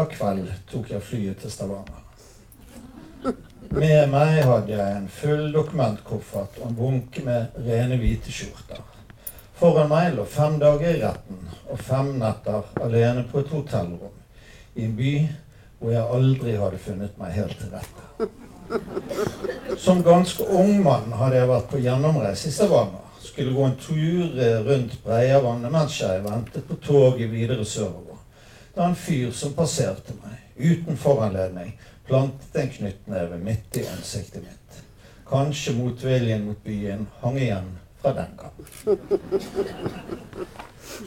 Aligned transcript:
fredag 0.00 0.16
kveld 0.16 0.52
tok 0.70 0.90
jeg 0.90 1.02
flyet 1.02 1.40
til 1.40 1.50
Stavanger. 1.50 2.00
Med 3.70 4.08
meg 4.10 4.42
hadde 4.42 4.72
jeg 4.72 4.96
en 4.96 5.08
full 5.08 5.52
dokumentkoffert 5.52 6.56
og 6.60 6.70
en 6.70 6.76
bunke 6.76 7.22
med 7.24 7.52
rene 7.66 7.98
hvite 8.00 8.32
skjorter. 8.32 8.80
Foran 9.54 9.90
meg 9.90 10.14
lå 10.14 10.24
fem 10.24 10.58
dager 10.58 10.94
i 10.94 11.02
retten 11.02 11.42
og 11.68 11.78
fem 11.78 12.14
netter 12.18 12.64
alene 12.80 13.26
på 13.28 13.42
et 13.42 13.52
hotellrom 13.52 14.16
i 14.74 14.86
en 14.86 14.96
by 14.96 15.14
hvor 15.78 15.92
jeg 15.92 16.16
aldri 16.16 16.56
hadde 16.56 16.80
funnet 16.80 17.18
meg 17.20 17.36
helt 17.36 17.58
til 17.60 17.70
rette. 17.74 18.30
Som 19.76 20.02
ganske 20.02 20.46
ung 20.48 20.82
mann 20.82 21.12
hadde 21.12 21.36
jeg 21.36 21.50
vært 21.50 21.70
på 21.70 21.80
gjennomreise 21.84 22.48
i 22.48 22.56
Stavanger. 22.56 23.04
Skulle 23.20 23.52
gå 23.52 23.66
en 23.66 23.76
tur 23.76 24.38
rundt 24.64 24.96
Breiavannet 25.04 25.72
mens 25.72 26.00
jeg 26.00 26.24
ventet 26.24 26.64
på 26.68 26.78
toget 26.80 27.28
videre 27.30 27.64
sørover. 27.64 28.09
Var 28.74 28.86
en 28.86 28.96
fyr 28.96 29.30
som 29.34 29.52
passerte 29.52 30.14
meg, 30.22 30.38
uten 30.56 30.96
foranledning, 30.96 31.72
plantet 32.06 32.56
en 32.62 32.70
knyttneve 32.70 33.38
midt 33.42 33.76
i 33.76 33.86
ansiktet 33.90 34.42
mitt. 34.42 34.82
Kanskje 35.30 35.74
motviljen 35.78 36.44
mot 36.46 36.64
byen 36.64 37.06
hang 37.20 37.38
igjen 37.38 37.70
fra 38.02 38.12
den 38.12 38.36
gang. 38.38 38.52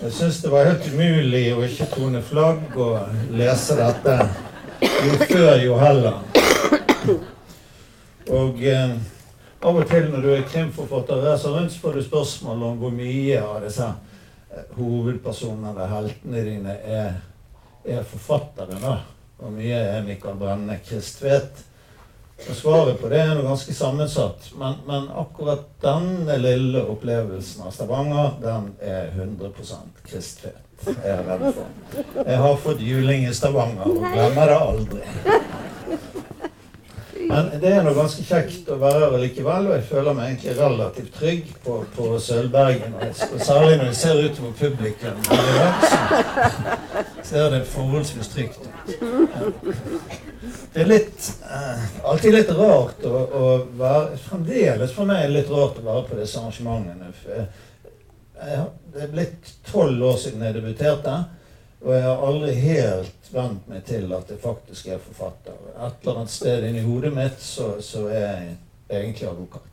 Jeg 0.02 0.12
syns 0.12 0.42
det 0.42 0.52
var 0.52 0.68
helt 0.68 0.88
umulig 0.94 1.46
å 1.56 1.64
ikke 1.66 1.90
tone 1.92 2.22
flagg 2.24 2.78
og 2.80 3.34
lese 3.36 3.76
dette 3.80 4.18
jo 4.84 5.18
før, 5.28 5.56
jo 5.64 5.80
heller. 5.80 6.22
Og 8.34 8.64
eh, 8.64 8.96
av 9.64 9.78
og 9.80 9.86
til 9.88 10.10
når 10.12 10.24
du 10.24 10.32
er 10.34 10.48
krimforfatter, 10.48 11.22
reiser 11.24 11.56
rundt, 11.56 11.76
får 11.80 11.98
du 11.98 12.04
spørsmål 12.04 12.64
om 12.70 12.82
hvor 12.82 12.96
mye 12.96 13.40
av 13.44 13.62
disse 13.64 13.88
eh, 13.88 14.66
hovedpersonene, 14.78 15.88
heltene 15.92 16.44
dine, 16.48 16.78
er, 16.84 17.14
er 17.86 18.04
forfattere. 18.08 18.80
da. 18.82 18.98
Hvor 19.38 19.52
mye 19.52 19.76
er 19.76 20.04
Mikael 20.06 20.38
Brenne 20.40 20.80
Kristvedt? 20.88 21.64
Og 22.50 22.56
svaret 22.58 23.00
på 23.00 23.10
det 23.12 23.20
er 23.22 23.34
noe 23.36 23.46
ganske 23.46 23.74
sammensatt. 23.76 24.50
Men, 24.60 24.80
men, 24.88 25.08
akkurat 25.20 25.66
denne 25.84 26.38
lille 26.42 26.82
opplevelsen 26.92 27.64
av 27.68 27.72
Stavanger, 27.76 28.34
den 28.44 28.72
er 28.82 29.12
100 29.14 29.52
Kristvedt. 30.04 30.62
Jeg 30.84 31.14
er 31.14 31.24
redd 31.28 31.46
for. 31.56 31.70
Jeg 32.26 32.40
har 32.44 32.58
fått 32.60 32.82
juling 32.84 33.28
i 33.30 33.36
Stavanger 33.36 33.88
og 33.88 34.04
glemmer 34.04 34.52
det 34.52 34.58
aldri. 34.60 35.04
Men 37.30 37.50
det 37.62 37.72
er 37.72 37.84
noe 37.86 37.96
ganske 37.96 38.24
kjekt 38.28 38.70
å 38.72 38.78
være 38.82 39.06
her 39.06 39.16
likevel, 39.22 39.70
og 39.70 39.76
jeg 39.78 39.86
føler 39.90 40.18
meg 40.18 40.32
egentlig 40.32 40.56
relativt 40.58 41.14
trygg 41.18 41.52
på, 41.64 41.78
på 41.96 42.10
Sølvbergen. 42.22 42.96
Særlig 43.14 43.78
når 43.80 43.86
jeg 43.90 44.00
ser 44.00 44.22
utover 44.28 44.54
publikum. 44.60 45.24
Så 47.24 47.30
ser 47.30 47.50
det 47.54 47.64
forholdsvis 47.72 48.32
trygt 48.34 48.60
ut. 48.64 48.72
Det 50.74 50.82
er 50.82 50.90
litt, 50.90 51.28
eh, 51.46 51.84
alltid 52.10 52.34
litt 52.36 52.52
rart 52.58 53.06
å, 53.06 53.14
å, 53.14 53.52
være 53.78 54.18
Fremdeles 54.26 54.94
for 54.96 55.08
meg 55.08 55.22
er 55.22 55.30
det 55.30 55.38
litt 55.38 55.54
rart 55.54 55.78
å 55.80 55.86
være 55.86 56.04
på 56.10 56.18
disse 56.20 56.42
arrangementene. 56.42 57.14
Jeg, 58.44 58.66
det 58.94 59.06
er 59.06 59.14
blitt 59.14 59.54
tolv 59.70 60.04
år 60.10 60.18
siden 60.20 60.44
jeg 60.44 60.58
debuterte. 60.58 61.16
Og 61.84 61.92
jeg 61.92 62.04
har 62.04 62.22
aldri 62.24 62.54
helt 62.64 63.30
vent 63.34 63.68
meg 63.68 63.84
til 63.88 64.12
at 64.16 64.30
jeg 64.32 64.40
faktisk 64.40 64.88
er 64.94 65.04
forfatter. 65.04 65.56
Et 65.74 66.06
eller 66.06 66.22
annet 66.22 66.32
sted 66.32 66.68
inni 66.70 66.84
hodet 66.86 67.12
mitt 67.16 67.44
så, 67.44 67.74
så, 67.84 68.06
er 68.08 68.30
jeg 68.30 68.56
egentlig 69.02 69.28
advokat. 69.28 69.70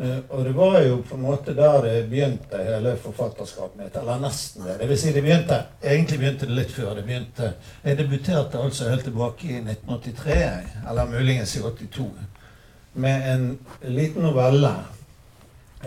Uh, 0.00 0.22
og 0.32 0.46
det 0.46 0.54
var 0.56 0.78
jo 0.80 1.02
på 1.04 1.18
en 1.18 1.26
måte 1.26 1.52
der 1.52 1.82
det 1.84 1.96
begynte, 2.08 2.62
hele 2.64 2.94
forfatterskapet 3.02 3.82
mitt. 3.82 3.98
Eller 4.00 4.22
nesten 4.22 4.64
det. 4.64 4.78
Det 4.80 4.88
vil 4.88 5.00
si, 5.02 5.12
det 5.12 5.24
begynte, 5.26 5.58
egentlig 5.82 6.22
begynte 6.22 6.48
det 6.48 6.56
litt 6.56 6.72
før. 6.72 6.94
det 6.96 7.04
begynte, 7.04 7.52
Jeg 7.84 7.98
debuterte 7.98 8.64
altså 8.64 8.88
helt 8.88 9.04
tilbake 9.04 9.46
i 9.46 9.60
1983, 9.60 10.38
eller 10.88 11.12
muligens 11.12 11.56
i 11.56 11.60
82, 11.60 12.08
med 12.94 13.34
en 13.34 13.58
liten 13.82 14.24
novelle. 14.24 14.72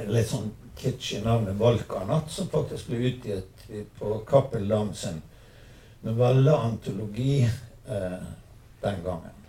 Litt 0.06 0.30
sånn 0.30 0.52
kitsch 0.78 1.18
i 1.18 1.25
navnet 1.25 1.58
'Balkanatt', 1.58 2.30
som 2.30 2.47
faktisk 2.50 2.88
ble 2.90 3.09
utgitt 3.09 3.53
på 4.00 4.18
Cappell 4.28 4.69
var 4.69 4.94
sin 4.94 5.22
antologi 6.47 7.44
eh, 7.88 8.24
den 8.81 9.03
gangen. 9.03 9.40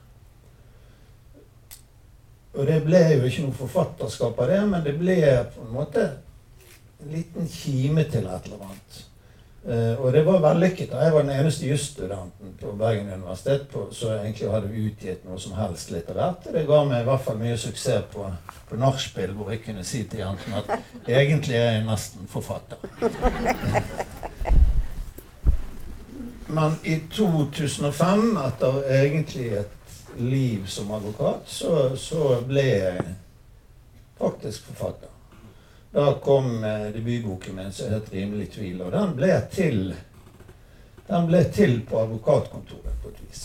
Og 2.54 2.66
det 2.66 2.84
ble 2.84 3.00
jo 3.16 3.24
ikke 3.26 3.48
noe 3.48 3.58
forfatterskap 3.58 4.38
av 4.38 4.52
det, 4.52 4.60
men 4.70 4.84
det 4.84 4.94
ble 4.98 5.16
på 5.56 5.64
en 5.64 5.74
måte 5.74 6.04
en 7.02 7.10
liten 7.10 7.48
kime 7.50 8.04
til 8.10 8.28
et 8.30 8.46
eller 8.46 8.62
annet. 8.68 9.00
Eh, 9.64 9.94
og 9.98 10.12
det 10.12 10.22
var 10.26 10.42
vellykket. 10.44 10.92
Jeg 10.92 11.12
var 11.12 11.24
den 11.24 11.34
eneste 11.34 11.66
jusstudenten 11.66 12.54
på 12.60 12.76
Bergen 12.78 13.10
universitet 13.10 13.74
som 13.96 14.12
egentlig 14.12 14.50
hadde 14.52 14.84
utgitt 14.86 15.24
noe 15.24 15.40
som 15.40 15.56
helst 15.58 15.90
litterært. 15.90 16.50
Det 16.52 16.66
ga 16.68 16.82
meg 16.84 17.02
i 17.02 17.08
hvert 17.08 17.24
fall 17.24 17.40
mye 17.40 17.56
suksess 17.58 18.06
på, 18.12 18.28
på 18.74 18.80
nachspiel, 18.80 19.30
hvor 19.30 19.50
jeg 19.52 19.62
kunne 19.62 19.84
si 19.86 20.02
til 20.10 20.24
Jansen 20.24 20.54
at 20.58 20.70
egentlig 21.06 21.54
er 21.54 21.70
jeg 21.76 21.84
nesten 21.86 22.26
forfatter. 22.30 22.80
Men 26.54 26.74
i 26.82 26.96
2005, 27.10 28.24
etter 28.42 28.80
egentlig 28.96 29.46
et 29.60 29.98
liv 30.18 30.66
som 30.66 30.90
advokat, 30.94 31.46
så, 31.46 31.94
så 31.98 32.40
ble 32.46 32.64
jeg 32.64 33.04
faktisk 34.18 34.66
forfatter. 34.72 35.12
Da 35.94 36.16
kom 36.22 36.64
eh, 36.66 36.88
debutboken 36.94 37.54
min 37.54 37.72
som 37.72 37.92
het 37.92 38.10
'Rimelig 38.10 38.48
tvil'. 38.56 38.82
Og 38.82 38.92
den 38.92 39.14
ble 39.16 39.30
til 39.52 39.94
den 41.06 41.26
ble 41.26 41.44
til 41.52 41.80
på 41.86 42.00
advokatkontoret 42.00 42.98
på 43.02 43.08
et 43.08 43.22
vis. 43.28 43.42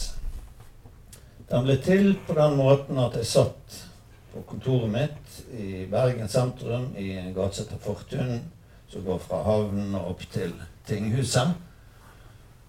Den 1.52 1.64
ble 1.68 1.78
til 1.78 2.16
på 2.28 2.34
den 2.34 2.56
måten 2.58 2.98
at 2.98 3.18
jeg 3.20 3.26
satt 3.26 3.89
på 4.34 4.44
kontoret 4.50 4.92
mitt 4.94 5.40
i 5.58 5.86
Bergen 5.92 6.30
sentrum 6.30 6.92
i 6.98 7.12
en 7.18 7.34
gate 7.34 7.62
som 7.62 7.82
Fortun, 7.84 8.40
som 8.90 9.06
går 9.06 9.20
fra 9.24 9.42
havnen 9.46 9.96
og 9.98 10.14
opp 10.14 10.26
til 10.34 10.54
tinghuset. 10.88 11.56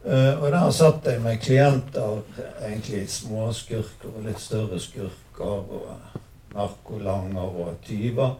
Uh, 0.05 0.41
og 0.41 0.47
der 0.53 0.71
satt 0.73 1.05
jeg 1.05 1.21
med 1.21 1.43
klienter, 1.45 2.23
egentlig 2.65 3.03
småskurker 3.13 4.15
og 4.15 4.25
litt 4.25 4.41
større 4.41 4.81
skurker, 4.81 5.67
og 5.69 6.55
narkolanger 6.55 7.61
og 7.67 7.77
tyver 7.85 8.39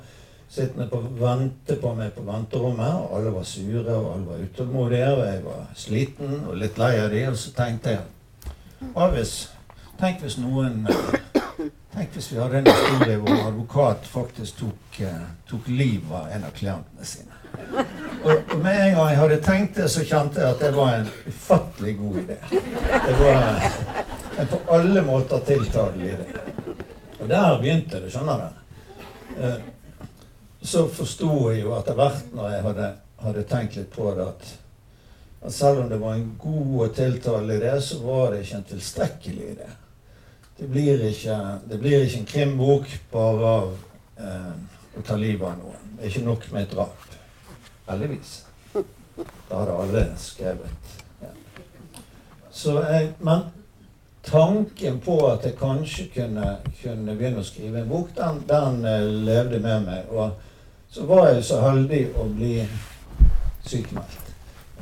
sittende 0.51 0.89
på 0.91 0.99
vente 1.21 1.77
på 1.79 1.93
meg 1.95 2.15
på 2.15 2.25
venterommet. 2.27 2.95
og 2.95 3.19
Alle 3.19 3.35
var 3.35 3.45
sure, 3.47 3.95
og 3.95 4.15
alle 4.15 4.27
var 4.27 4.47
utålmodige, 4.47 5.13
og 5.15 5.27
jeg 5.27 5.45
var 5.45 5.69
sliten 5.75 6.41
og 6.41 6.57
litt 6.59 6.79
lei 6.79 6.97
av 6.99 7.11
de, 7.11 7.29
Og 7.29 7.37
så 7.39 7.53
tenkte 7.55 7.91
jeg 7.91 8.01
og 8.95 9.13
hvis, 9.13 9.51
Tenk 10.01 10.23
hvis 10.25 10.39
noen 10.41 10.87
Tenk 11.91 12.13
hvis 12.15 12.29
vi 12.33 12.39
hadde 12.39 12.61
en 12.61 12.69
historie 12.71 13.17
hvor 13.19 13.33
en 13.35 13.47
advokat 13.49 14.07
faktisk 14.07 14.61
tok, 14.61 15.01
eh, 15.03 15.25
tok 15.51 15.69
livet 15.69 16.13
av 16.15 16.29
en 16.31 16.45
av 16.47 16.53
klientene 16.55 17.07
sine. 17.07 17.41
Og, 18.23 18.53
med 18.63 18.77
en 18.77 18.95
gang 18.95 19.09
jeg 19.11 19.19
hadde 19.19 19.41
tenkt 19.43 19.81
det, 19.81 19.89
så 19.91 20.05
kjente 20.07 20.39
jeg 20.39 20.55
at 20.55 20.63
det 20.63 20.71
var 20.77 20.95
en 21.01 21.11
ufattelig 21.27 21.97
god 21.99 22.21
idé. 22.23 22.37
Det 23.07 23.17
var 23.19 23.43
en 24.39 24.53
på 24.53 24.61
alle 24.77 25.03
måter 25.03 25.43
tiltagelig 25.49 26.15
idé. 26.15 26.29
Og 27.21 27.29
der 27.29 27.59
begynte 27.59 28.01
det, 28.01 28.13
skjønner 28.15 28.47
du. 28.47 28.63
Eh, 29.41 29.59
så 30.63 30.87
forsto 30.93 31.33
jeg 31.51 31.65
jo 31.65 31.75
etter 31.75 31.99
hvert, 31.99 32.33
når 32.37 32.55
jeg 32.55 32.65
hadde, 32.69 32.89
hadde, 33.25 33.47
tenkt 33.51 33.77
litt 33.81 33.93
på 33.95 34.15
det, 34.15 34.29
at, 34.31 34.55
at, 35.43 35.53
selv 35.57 35.83
om 35.85 35.91
det 35.91 35.99
var 36.01 36.15
en 36.15 36.35
god 36.39 36.73
og 36.87 36.97
tiltalende 36.97 37.59
idé, 37.59 37.75
så 37.83 38.01
var 38.05 38.31
det 38.31 38.45
ikke 38.45 38.61
en 38.61 38.69
tilstrekkelig 38.75 39.53
idé. 39.57 39.71
Det 40.61 40.69
blir 40.69 41.05
ikke, 41.09 41.37
det 41.71 41.79
blir 41.81 42.03
ikke 42.05 42.19
en 42.19 42.27
krimbok 42.27 42.91
bare 43.13 43.53
av 43.55 43.71
eh, 44.21 44.51
å 44.99 45.05
ta 45.07 45.17
livet 45.17 45.47
av 45.49 45.57
noen. 45.57 45.95
Det 45.97 46.05
er 46.05 46.11
ikke 46.13 46.27
nok 46.27 46.45
med 46.53 46.67
et 46.67 46.75
drap. 46.75 47.07
Heldigvis. 47.87 48.35
Da 49.49 49.63
hadde 49.63 49.79
alle 49.83 50.05
skrevet. 50.21 50.93
Ja. 51.23 51.33
Så 52.53 52.77
jeg, 52.85 53.09
men 53.25 53.49
tanken 54.29 55.01
på 55.01 55.17
at 55.31 55.49
jeg 55.49 55.57
kanskje 55.57 56.11
kunne, 56.15 56.57
kunne 56.83 57.17
begynne 57.17 57.41
å 57.41 57.49
skrive 57.49 57.81
en 57.81 57.89
bok, 57.89 58.13
den, 58.21 58.45
den 58.51 58.85
uh, 58.85 59.09
levde 59.31 59.63
med 59.65 59.89
meg. 59.89 60.13
Og 60.13 60.93
så 60.93 61.09
var 61.09 61.31
jeg 61.31 61.47
så 61.49 61.63
heldig 61.65 62.03
å 62.21 62.29
bli 62.35 62.59
sykemeldt. 63.65 64.30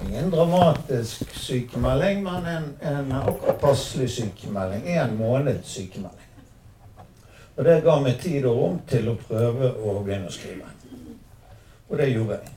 Ingen 0.06 0.30
dramatisk 0.30 1.34
sykemelding, 1.34 2.22
men 2.22 2.46
en, 2.46 2.68
en 2.80 3.14
passelig 3.60 4.10
sykemelding. 4.10 4.86
En 4.86 5.16
måneds 5.16 5.68
sykemelding. 5.68 6.28
Og 7.58 7.64
det 7.66 7.80
ga 7.82 7.96
meg 7.98 8.20
tid 8.22 8.44
og 8.46 8.60
rom 8.60 8.76
til 8.86 9.08
å 9.10 9.16
prøve 9.18 9.72
å 9.82 9.96
begynne 10.06 10.30
å 10.30 10.34
skrive. 10.34 10.68
Og 11.88 11.98
det 11.98 12.12
gjorde 12.12 12.38
jeg. 12.38 12.54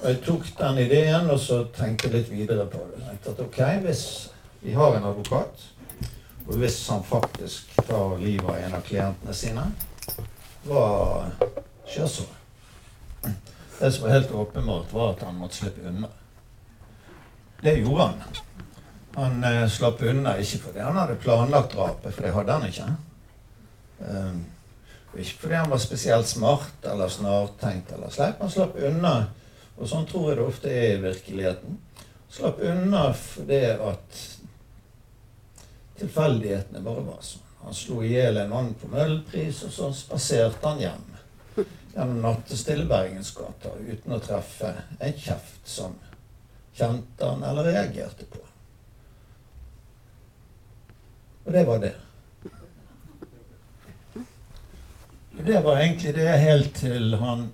Og 0.00 0.08
jeg 0.08 0.18
tok 0.26 0.48
den 0.58 0.80
ideen 0.82 1.30
og 1.30 1.38
så 1.40 1.60
tenkte 1.76 2.10
litt 2.12 2.32
videre 2.32 2.66
på 2.68 2.80
det. 2.90 3.04
Jeg 3.06 3.20
at 3.30 3.44
ok, 3.44 3.60
Hvis 3.84 4.04
vi 4.60 4.74
har 4.74 4.96
en 4.96 5.06
advokat, 5.06 5.68
og 6.46 6.56
hvis 6.58 6.88
han 6.88 7.04
faktisk 7.04 7.70
tar 7.86 8.18
livet 8.18 8.48
av 8.48 8.58
en 8.58 8.74
av 8.74 8.82
klientene 8.84 9.34
sine, 9.34 9.64
hva 10.66 10.84
skjer 11.86 12.10
så? 12.10 12.26
Det 13.78 13.92
som 13.92 14.04
var 14.04 14.16
helt 14.16 14.32
åpenbart, 14.32 14.92
var 14.92 15.14
at 15.14 15.22
han 15.28 15.38
måtte 15.38 15.62
slippe 15.62 15.88
unna. 15.88 16.10
Det 17.64 17.78
gjorde 17.78 18.02
han. 18.02 18.14
Han 19.14 19.44
eh, 19.44 19.68
slapp 19.68 20.02
unna 20.02 20.34
ikke 20.36 20.58
fordi 20.66 20.82
han 20.84 20.98
hadde 21.00 21.14
planlagt 21.16 21.72
drapet, 21.72 22.12
for 22.12 22.26
det 22.26 22.32
hadde 22.34 22.56
han 22.58 22.66
ikke. 22.68 22.88
Um, 24.04 24.42
ikke 25.16 25.38
fordi 25.46 25.56
han 25.56 25.72
var 25.72 25.80
spesielt 25.80 26.28
smart 26.28 26.84
eller 26.92 27.08
snartenkt 27.08 27.94
eller 27.96 28.12
sleip. 28.12 28.42
Han 28.44 28.52
slapp 28.52 28.76
unna, 28.76 29.14
og 29.78 29.88
sånn 29.88 30.04
tror 30.10 30.28
jeg 30.28 30.40
det 30.42 30.44
ofte 30.44 30.76
er 30.76 30.86
i 30.90 31.02
virkeligheten. 31.06 31.80
Slapp 32.36 32.60
unna 32.68 33.06
fordi 33.16 33.64
at 33.72 34.22
tilfeldighetene 36.02 36.84
bare 36.84 37.08
var 37.08 37.24
sånn. 37.24 37.48
Han 37.64 37.80
slo 37.80 38.02
i 38.04 38.12
hjel 38.12 38.44
en 38.44 38.52
mann 38.52 38.74
på 38.76 38.92
Møhlenpris, 38.92 39.64
og 39.64 39.72
så 39.72 39.92
spaserte 39.96 40.68
han 40.68 40.84
hjem 40.84 41.12
gjennom 41.94 42.18
nattestille 42.26 42.84
Bergensgata 42.90 43.72
uten 43.78 44.18
å 44.18 44.20
treffe 44.20 44.76
en 44.98 45.16
kjeft 45.16 45.64
som 45.64 45.96
kjente 46.74 47.26
han 47.26 47.42
eller 47.42 47.64
reagerte 47.70 48.26
på. 48.30 48.40
Og 51.44 51.52
det 51.52 51.64
var 51.68 51.78
det. 51.78 51.94
Det 55.44 55.60
var 55.64 55.76
egentlig 55.76 56.14
det 56.14 56.28
helt 56.38 56.74
til 56.76 57.14
han 57.20 57.48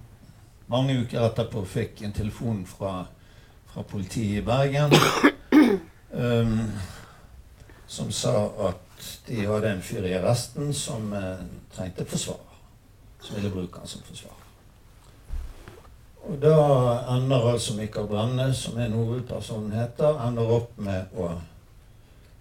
mange 0.70 1.00
uker 1.02 1.24
etterpå 1.26 1.64
fikk 1.66 2.02
en 2.06 2.12
telefon 2.14 2.62
fra, 2.68 3.06
fra 3.72 3.82
politiet 3.82 4.38
i 4.38 4.44
Bergen 4.46 4.92
um, 6.12 6.60
som 7.90 8.12
sa 8.14 8.34
at 8.68 9.08
de 9.26 9.40
hadde 9.48 9.72
en 9.72 9.82
fyr 9.82 10.06
i 10.06 10.14
arresten 10.20 10.70
som 10.76 11.10
uh, 11.10 11.42
trengte 11.74 12.06
forsvarer. 12.06 12.60
Som 13.20 13.40
ville 13.40 13.50
bruke 13.50 13.82
han 13.82 13.90
som 13.90 14.04
forsvarer. 14.06 14.49
Og 16.28 16.36
da 16.42 16.56
ender 17.14 17.46
altså 17.52 17.74
Mikael 17.76 18.08
Brenne, 18.10 18.50
som 18.54 18.78
er 18.78 18.92
hovedpersonen 18.92 19.72
heter, 19.72 20.18
ender 20.26 20.52
opp 20.58 20.76
med 20.78 21.16
å 21.16 21.30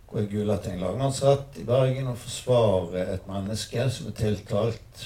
gå 0.09 0.23
i 0.23 0.27
Gulating 0.31 0.81
lagmannsrett 0.81 1.59
i 1.61 1.65
Bergen 1.67 2.09
og 2.11 2.17
forsvare 2.19 3.05
et 3.13 3.29
menneske 3.29 3.85
som 3.93 4.09
er 4.09 4.17
tiltalt 4.17 5.05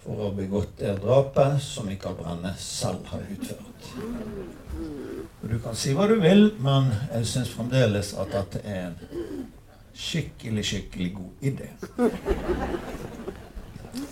for 0.00 0.16
å 0.16 0.28
ha 0.28 0.34
begått 0.34 0.78
det 0.80 0.96
drapet 1.02 1.60
som 1.62 1.88
Mikael 1.88 2.16
Brenne 2.18 2.54
selv 2.58 3.06
har 3.12 3.24
utført. 3.28 3.90
Og 5.42 5.48
Du 5.48 5.58
kan 5.60 5.76
si 5.76 5.92
hva 5.96 6.08
du 6.08 6.16
vil, 6.20 6.50
men 6.60 6.88
jeg 7.12 7.28
syns 7.28 7.52
fremdeles 7.52 8.14
at 8.20 8.32
dette 8.32 8.64
er 8.64 8.88
en 8.88 9.46
skikkelig, 9.94 10.64
skikkelig 10.64 11.10
god 11.14 11.46
idé. 11.52 11.68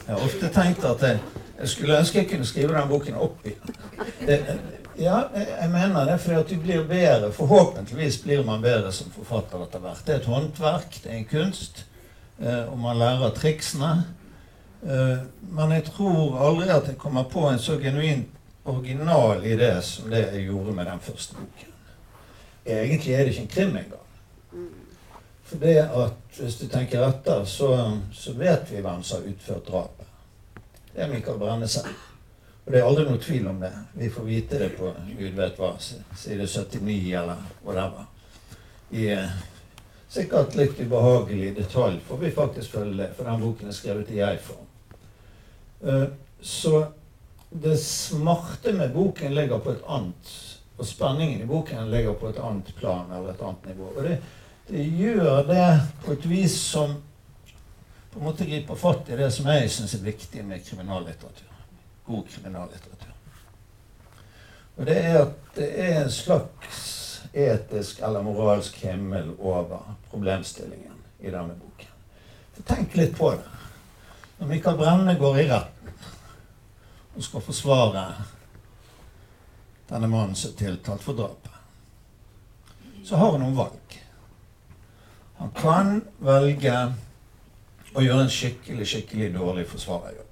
Jeg 0.09 0.15
har 0.15 0.25
ofte 0.25 0.49
tenkt 0.53 0.85
at 0.89 1.05
jeg, 1.05 1.21
jeg 1.59 1.69
skulle 1.69 1.99
ønske 1.99 2.19
jeg 2.19 2.29
kunne 2.31 2.47
skrive 2.47 2.75
den 2.75 2.89
boken 2.91 3.15
opp 3.19 3.47
igjen. 3.47 4.61
Ja, 4.99 5.21
jeg 5.35 5.71
mener 5.71 6.05
det, 6.05 6.21
fordi 6.21 6.37
at 6.37 6.51
du 6.51 6.57
blir 6.59 6.87
bedre. 6.87 7.33
Forhåpentligvis 7.33 8.17
blir 8.23 8.43
man 8.47 8.63
bedre 8.63 8.93
som 8.93 9.11
forfatter 9.15 9.63
etter 9.63 9.83
hvert. 9.83 10.01
Det 10.07 10.15
er 10.15 10.19
et 10.19 10.27
håndverk, 10.27 10.99
det 11.05 11.13
er 11.13 11.21
en 11.21 11.29
kunst, 11.31 11.85
eh, 12.43 12.65
og 12.67 12.79
man 12.83 12.99
lærer 12.99 13.35
triksene. 13.35 13.93
Eh, 14.83 15.19
men 15.55 15.77
jeg 15.77 15.85
tror 15.93 16.41
aldri 16.49 16.69
at 16.75 16.91
jeg 16.91 16.99
kommer 16.99 17.31
på 17.31 17.47
en 17.47 17.63
så 17.63 17.79
genuint 17.79 18.27
original 18.65 19.47
idé 19.47 19.71
som 19.83 20.11
det 20.11 20.25
jeg 20.33 20.49
gjorde 20.51 20.75
med 20.75 20.91
den 20.91 21.01
første 21.01 21.35
boken. 21.35 21.73
Egentlig 22.67 23.15
er 23.15 23.19
det 23.19 23.29
ikke 23.29 23.43
en 23.43 23.55
krim 23.55 23.77
engang. 23.77 24.09
For 25.45 25.57
det 25.57 25.77
at, 25.79 26.41
hvis 26.41 26.59
du 26.61 26.67
tenker 26.69 27.07
etter, 27.07 27.45
så, 27.45 27.71
så 28.13 28.35
vet 28.37 28.69
vi 28.71 28.83
hvem 28.83 29.03
som 29.03 29.23
har 29.23 29.31
utført 29.31 29.69
drapet. 29.69 29.98
Det 30.99 31.05
er 31.05 31.09
Michael 31.09 31.39
Brennesen. 31.39 31.85
Og 32.67 32.73
det 32.73 32.81
er 32.81 32.85
aldri 32.89 33.05
noe 33.07 33.21
tvil 33.23 33.45
om 33.47 33.61
det. 33.63 33.69
Vi 33.95 34.09
får 34.11 34.25
vite 34.27 34.59
det 34.59 34.73
på 34.75 34.89
gud 35.15 35.37
vet 35.37 35.61
hva, 35.63 35.69
side 35.79 36.49
79 36.51 37.13
eller 37.21 37.45
whatever. 37.63 38.09
I 38.91 39.05
eh, 39.15 39.37
sikkert 40.11 40.59
litt 40.59 40.81
ubehagelig 40.83 41.53
detalj 41.55 42.01
får 42.09 42.19
vi 42.25 42.33
faktisk 42.35 42.75
følge 42.75 42.99
det, 43.05 43.09
for 43.15 43.31
den 43.31 43.45
boken 43.45 43.71
er 43.71 43.79
skrevet 43.79 44.11
i 44.11 44.19
jeg-form. 44.19 44.67
Uh, 45.87 46.09
så 46.43 46.81
det 47.51 47.79
smarte 47.79 48.75
med 48.75 48.91
boken 48.91 49.39
ligger 49.39 49.63
på 49.63 49.77
et 49.77 49.87
annet 49.87 50.35
Og 50.79 50.87
spenningen 50.87 51.45
i 51.45 51.47
boken 51.47 51.93
ligger 51.93 52.19
på 52.19 52.33
et 52.33 52.43
annet 52.43 52.75
plan 52.75 53.07
eller 53.07 53.37
et 53.37 53.47
annet 53.47 53.71
nivå. 53.71 53.93
Og 53.95 54.03
det, 54.03 54.19
det 54.67 54.91
gjør 54.99 55.47
det 55.47 55.71
på 56.03 56.19
et 56.19 56.27
vis 56.31 56.59
som 56.75 56.99
på 58.19 58.25
en 58.25 58.31
måte 58.31 58.45
griper 58.45 58.75
fatt 58.75 59.09
i 59.09 59.17
det 59.17 59.29
som 59.31 59.47
jeg 59.47 59.69
syns 59.71 59.93
er 59.95 60.01
viktig 60.03 60.41
med 60.43 60.65
kriminallitteratur. 60.67 61.53
God 62.07 62.25
kriminallitteratur. 62.29 63.13
Og 64.77 64.87
det 64.87 64.97
er 65.05 65.19
at 65.21 65.37
det 65.55 65.69
er 65.85 66.01
en 66.01 66.11
slags 66.11 66.83
etisk 67.31 68.03
eller 68.03 68.27
moralsk 68.27 68.81
himmel 68.83 69.31
over 69.39 69.95
problemstillingen 70.11 70.99
i 71.21 71.31
denne 71.31 71.55
boken. 71.55 71.95
For 72.57 72.67
tenk 72.75 72.99
litt 72.99 73.15
på 73.15 73.31
det. 73.37 73.47
Når 74.41 74.51
Michael 74.51 74.83
Brenne 74.83 75.15
går 75.23 75.39
i 75.39 75.49
retten 75.55 75.95
og 77.15 77.23
skal 77.23 77.49
forsvare 77.53 78.07
denne 79.89 80.11
mannen 80.11 80.35
som 80.35 80.57
er 80.57 80.63
tiltalt 80.67 81.07
for 81.07 81.15
drapet, 81.15 81.55
så 83.07 83.19
har 83.23 83.37
han 83.37 83.47
noen 83.47 83.61
valg. 83.63 84.01
Han 85.39 85.55
kan 85.55 86.01
velge 86.19 86.81
å 87.99 88.05
gjøre 88.05 88.27
en 88.27 88.33
skikkelig, 88.33 88.87
skikkelig 88.93 89.33
dårlig 89.35 89.67
forsvarerjobb. 89.73 90.25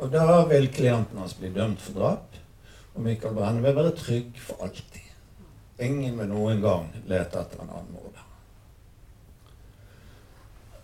Og 0.00 0.08
da 0.14 0.38
vil 0.48 0.70
klienten 0.72 1.18
hans 1.20 1.36
bli 1.36 1.50
dømt 1.52 1.82
for 1.84 1.98
drap, 1.98 2.40
og 2.94 3.04
Michael 3.04 3.36
Brenne 3.36 3.66
vil 3.66 3.76
være 3.76 3.92
trygg 3.98 4.40
for 4.40 4.64
alltid. 4.64 5.12
Ingen 5.84 6.16
vil 6.22 6.32
noen 6.32 6.64
gang 6.64 6.88
lete 7.10 7.42
etter 7.42 7.60
en 7.60 7.68
annen 7.68 7.92
morder 7.92 8.26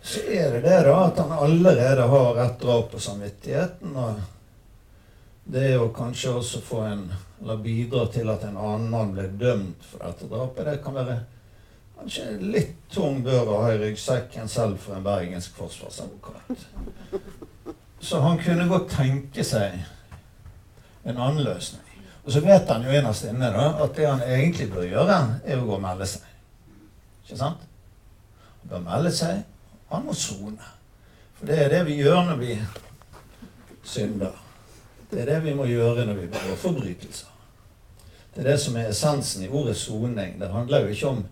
så 0.06 0.20
er 0.30 0.52
det 0.54 0.60
det 0.62 0.82
da 0.86 0.96
at 1.08 1.18
han 1.18 1.32
allerede 1.34 2.02
har 2.10 2.36
et 2.38 2.60
drap 2.62 2.92
på 2.92 3.00
samvittigheten. 3.02 3.96
og 3.96 4.20
det 5.44 5.78
å 5.78 5.88
kanskje 5.94 6.34
også 6.40 6.60
få 6.62 6.80
en, 6.86 7.02
eller 7.40 7.58
bidra 7.62 8.06
til 8.10 8.30
at 8.30 8.44
en 8.46 8.56
annen 8.58 8.90
mann 8.90 9.12
blir 9.14 9.30
dømt 9.38 9.82
for 9.86 10.02
dette 10.02 10.26
drapet. 10.30 10.64
Det 10.66 10.82
kan 10.84 10.94
være 10.94 11.16
kanskje 11.96 12.26
litt 12.42 12.76
tung 12.92 13.22
bør 13.24 13.50
å 13.52 13.62
ha 13.64 13.72
i 13.74 13.80
ryggsekken 13.80 14.48
selv 14.50 14.78
for 14.82 14.98
en 14.98 15.06
bergensk 15.06 15.56
forsvarsadvokat. 15.58 16.66
Så 18.00 18.20
han 18.22 18.38
kunne 18.38 18.68
godt 18.70 18.92
tenke 18.92 19.44
seg 19.44 19.80
en 21.06 21.16
annen 21.16 21.42
løsning. 21.46 21.82
Og 22.26 22.32
så 22.34 22.42
vet 22.42 22.68
han 22.70 22.84
jo 22.84 22.94
innerst 22.94 23.26
inne 23.28 23.50
da, 23.54 23.68
at 23.82 23.92
det 23.96 24.06
han 24.08 24.22
egentlig 24.22 24.68
bør 24.72 24.86
gjøre, 24.86 25.18
er 25.46 25.60
å 25.60 25.66
gå 25.66 25.76
og 25.76 25.84
melde 25.84 26.08
seg. 26.10 26.24
Ikke 27.24 27.38
sant? 27.38 27.68
Han 28.62 28.72
bør 28.72 28.88
melde 28.88 29.12
seg 29.14 29.44
han 29.88 30.04
må 30.06 30.14
sone. 30.14 30.72
For 31.38 31.46
det 31.46 31.60
er 31.62 31.70
det 31.70 31.84
vi 31.86 32.00
gjør 32.00 32.24
når 32.30 32.40
vi 32.40 32.56
synder. 33.86 34.34
Det 35.10 35.22
er 35.22 35.30
det 35.30 35.40
vi 35.44 35.54
må 35.54 35.68
gjøre 35.70 36.06
når 36.08 36.20
vi 36.22 36.28
begår 36.32 36.58
forbrytelser. 36.58 37.32
Det 38.34 38.42
er 38.42 38.50
det 38.50 38.58
som 38.60 38.76
er 38.76 38.90
essensen 38.90 39.46
i 39.46 39.48
ordet 39.48 39.76
soning. 39.78 40.40
Det 40.40 40.50
handler 40.52 40.84
jo 40.84 40.92
ikke 40.92 41.12
om 41.12 41.22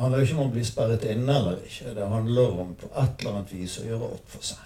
handler 0.00 0.18
jo 0.18 0.26
ikke 0.28 0.38
om 0.38 0.46
å 0.46 0.54
bli 0.54 0.64
sperret 0.66 1.04
inne 1.10 1.36
eller 1.40 1.60
ikke. 1.66 1.94
Det 1.96 2.08
handler 2.08 2.60
om 2.62 2.74
på 2.78 2.90
et 2.92 3.20
eller 3.20 3.38
annet 3.38 3.52
vis 3.52 3.78
å 3.80 3.86
gjøre 3.86 4.10
opp 4.18 4.34
for 4.34 4.48
seg. 4.50 4.64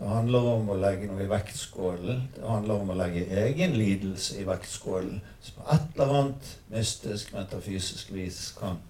Det 0.00 0.08
handler 0.08 0.46
om 0.48 0.70
å 0.72 0.76
legge 0.80 1.08
noe 1.10 1.24
i 1.24 1.28
vektskålen. 1.28 2.20
Det 2.36 2.46
handler 2.46 2.84
om 2.84 2.92
å 2.92 2.96
legge 2.96 3.26
egen 3.42 3.74
lidelse 3.76 4.38
i 4.40 4.46
vektskålen. 4.48 5.18
Som 5.44 5.58
på 5.58 5.66
et 5.74 5.96
eller 5.96 6.14
annet 6.20 6.52
mystisk, 6.72 7.34
metafysisk 7.36 8.14
vis 8.14 8.38
kan 8.56 8.80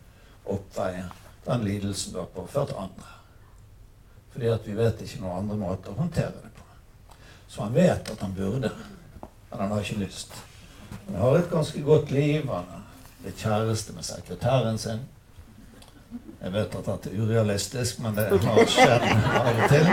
oppveie 0.46 1.08
den 1.48 1.64
lidelsen 1.66 2.14
du 2.14 2.20
har 2.20 2.30
påført 2.34 2.76
andre. 2.78 3.16
Fordi 4.30 4.52
at 4.54 4.68
vi 4.68 4.76
vet 4.78 5.02
ikke 5.02 5.24
noen 5.24 5.40
andre 5.42 5.58
måter 5.58 5.90
å 5.90 5.98
håndtere 5.98 6.44
det 6.44 6.52
på. 6.54 6.66
Så 7.50 7.64
han 7.64 7.74
vet 7.74 8.12
at 8.12 8.22
han 8.22 8.36
burde, 8.36 8.70
men 9.50 9.58
han 9.58 9.72
har 9.72 9.82
ikke 9.82 10.04
lyst. 10.04 10.36
Han 11.08 11.16
har 11.18 11.38
et 11.38 11.50
ganske 11.50 11.82
godt 11.82 12.12
liv. 12.14 12.46
Han 12.46 12.70
er 12.76 12.84
blitt 13.24 13.42
kjæreste 13.42 13.96
med 13.96 14.06
sekretæren 14.06 14.78
sin. 14.78 15.02
Jeg 16.40 16.52
vet 16.52 16.74
at 16.74 17.04
det 17.04 17.10
er 17.12 17.20
urealistisk, 17.20 17.98
men 18.00 18.16
det 18.16 18.28
har 18.30 18.64
skjedd 18.72 19.02
av 19.36 19.50
og 19.50 19.68
til. 19.68 19.86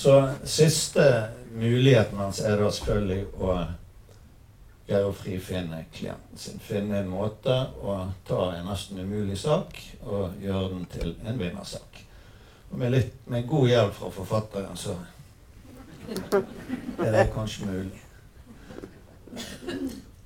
Så 0.00 0.14
siste 0.48 1.04
muligheten 1.52 2.18
hans 2.18 2.40
er 2.40 2.56
da 2.56 2.70
selvfølgelig 2.72 3.26
å 3.36 3.58
greie 4.90 5.06
å 5.06 5.12
frifinne 5.14 5.84
klienten 5.94 6.40
sin. 6.40 6.58
Finne 6.64 7.02
en 7.02 7.10
måte 7.12 7.54
å 7.84 7.98
ta 8.26 8.54
en 8.56 8.66
nesten 8.70 8.98
umulig 9.04 9.38
sak 9.38 9.76
og 10.02 10.40
gjøre 10.42 10.68
den 10.72 10.86
til 10.90 11.14
en 11.24 11.38
vinnersak. 11.38 12.04
Og 12.70 12.78
med, 12.78 12.94
litt, 12.94 13.14
med 13.30 13.48
god 13.50 13.68
hjelp 13.68 13.96
fra 13.98 14.10
forfatteren 14.14 14.78
så 14.78 14.96
er 17.04 17.12
det 17.14 17.28
kanskje 17.34 17.68
mulig. 17.68 18.00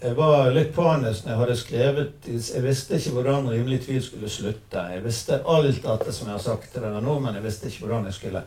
Jeg 0.05 0.19
var 0.19 0.51
litt 0.53 0.75
panisk 0.77 1.25
når 1.25 1.33
jeg 1.33 1.41
hadde 1.41 1.55
skrevet 1.57 2.27
Jeg 2.29 2.61
visste 2.61 2.99
ikke 2.99 3.15
hvordan 3.15 3.47
Rimelig 3.49 3.79
tvil 3.87 4.03
skulle 4.05 4.29
slutte. 4.29 4.83
Jeg 4.93 5.01
visste 5.05 5.39
alt 5.49 5.81
dette 5.81 6.13
som 6.13 6.29
jeg 6.29 6.37
har 6.37 6.45
sagt 6.45 6.75
til 6.75 6.85
dere 6.85 7.01
nå, 7.01 7.15
men 7.25 7.39
jeg 7.39 7.47
visste 7.47 7.71
ikke 7.71 7.87
hvordan 7.87 8.11
jeg 8.11 8.19
skulle 8.19 8.43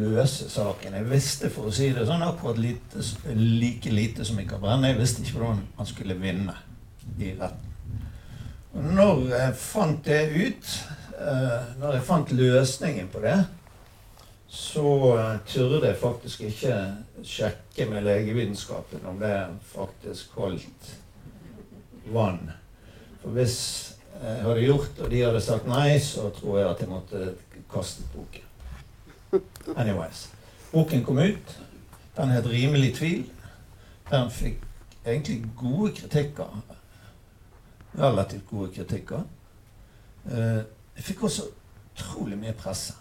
løse 0.00 0.48
saken. 0.48 0.96
Jeg 0.96 1.08
visste 1.10 1.50
for 1.52 1.68
å 1.68 1.74
si 1.74 1.90
det 1.96 2.06
sånn 2.08 2.24
akkurat 2.24 2.60
lite, 2.60 3.04
like 3.36 3.92
lite 3.92 4.24
som 4.24 4.40
jeg 4.40 4.48
kan 4.48 4.62
brenne. 4.62 4.88
Jeg 4.88 5.00
visste 5.02 5.24
ikke 5.24 5.36
hvordan 5.36 5.60
han 5.76 5.90
skulle 5.90 6.16
vinne 6.20 6.56
i 7.18 7.34
retten. 7.36 7.68
Og 8.70 8.90
når 8.96 9.22
jeg 9.34 9.54
fant 9.60 10.04
det 10.06 10.20
ut, 10.32 10.74
uh, 11.20 11.70
når 11.80 11.96
jeg 11.98 12.06
fant 12.08 12.36
løsningen 12.40 13.12
på 13.12 13.24
det, 13.24 13.36
så 14.50 14.82
uh, 15.14 15.36
turde 15.46 15.86
jeg 15.86 15.96
faktisk 16.00 16.40
ikke 16.40 16.74
sjekke 17.22 17.86
med 17.86 18.02
legevitenskapen 18.02 19.04
om 19.06 19.20
det 19.20 19.34
faktisk 19.70 20.34
holdt 20.34 20.94
vann. 22.10 22.50
For 23.22 23.30
hvis 23.36 23.58
jeg 24.22 24.42
hadde 24.42 24.64
gjort, 24.64 24.98
og 24.98 25.10
de 25.10 25.20
hadde 25.22 25.40
sagt 25.40 25.68
nei, 25.70 26.00
så 26.02 26.32
tror 26.34 26.58
jeg 26.58 26.70
at 26.70 26.82
jeg 26.82 26.90
måtte 26.90 27.34
kastet 27.70 28.10
boken. 28.14 28.48
Anyways. 29.76 30.26
Boken 30.72 31.04
kom 31.04 31.18
ut. 31.18 31.58
Den 32.16 32.28
het 32.28 32.46
'Rimelig 32.46 32.94
tvil'. 32.94 33.30
Den 34.10 34.30
fikk 34.30 34.58
egentlig 35.06 35.46
gode 35.56 35.92
kritikker. 35.92 36.62
Relativt 37.98 38.46
gode 38.50 38.72
kritikker. 38.74 39.22
Uh, 40.24 40.62
jeg 40.96 41.04
fikk 41.04 41.22
også 41.22 41.42
utrolig 41.94 42.38
mye 42.38 42.52
presse. 42.52 42.94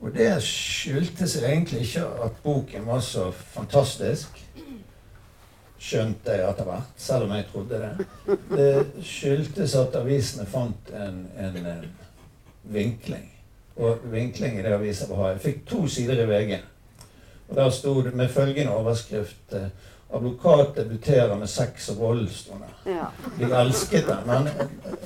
Og 0.00 0.12
det 0.14 0.30
skyldtes 0.42 1.36
egentlig 1.42 1.80
ikke 1.80 2.04
at 2.24 2.42
boken 2.44 2.86
var 2.86 3.00
så 3.02 3.30
fantastisk 3.32 4.44
skjønte 5.78 6.34
jeg 6.34 6.46
etter 6.48 6.66
hvert, 6.66 6.94
selv 6.98 7.28
om 7.28 7.34
jeg 7.36 7.46
trodde 7.52 7.80
det. 7.82 8.06
Det 8.50 9.04
skyldtes 9.06 9.74
at 9.78 9.96
avisene 9.98 10.46
fant 10.50 10.90
en, 10.94 11.20
en, 11.38 11.58
en 11.62 11.84
vinkling. 12.74 13.28
Og 13.78 14.02
vinkling 14.10 14.58
i 14.58 14.64
det 14.66 14.74
aviser 14.74 15.14
har. 15.14 15.36
Jeg 15.36 15.44
fikk 15.44 15.60
to 15.70 15.84
sider 15.90 16.24
i 16.24 16.26
VG. 16.26 16.56
Og 17.48 17.56
Der 17.56 17.70
sto 17.70 17.94
det 18.02 18.14
med 18.14 18.28
følgende 18.28 18.74
overskrift 18.74 19.54
eh, 19.54 19.70
'Advokat 20.08 20.76
debuterer 20.76 21.36
med 21.36 21.46
sex 21.46 21.88
og 21.88 21.96
vold'. 21.96 22.52
Ja. 22.86 23.10
De 23.38 23.44
elsket 23.60 24.06
den. 24.06 24.26
Men, 24.26 24.48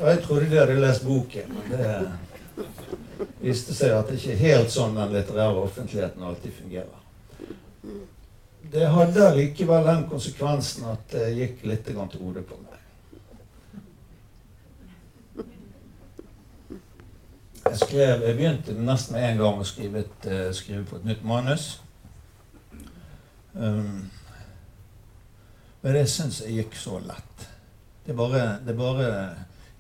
og 0.01 0.09
jeg 0.09 0.23
trodde 0.23 0.51
de 0.51 0.59
hadde 0.59 0.81
lest 0.81 1.05
boken. 1.05 1.49
Men 1.49 1.79
det 1.79 2.11
viste 3.43 3.75
seg 3.75 3.95
at 3.97 4.09
det 4.09 4.21
ikke 4.21 4.35
er 4.37 4.43
helt 4.47 4.73
sånn 4.73 4.97
den 4.97 5.15
litterære 5.17 5.67
offentligheten 5.67 6.25
alltid 6.25 6.55
fungerer 6.63 6.99
det 8.73 8.89
hadde 8.89 9.35
likevel 9.37 9.85
den 9.85 10.05
konsekvensen 10.09 10.87
at 10.93 11.11
det 11.13 11.33
gikk 11.37 11.65
litt 11.69 11.85
til 11.85 11.99
hodet 11.99 12.45
på 12.49 12.57
meg. 12.57 12.79
Jeg, 17.63 17.79
skrev, 17.79 18.25
jeg 18.27 18.37
begynte 18.39 18.75
nesten 18.75 19.17
med 19.17 19.27
en 19.27 19.43
gang 19.43 19.61
å 19.61 19.67
skrive, 19.67 20.03
et, 20.03 20.27
uh, 20.27 20.49
skrive 20.57 20.83
på 20.89 20.99
et 20.99 21.07
nytt 21.11 21.23
manus. 21.25 21.67
Um, 23.53 24.09
men 25.83 25.97
det 25.99 26.09
syns 26.11 26.41
jeg 26.43 26.63
gikk 26.63 26.77
så 26.81 26.99
lett. 27.05 27.47
Det 28.07 28.17
bare, 28.19 28.57
det 28.67 28.75
bare 28.79 29.13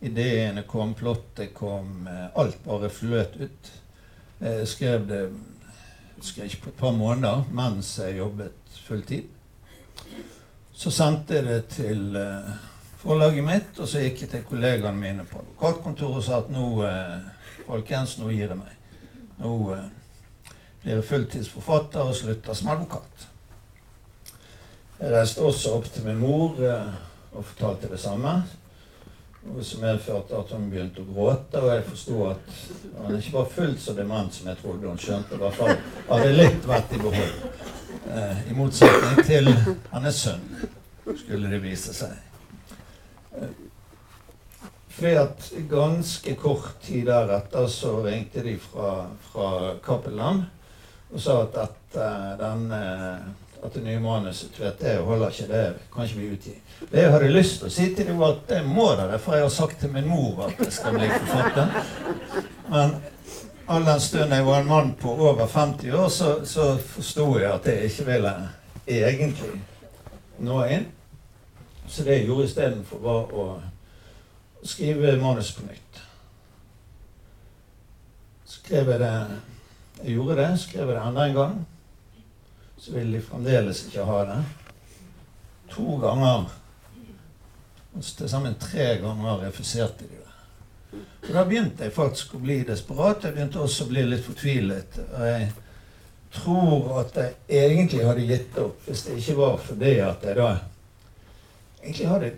Ideene 0.02 0.64
kom, 0.66 0.94
plottet 0.98 1.52
kom, 1.54 2.08
uh, 2.10 2.26
alt 2.40 2.58
bare 2.64 2.90
fløt 2.90 3.36
ut. 3.38 3.72
Jeg 4.42 4.66
skrev 4.66 5.06
det 5.06 5.22
skrev 6.22 6.46
ikke 6.46 6.62
på 6.62 6.70
et 6.70 6.78
par 6.78 6.92
måneder 6.94 7.46
mens 7.54 7.96
jeg 7.98 8.18
jobbet 8.18 8.76
fulltid. 8.86 9.24
Så 10.72 10.90
sendte 10.90 11.34
jeg 11.38 11.46
det 11.46 11.60
til 11.74 12.16
uh, 12.18 12.50
forlaget 12.98 13.46
mitt, 13.46 13.78
og 13.78 13.88
så 13.90 14.02
gikk 14.02 14.24
jeg 14.24 14.30
til 14.30 14.46
kollegaene 14.46 14.98
mine 14.98 15.26
på 15.26 15.38
advokatkontoret 15.38 16.18
og 16.18 16.26
sa 16.26 16.38
at 16.42 16.50
nå, 16.54 16.66
folkens, 17.66 18.16
nå 18.18 18.30
gir 18.30 18.48
jeg 18.48 18.58
meg. 18.58 18.78
Nå 19.42 19.52
blir 20.82 20.96
jeg 20.96 21.06
fulltidsforfatter 21.10 22.10
og 22.10 22.18
slutter 22.18 22.58
som 22.58 22.72
advokat. 22.74 23.28
Jeg 24.98 25.14
reiste 25.14 25.42
også 25.42 25.76
opp 25.78 25.90
til 25.90 26.06
min 26.06 26.22
mor 26.22 26.58
og 26.62 27.44
fortalte 27.44 27.90
det 27.90 27.98
samme. 28.02 28.36
Noe 29.42 29.64
som 29.66 29.82
medførte 29.82 30.38
at 30.38 30.52
hun 30.54 30.68
begynte 30.70 31.02
å 31.02 31.08
gråte, 31.08 31.58
og 31.58 31.72
jeg 31.72 31.86
forsto 31.88 32.18
at 32.28 32.52
han 33.02 33.16
ikke 33.16 33.34
var 33.34 33.48
fullt 33.56 33.80
så 33.82 33.94
dement 33.96 34.34
som 34.34 34.50
jeg 34.52 34.60
trodde. 34.60 34.92
Hun 34.92 35.02
skjønte 35.02 35.34
i 35.34 35.40
hvert 35.40 35.58
fall 35.58 35.74
hadde 36.12 36.36
litt 36.36 36.68
vett 36.70 36.94
i 36.94 37.00
behold. 37.02 37.42
Eh, 38.12 38.44
I 38.52 38.54
motsetning 38.54 39.26
til 39.26 39.50
hennes 39.90 40.22
sønn, 40.22 40.46
skulle 41.24 41.50
det 41.50 41.58
vise 41.64 41.94
seg. 41.96 42.14
Eh, 43.40 43.52
fordi 44.92 45.14
at 45.18 45.50
ganske 45.70 46.34
kort 46.38 46.78
tid 46.86 47.08
deretter 47.10 47.66
så 47.72 47.96
ringte 48.04 48.44
de 48.46 48.54
fra, 48.62 49.08
fra 49.32 49.48
Cappelen 49.82 50.44
og 51.12 51.20
sa 51.20 51.42
at 51.42 51.56
dette, 51.56 52.08
den, 52.40 52.68
at 53.62 53.74
det 53.74 53.82
nye 53.84 54.00
manuset 54.02 54.60
vet 54.60 54.80
det 54.80 54.96
holder 55.06 55.30
ikke, 55.30 55.46
det 55.46 55.64
kan 55.94 56.04
ikke 56.04 56.18
vi 56.18 56.30
utgi. 56.34 56.54
Det 56.90 57.02
jeg 57.04 57.12
hadde 57.14 57.28
lyst 57.30 57.60
til 57.60 57.68
å 57.68 57.72
si 57.72 57.88
til 57.94 58.08
dem, 58.08 58.18
var 58.18 58.34
at 58.34 58.48
det 58.48 58.62
må 58.66 58.88
dere, 58.98 59.18
for 59.22 59.38
jeg 59.38 59.46
har 59.46 59.52
sagt 59.54 59.80
til 59.80 59.92
min 59.94 60.08
mor 60.10 60.48
at 60.48 60.58
jeg 60.58 60.72
skal 60.74 60.96
bli 60.96 61.10
forfatter. 61.12 61.76
Men 62.72 62.96
all 63.70 63.86
den 63.86 64.02
stund 64.02 64.34
jeg 64.34 64.46
var 64.46 64.60
en 64.60 64.72
mann 64.72 64.94
på 64.98 65.14
over 65.14 65.46
50 65.46 65.94
år, 65.94 66.08
så, 66.10 66.32
så 66.44 66.72
forsto 66.82 67.28
jeg 67.38 67.52
at 67.52 67.70
jeg 67.70 67.92
ikke 67.92 68.08
ville 68.10 68.34
egentlig 68.86 69.52
nå 70.42 70.64
inn. 70.66 70.88
Så 71.86 72.02
det 72.02 72.18
jeg 72.18 72.26
gjorde 72.26 72.48
istedenfor, 72.50 73.02
var 73.04 73.34
å 73.36 73.46
skrive 74.66 75.16
manus 75.22 75.52
på 75.54 75.68
nytt. 75.68 76.02
Skrev 78.46 78.90
jeg 78.90 79.00
det 79.00 79.16
Jeg 80.02 80.16
gjorde 80.16 80.36
det, 80.36 80.50
skrev 80.58 80.88
jeg 80.88 80.96
det 80.96 81.02
enda 81.06 81.24
en 81.28 81.34
gang. 81.36 81.58
Så 82.82 82.92
ville 82.92 83.14
de 83.14 83.22
fremdeles 83.22 83.84
ikke 83.86 84.04
ha 84.08 84.18
det. 84.26 84.40
To 85.70 86.00
ganger 86.02 86.48
til 88.02 88.28
sammen 88.28 88.56
tre 88.58 88.96
ganger 88.98 89.44
refuserte 89.44 90.08
de 90.08 90.18
det. 90.18 91.00
Og 91.28 91.28
da 91.36 91.44
begynte 91.46 91.86
jeg 91.86 91.94
faktisk 91.94 92.34
å 92.34 92.40
bli 92.42 92.58
desperat. 92.66 93.22
Jeg 93.22 93.36
begynte 93.36 93.60
også 93.62 93.86
å 93.86 93.92
bli 93.92 94.02
litt 94.08 94.24
fortvilet. 94.26 94.98
Og 95.12 95.26
jeg 95.28 95.46
tror 96.34 96.88
at 97.04 97.20
jeg 97.22 97.68
egentlig 97.68 98.06
hadde 98.08 98.26
gitt 98.26 98.58
opp 98.58 98.88
hvis 98.88 99.04
det 99.06 99.18
ikke 99.20 99.36
var 99.38 99.60
fordi 99.62 99.92
at 100.02 100.26
jeg 100.26 100.40
da 100.40 100.48
egentlig 101.82 102.08
hadde 102.10 102.32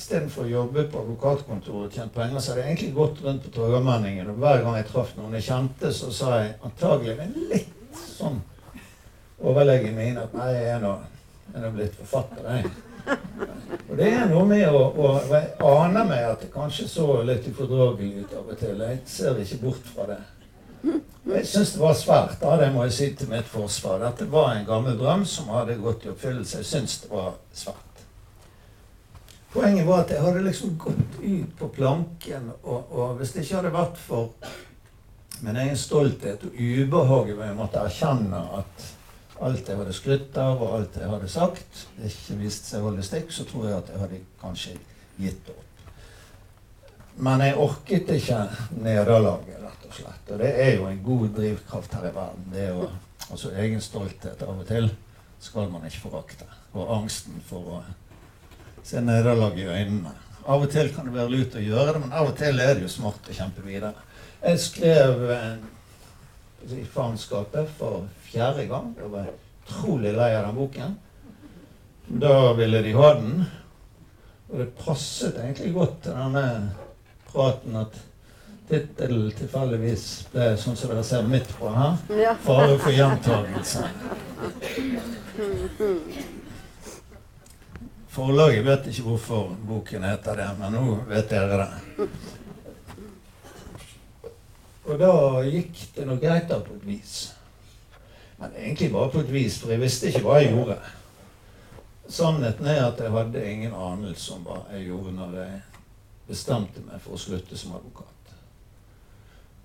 Istedenfor 0.00 0.46
å 0.46 0.48
jobbe 0.48 0.86
på 0.88 1.00
advokatkontoret 1.02 1.90
og 1.90 1.92
tjent 1.92 2.12
penger, 2.14 2.40
så 2.40 2.52
hadde 2.54 2.62
jeg 2.62 2.70
egentlig 2.70 2.92
gått 2.96 3.18
rundt 3.20 3.42
på 3.44 3.50
Torgallmenningen. 3.52 4.30
Og 4.32 4.38
hver 4.40 4.62
gang 4.64 4.78
jeg 4.78 4.86
traff 4.88 5.10
noen 5.18 5.34
jeg 5.36 5.44
kjente, 5.44 5.90
så 5.92 6.08
sa 6.14 6.30
jeg 6.38 6.54
antagelig 6.64 7.16
med 7.18 7.34
litt 7.50 7.98
sånn 8.14 8.38
overlegen 9.40 9.96
mine 9.96 10.24
at 10.26 10.36
nei, 10.36 10.50
jeg 10.54 10.70
er 10.74 10.82
nå, 10.84 10.94
jeg 11.48 11.58
er 11.58 11.66
nå 11.66 11.72
blitt 11.76 11.98
forfatter, 12.00 12.48
jeg. 12.50 12.70
Og 13.90 13.96
det 13.98 14.10
er 14.12 14.28
noe 14.30 14.44
med 14.46 14.66
å, 14.68 14.82
å 14.92 15.08
Jeg 15.30 15.46
aner 15.66 16.04
meg 16.06 16.26
at 16.28 16.44
det 16.44 16.50
kanskje 16.52 16.86
så 16.90 17.06
litt 17.26 17.48
ufordragelig 17.48 18.24
ut 18.24 18.36
av 18.38 18.52
og 18.52 18.60
til. 18.60 18.84
Jeg 18.84 19.00
ser 19.08 19.40
ikke 19.40 19.60
bort 19.64 19.90
fra 19.94 20.06
det. 20.12 20.20
Jeg 21.30 21.46
syns 21.46 21.74
det 21.74 21.82
var 21.82 21.96
svært, 21.98 22.38
da, 22.40 22.54
det 22.60 22.70
må 22.74 22.86
jeg 22.86 22.96
si 22.96 23.08
til 23.18 23.30
mitt 23.30 23.48
forsvar. 23.50 24.00
Dette 24.02 24.28
var 24.30 24.54
en 24.54 24.66
gammel 24.68 24.96
drøm 24.98 25.26
som 25.28 25.50
hadde 25.52 25.78
gått 25.82 26.06
i 26.06 26.12
oppfyllelse. 26.12 26.62
Jeg 26.62 26.70
syns 26.70 27.00
det 27.02 27.10
var 27.12 27.34
svært. 27.52 28.04
Poenget 29.50 29.86
var 29.86 30.04
at 30.04 30.14
jeg 30.14 30.22
hadde 30.22 30.46
liksom 30.46 30.76
gått 30.78 31.18
ut 31.18 31.54
på 31.58 31.68
planken, 31.74 32.52
og, 32.62 32.92
og 32.94 33.18
hvis 33.18 33.34
det 33.34 33.44
ikke 33.44 33.58
hadde 33.58 33.74
vært 33.74 33.98
for 33.98 34.30
min 35.42 35.58
egen 35.58 35.78
stolthet 35.78 36.44
og 36.46 36.54
ubehaget 36.54 37.38
ved 37.38 37.52
å 37.52 37.58
måtte 37.58 37.82
erkjenne 37.82 38.40
at 38.60 38.88
alt 39.40 39.68
jeg 39.68 39.78
hadde 39.80 39.96
skrytt 39.96 40.38
av, 40.40 40.60
og 40.60 40.76
alt 40.76 40.96
jeg 41.00 41.08
hadde 41.08 41.32
sagt, 41.32 41.82
ikke 42.04 42.38
viste 42.42 42.74
seg 42.74 42.84
holde 42.84 43.04
stikk, 43.04 43.32
så 43.32 43.46
tror 43.48 43.68
jeg 43.68 43.78
at 43.78 43.92
jeg 43.92 44.02
hadde 44.02 44.22
kanskje 44.42 44.76
gitt 45.20 45.50
opp. 45.52 45.84
Men 47.20 47.42
jeg 47.44 47.56
orket 47.60 48.10
ikke 48.14 48.40
nederlaget, 48.80 49.56
rett 49.60 49.86
og 49.88 49.96
slett. 49.96 50.32
Og 50.32 50.40
det 50.40 50.50
er 50.64 50.74
jo 50.76 50.88
en 50.88 51.02
god 51.04 51.26
drivkraft 51.36 51.96
her 51.98 52.08
i 52.08 52.14
verden. 52.16 52.46
Det 52.52 52.62
er 52.64 52.70
jo 52.76 52.88
altså 53.30 53.52
egen 53.60 53.82
stolthet 53.84 54.44
av 54.46 54.54
og 54.54 54.66
til 54.68 54.88
skal 55.40 55.68
man 55.72 55.84
ikke 55.88 56.04
forakte. 56.06 56.46
Og 56.76 56.92
angsten 57.00 57.40
for 57.48 57.76
å 57.76 57.82
se 58.84 59.00
nederlag 59.04 59.58
i 59.58 59.68
øynene. 59.68 60.14
Av 60.40 60.62
og 60.62 60.70
til 60.72 60.88
kan 60.94 61.08
det 61.08 61.16
være 61.16 61.32
lurt 61.34 61.56
å 61.56 61.64
gjøre 61.64 61.92
det, 61.92 62.00
men 62.04 62.14
av 62.16 62.30
og 62.30 62.38
til 62.38 62.60
er 62.60 62.74
det 62.76 62.86
jo 62.86 62.92
smart 62.92 63.28
å 63.28 63.36
kjempe 63.36 63.64
videre. 63.64 63.92
Jeg 64.40 64.62
skrev 64.62 65.26
i 66.76 66.84
faenskapet 66.88 67.68
for 67.76 68.06
fjerde 68.30 68.66
gang. 68.66 68.92
Jeg 68.98 69.10
var 69.12 69.30
utrolig 69.30 70.12
lei 70.14 70.34
av 70.36 70.46
den 70.46 70.54
boken. 70.58 70.98
Da 72.06 72.52
ville 72.58 72.82
de 72.82 72.92
ha 72.92 73.14
den. 73.14 73.44
Og 74.50 74.58
det 74.58 74.70
passet 74.78 75.38
egentlig 75.38 75.74
godt 75.74 76.00
til 76.02 76.16
denne 76.18 76.46
praten 77.30 77.76
at 77.78 77.98
tittelen 78.70 79.30
tilfeldigvis 79.38 80.06
ble 80.32 80.50
sånn 80.58 80.78
som 80.78 80.90
dere 80.90 81.04
ser 81.06 81.26
midt 81.26 81.50
på 81.58 81.70
her. 81.74 81.96
Ja. 82.18 82.34
'Fare 82.34 82.78
for 82.78 82.94
gjentagelse'. 82.94 83.86
Forlaget 88.10 88.64
vet 88.66 88.86
ikke 88.90 89.06
hvorfor 89.06 89.54
boken 89.66 90.02
heter 90.04 90.36
det, 90.36 90.48
men 90.58 90.72
nå 90.74 90.98
vet 91.08 91.30
dere 91.30 91.58
det. 91.62 92.08
Og 94.90 94.98
da 94.98 95.12
gikk 95.46 95.84
det 95.94 96.06
noe 96.08 96.18
greit 96.18 96.48
da 96.50 96.58
på 96.58 96.74
et 96.74 96.86
vis. 96.90 97.30
Men 98.40 98.56
egentlig 98.56 98.92
bare 98.92 99.10
på 99.12 99.20
et 99.20 99.32
vis, 99.32 99.58
for 99.60 99.72
jeg 99.72 99.82
visste 99.82 100.08
ikke 100.08 100.22
hva 100.24 100.38
jeg 100.40 100.54
gjorde. 100.54 100.76
Sannheten 102.10 102.66
er 102.66 102.86
at 102.86 103.00
jeg 103.00 103.12
hadde 103.12 103.42
ingen 103.46 103.74
anelse 103.76 104.34
om 104.34 104.46
hva 104.48 104.62
jeg 104.72 104.88
gjorde 104.88 105.12
når 105.14 105.34
jeg 105.38 105.58
bestemte 106.30 106.82
meg 106.86 107.02
for 107.04 107.14
å 107.14 107.20
slutte 107.20 107.58
som 107.58 107.76
advokat. 107.76 108.32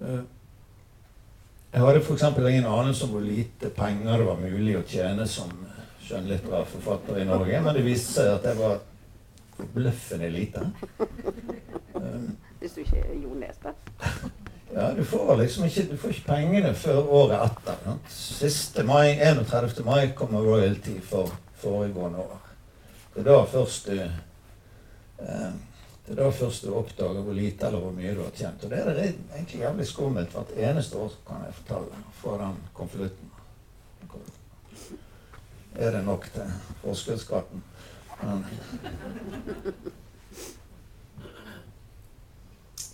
Eh, 0.01 0.25
jeg 1.75 1.83
hadde 1.83 2.01
f.eks. 2.03 2.27
ingen 2.37 2.67
anelse 2.69 3.07
om 3.07 3.15
hvor 3.15 3.23
lite 3.23 3.71
penger 3.75 4.21
det 4.21 4.27
var 4.27 4.43
mulig 4.43 4.77
å 4.79 4.85
tjene 4.87 5.25
som 5.27 5.51
skjønnlitterær 6.05 6.67
forfatter 6.69 7.19
i 7.19 7.25
Norge, 7.27 7.61
men 7.63 7.75
det 7.75 7.83
viste 7.87 8.19
seg 8.19 8.31
at 8.35 8.45
jeg 8.51 8.59
var 8.59 8.77
forbløffende 9.55 10.29
lite. 10.31 10.67
Hvis 12.59 12.75
du 12.75 12.83
ikke 12.83 13.01
er 13.01 13.19
Jo 13.23 13.35
Nesbø? 13.39 13.73
Ja, 14.75 14.93
du 14.93 15.05
får 15.07 15.37
liksom 15.39 15.65
ikke, 15.65 15.83
du 15.91 15.97
får 15.97 16.09
ikke 16.11 16.27
pengene 16.27 16.73
før 16.75 16.97
året 17.07 17.45
etter. 17.45 17.77
Sant? 17.85 18.09
Siste 18.11 18.83
mai, 18.83 19.13
31. 19.23 19.85
mai 19.87 20.09
kommer 20.17 20.43
royalty 20.43 20.97
for 20.99 21.31
foregående 21.61 22.19
år. 22.19 22.41
Det 23.13 23.21
er 23.23 23.29
da 23.29 23.37
først 23.47 23.87
du 23.87 24.01
eh, 24.01 25.53
det 26.05 26.13
er 26.13 26.19
da 26.19 26.27
først 26.29 26.67
du 26.67 26.73
oppdager 26.75 27.23
hvor 27.23 27.33
lite 27.33 27.65
eller 27.65 27.79
hvor 27.81 27.95
mye 27.95 28.11
du 28.13 28.21
har 28.21 28.35
tjent. 28.35 28.63
Og 28.67 28.69
det 28.69 28.81
er 28.81 28.91
det 28.93 29.07
egentlig 29.07 29.61
jævlig 29.61 29.87
skummelt. 29.87 30.35
Hvert 30.35 30.51
eneste 30.67 30.97
år 30.97 31.15
kan 31.27 31.47
jeg 31.47 31.55
fortelle 31.61 32.03
Få 32.19 32.37
den 32.41 32.59
konvolutten. 32.73 33.31
Er 35.75 35.91
det 35.91 36.05
nok 36.05 36.29
til 36.33 36.51
forskuddsskatten? 36.83 37.63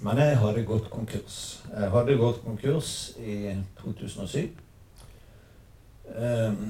Men 0.02 0.18
jeg 0.18 0.38
hadde 0.42 0.64
gått 0.66 0.90
konkurs. 0.90 1.38
Jeg 1.70 1.90
hadde 1.94 2.18
gått 2.18 2.42
konkurs 2.42 2.92
i 3.22 3.54
2007. 3.82 4.50
Eh, 6.18 6.64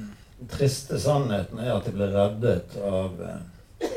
triste 0.51 0.99
sannheten 0.99 1.61
er 1.63 1.71
at 1.77 1.87
jeg 1.87 1.95
ble 1.95 2.09
reddet 2.11 2.75
av 2.83 3.21
eh, 3.23 3.89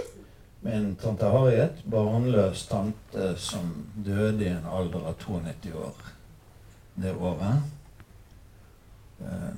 min 0.64 0.93
tante 1.00 1.29
Harriet, 1.29 1.83
barnløs 1.91 2.62
tante 2.71 3.33
som 3.43 3.73
døde 4.07 4.47
i 4.47 4.53
en 4.53 4.69
alder 4.71 5.11
av 5.11 5.19
92 5.21 5.75
år 5.83 6.12
det 6.95 7.17
året. 7.19 7.57
Eh, 9.21 9.57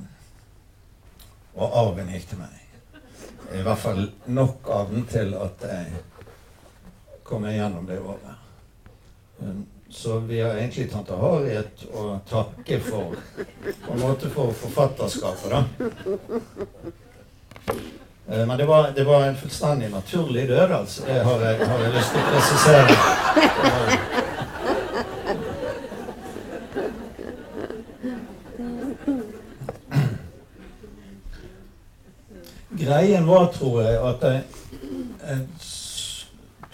og 1.56 1.78
arven 1.82 2.10
gikk 2.12 2.30
til 2.32 2.40
meg. 2.40 2.56
I 3.52 3.60
hvert 3.60 3.84
fall 3.84 4.02
nok 4.32 4.72
av 4.72 4.90
den 4.90 5.06
til 5.12 5.36
at 5.38 5.68
jeg 5.68 6.02
kom 7.28 7.46
igjennom 7.48 7.86
det 7.88 8.00
året. 8.00 8.45
Så 9.88 10.18
vi 10.18 10.40
har 10.40 10.56
egentlig 10.56 10.90
tante 10.92 11.14
Harriet 11.16 11.84
å 11.94 12.18
takke 12.28 12.80
for 12.82 13.14
på 13.86 13.92
en 13.94 14.00
måte 14.00 14.30
for 14.32 14.52
forfatterskapet, 14.52 15.50
da. 15.52 15.64
Eh, 18.28 18.46
men 18.46 18.58
det 18.58 18.66
var, 18.66 18.90
det 18.96 19.04
var, 19.04 19.22
en 19.24 19.36
fullstendig 19.36 19.90
naturlig 19.90 20.48
død, 20.48 20.70
altså. 20.70 21.04
Det 21.06 21.22
har 21.24 21.40
jeg, 21.40 21.68
har 21.68 21.78
jeg 21.84 21.92
lyst 21.94 22.10
til 22.10 22.20
å 22.20 22.24
presisere. 22.32 22.96
Greien 32.76 33.26
var, 33.26 33.46
tror 33.54 33.82
jeg, 33.82 33.94
at 34.10 34.22
jeg, 34.26 34.42
jeg 35.22 35.38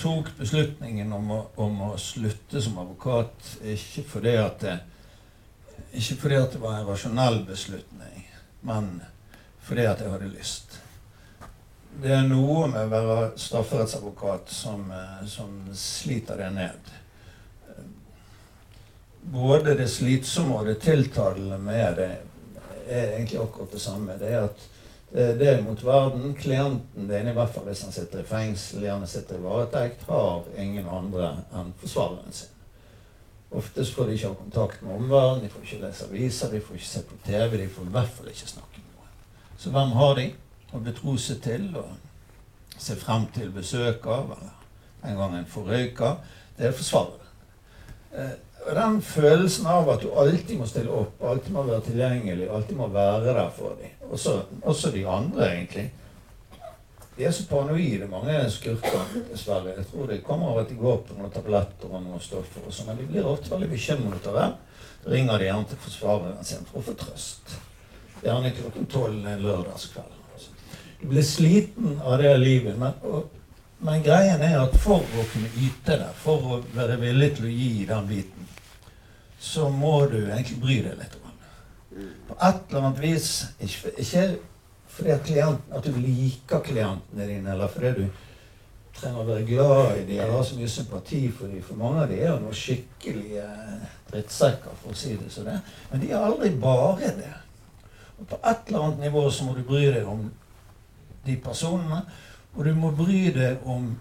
tok 0.03 0.33
beslutningen 0.39 1.13
om 1.13 1.31
å, 1.31 1.41
om 1.63 1.83
å, 1.87 1.91
slutte 2.01 2.63
som 2.63 2.79
advokat 2.83 3.53
ikke 3.75 4.05
fordi 4.09 4.37
det, 4.63 4.77
ikke 5.99 6.19
fordi 6.25 6.39
at 6.41 6.57
det 6.57 6.63
var 6.63 6.79
en 6.81 6.89
rasjonell 6.89 7.43
beslutning, 7.47 8.25
men 8.67 8.97
fordi 9.63 9.87
at 9.87 10.03
jeg 10.03 10.11
hadde 10.11 10.33
lyst. 10.33 10.81
Det 12.03 12.11
er 12.17 12.27
noe 12.27 12.67
med 12.73 12.87
å 12.87 12.91
være 12.91 13.31
strafferettsadvokat 13.39 14.51
som, 14.51 14.91
eh, 14.91 15.25
som 15.29 15.55
sliter 15.77 16.41
det 16.41 16.51
ned. 16.57 16.93
Både 19.33 19.77
det 19.79 19.87
slitsomme 19.93 20.59
og 20.59 20.67
det 20.67 20.81
tiltalende 20.83 21.59
med 21.63 22.01
det 22.01 22.11
er 22.89 23.13
egentlig 23.13 23.39
akkurat 23.39 23.77
det 23.77 23.83
samme. 23.85 24.17
Det 24.19 24.33
er 24.33 24.49
at 24.49 24.65
Eh, 25.15 25.39
det 25.39 25.49
er 25.49 25.63
mot 25.63 25.85
verden. 25.85 26.35
Klienten 26.35 27.09
din, 27.09 27.29
i 27.29 27.33
hvert 27.37 27.53
fall 27.55 27.67
hvis 27.69 27.83
han 27.83 27.93
sitter 27.93 28.23
i 28.23 28.29
fengsel, 28.29 28.85
gjerne 28.87 29.07
sitter 29.07 29.37
i 29.37 29.45
varetekt, 29.45 30.07
har 30.09 30.47
ingen 30.59 30.89
andre 30.89 31.35
enn 31.53 31.75
forsvareren 31.81 32.33
sin. 32.33 32.49
Oftest 33.53 33.93
får 33.93 34.09
de 34.09 34.15
ikke 34.17 34.31
ha 34.31 34.39
kontakt 34.39 34.83
med 34.83 34.95
omverdenen, 34.95 35.45
de 35.45 35.51
får 35.53 35.67
ikke 35.67 35.83
lese 35.83 36.07
aviser, 36.09 36.53
de 36.55 36.61
får 36.61 36.79
ikke 36.79 36.89
se 36.89 37.03
på 37.09 37.19
TV, 37.27 37.59
de 37.61 37.69
får 37.69 37.91
i 37.91 37.93
hvert 37.99 38.15
fall 38.17 38.31
ikke 38.33 38.49
snakke 38.55 38.81
med 38.81 38.95
noen. 38.95 39.11
Så 39.61 39.75
hvem 39.75 39.93
har 39.99 40.15
de 40.17 40.25
å 40.73 40.81
betro 40.87 41.17
seg 41.21 41.43
til 41.45 41.67
og 41.77 42.79
se 42.81 42.97
frem 42.97 43.27
til 43.35 43.53
besøk 43.53 44.09
av, 44.09 44.33
eller 44.39 45.11
en 45.11 45.21
gang 45.21 45.37
en 45.37 45.53
forrøyker? 45.53 46.17
Det 46.57 46.71
er 46.71 46.79
forsvareren. 46.79 47.19
Den 48.63 49.01
følelsen 49.03 49.67
av 49.67 49.89
at 49.91 50.05
du 50.05 50.13
alltid 50.15 50.61
må 50.61 50.67
stille 50.71 50.93
opp, 50.95 51.19
alltid 51.27 51.55
må 51.55 51.65
være 51.67 51.83
tilgjengelig, 51.89 52.47
alltid 52.47 52.79
må 52.79 52.87
være 52.95 53.35
der 53.35 53.51
for 53.57 53.75
dem. 53.81 53.97
Også, 54.13 54.37
også 54.63 54.93
de 54.95 55.03
andre, 55.09 55.49
egentlig. 55.49 55.89
De 57.17 57.27
er 57.29 57.35
så 57.35 57.45
paranoide, 57.51 58.07
mange 58.09 58.37
skurker, 58.51 59.03
dessverre. 59.33 59.75
Jeg 59.77 59.89
tror 59.91 60.07
det 60.09 60.23
kommer 60.25 60.55
av 60.55 60.63
at 60.63 60.71
de 60.71 60.79
går 60.81 61.03
på 61.09 61.19
noen 61.19 61.35
tabletter 61.35 61.91
og 61.91 62.07
noen 62.07 62.23
stoffer. 62.23 62.63
og 62.65 62.73
sånn, 62.73 62.89
Men 62.93 63.03
de 63.03 63.11
blir 63.11 63.29
ofte 63.29 63.53
veldig 63.53 63.69
bekymret 63.75 64.31
av 64.31 64.39
det. 64.39 64.49
Da 65.03 65.13
ringer 65.13 65.39
de 65.39 65.51
gjerne 65.51 65.69
til 65.69 65.83
forsvareren 65.83 66.49
sin 66.49 66.65
for 66.71 66.81
å 66.81 66.87
få 66.87 66.97
trøst. 67.03 67.55
Gjerne 68.23 68.55
klokken 68.57 68.87
tolv 68.87 69.27
en 69.27 69.45
lørdagskveld. 69.45 70.19
Du 71.03 71.09
blir 71.11 71.27
sliten 71.27 72.01
av 72.01 72.19
det 72.23 72.37
livet. 72.39 72.79
men... 72.79 72.93
Og, 73.03 73.31
men 73.83 74.03
greien 74.03 74.39
er 74.47 74.61
at 74.61 74.77
for 74.79 75.03
å 75.03 75.23
kunne 75.33 75.49
yte 75.59 75.97
det, 75.99 76.11
for 76.23 76.45
å 76.55 76.59
være 76.71 77.01
villig 77.01 77.33
til 77.35 77.49
å 77.49 77.51
gi 77.51 77.71
den 77.89 78.05
biten, 78.07 78.52
så 79.43 79.69
må 79.75 80.07
du 80.07 80.21
egentlig 80.21 80.61
bry 80.63 80.79
deg 80.85 80.99
litt 81.01 81.15
om 81.19 81.31
det. 81.31 82.09
På 82.29 82.37
et 82.39 82.61
eller 82.71 82.85
annet 82.87 83.01
vis 83.03 83.31
Ikke, 83.61 83.91
ikke 84.01 84.27
fordi 84.93 85.39
at, 85.41 85.57
at, 85.73 85.85
du 85.85 85.97
liker 85.97 86.61
klientene 86.61 87.27
dine, 87.27 87.55
eller 87.55 87.71
fordi 87.73 87.91
du 87.97 88.05
trenger 88.93 89.23
å 89.23 89.27
være 89.27 89.47
glad 89.49 89.95
i 89.97 90.05
dem 90.05 90.19
eller 90.19 90.35
har 90.37 90.45
så 90.45 90.59
mye 90.59 90.69
sympati 90.69 91.23
for 91.33 91.49
dem. 91.49 91.63
For 91.65 91.81
mange 91.81 92.05
av 92.05 92.13
dem 92.13 92.21
er 92.21 92.29
jo 92.29 92.37
noen 92.43 92.59
skikkelige 92.61 93.47
drittsekker, 94.13 94.77
for 94.83 94.93
å 94.93 95.01
si 95.01 95.17
det 95.17 95.33
sånn. 95.33 95.49
Men 95.91 96.05
de 96.05 96.13
er 96.13 96.21
aldri 96.21 96.53
bare 96.61 97.15
det. 97.17 97.33
Og 98.21 98.29
på 98.31 98.39
et 98.39 98.69
eller 98.69 98.85
annet 98.85 99.05
nivå 99.09 99.25
så 99.33 99.49
må 99.49 99.57
du 99.57 99.65
bry 99.67 99.87
deg 99.89 100.07
om 100.07 100.27
de 101.27 101.39
personene. 101.41 102.03
Og 102.53 102.65
du 102.69 102.75
må 102.77 102.93
bry 102.95 103.25
deg 103.33 103.65
om 103.65 103.95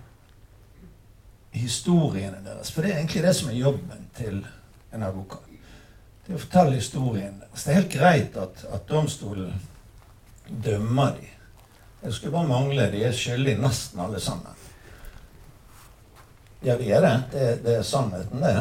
historiene 1.56 2.44
deres. 2.44 2.72
For 2.76 2.84
det 2.84 2.92
er 2.92 3.00
egentlig 3.00 3.24
det 3.26 3.38
som 3.40 3.50
er 3.50 3.62
jobben 3.64 4.10
til 4.20 4.44
en 4.92 5.04
advokat. 5.04 5.48
Det 6.26 6.34
er 6.34 6.38
å 6.38 6.42
fortelle 6.44 6.78
historien 6.78 7.40
Så 7.54 7.64
Det 7.66 7.72
er 7.72 7.80
helt 7.80 7.94
greit 7.94 8.36
at, 8.38 8.64
at 8.72 8.84
domstolen 8.88 9.56
dømmer 10.48 11.16
de. 11.18 11.30
Det 12.02 12.14
skulle 12.14 12.34
bare 12.36 12.50
mangle. 12.50 12.90
De 12.92 13.04
er 13.06 13.16
skyldige 13.16 13.62
nesten 13.62 14.00
alle 14.02 14.20
sammen. 14.20 14.58
Ja, 16.62 16.76
vi 16.78 16.92
er 16.94 17.02
det. 17.02 17.16
Det, 17.32 17.48
det 17.66 17.76
er 17.80 17.86
sannheten, 17.88 18.44
det. 18.44 18.54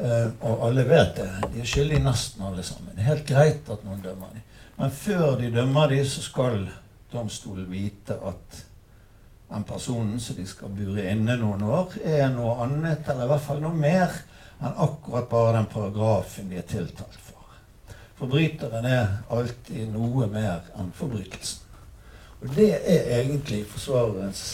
Uh, 0.00 0.30
og 0.48 0.66
alle 0.68 0.84
vet 0.88 1.16
det. 1.18 1.28
De 1.52 1.62
er 1.62 1.68
skyldige 1.68 2.02
nesten 2.04 2.46
alle 2.46 2.64
sammen. 2.66 2.94
Det 2.94 3.04
er 3.04 3.10
helt 3.12 3.28
greit 3.28 3.70
at 3.74 3.84
noen 3.86 4.02
dømmer 4.04 4.32
dem. 4.34 4.46
Men 4.80 4.92
før 4.96 5.36
de 5.40 5.50
dømmer 5.52 5.90
dem, 5.92 6.04
så 6.08 6.22
skal 6.24 6.62
domstolen 7.12 7.68
vite 7.70 8.16
at 8.26 8.60
den 9.50 9.64
personen 9.66 10.20
som 10.22 10.38
de 10.38 10.46
skal 10.46 10.70
bure 10.72 11.04
inne 11.10 11.34
noen 11.40 11.62
år, 11.66 11.96
er 12.06 12.28
noe 12.32 12.54
annet, 12.64 13.02
eller 13.10 13.26
i 13.26 13.30
hvert 13.32 13.44
fall 13.44 13.62
noe 13.64 13.74
mer, 13.74 14.14
enn 14.60 14.76
akkurat 14.76 15.28
bare 15.30 15.56
den 15.56 15.68
paragrafen 15.72 16.50
de 16.50 16.60
er 16.60 16.68
tiltalt 16.68 17.18
for. 17.24 17.58
Forbryteren 18.20 18.84
er 18.84 19.18
alltid 19.32 19.88
noe 19.94 20.28
mer 20.28 20.68
enn 20.78 20.92
forbrytelsen. 20.96 21.66
Og 22.40 22.54
det 22.56 22.70
er 22.78 23.20
egentlig 23.20 23.62
forsvarerens 23.68 24.44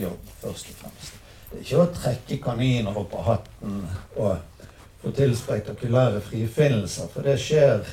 jobb, 0.00 0.32
først 0.40 0.70
og 0.72 0.80
fremst. 0.80 1.20
Det 1.50 1.58
er 1.58 1.64
ikke 1.64 1.82
å 1.82 1.92
trekke 1.98 2.40
kaniner 2.44 2.96
opp 2.98 3.12
av 3.18 3.26
hatten 3.28 3.82
og 4.16 4.64
få 5.02 5.12
til 5.16 5.36
spektakulære 5.36 6.22
frifinnelser, 6.24 7.10
for 7.12 7.26
det 7.26 7.36
skjer 7.40 7.84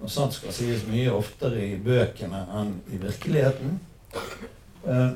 noe 0.00 0.10
sånt 0.10 0.34
skal 0.34 0.54
sies 0.54 0.82
mye 0.90 1.12
oftere 1.14 1.62
i 1.62 1.76
bøkene 1.82 2.42
enn 2.58 2.72
i 2.90 2.98
virkeligheten. 3.02 3.76
Uh, 4.82 5.14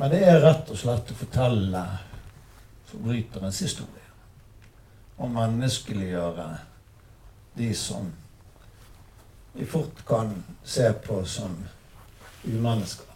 men 0.00 0.12
det 0.12 0.22
er 0.24 0.40
rett 0.40 0.72
og 0.72 0.80
slett 0.80 1.12
å 1.12 1.16
fortelle 1.16 1.82
forbryterens 2.88 3.60
historie. 3.64 4.01
Og 5.18 5.30
menneskeliggjøre 5.30 6.48
de 7.58 7.74
som 7.76 8.08
vi 9.52 9.66
fort 9.68 10.04
kan 10.08 10.32
se 10.64 10.92
på 11.04 11.24
som 11.28 11.56
umennesker. 12.44 13.06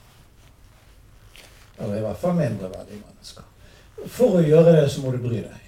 Eller 1.78 1.96
i 1.96 2.00
hvert 2.04 2.18
fall 2.20 2.36
mindreverdige 2.36 3.00
mennesker. 3.00 3.46
For 4.12 4.38
å 4.38 4.44
gjøre 4.44 4.74
det 4.76 4.90
så 4.92 5.04
må 5.04 5.12
du 5.14 5.22
bry 5.24 5.40
deg. 5.44 5.62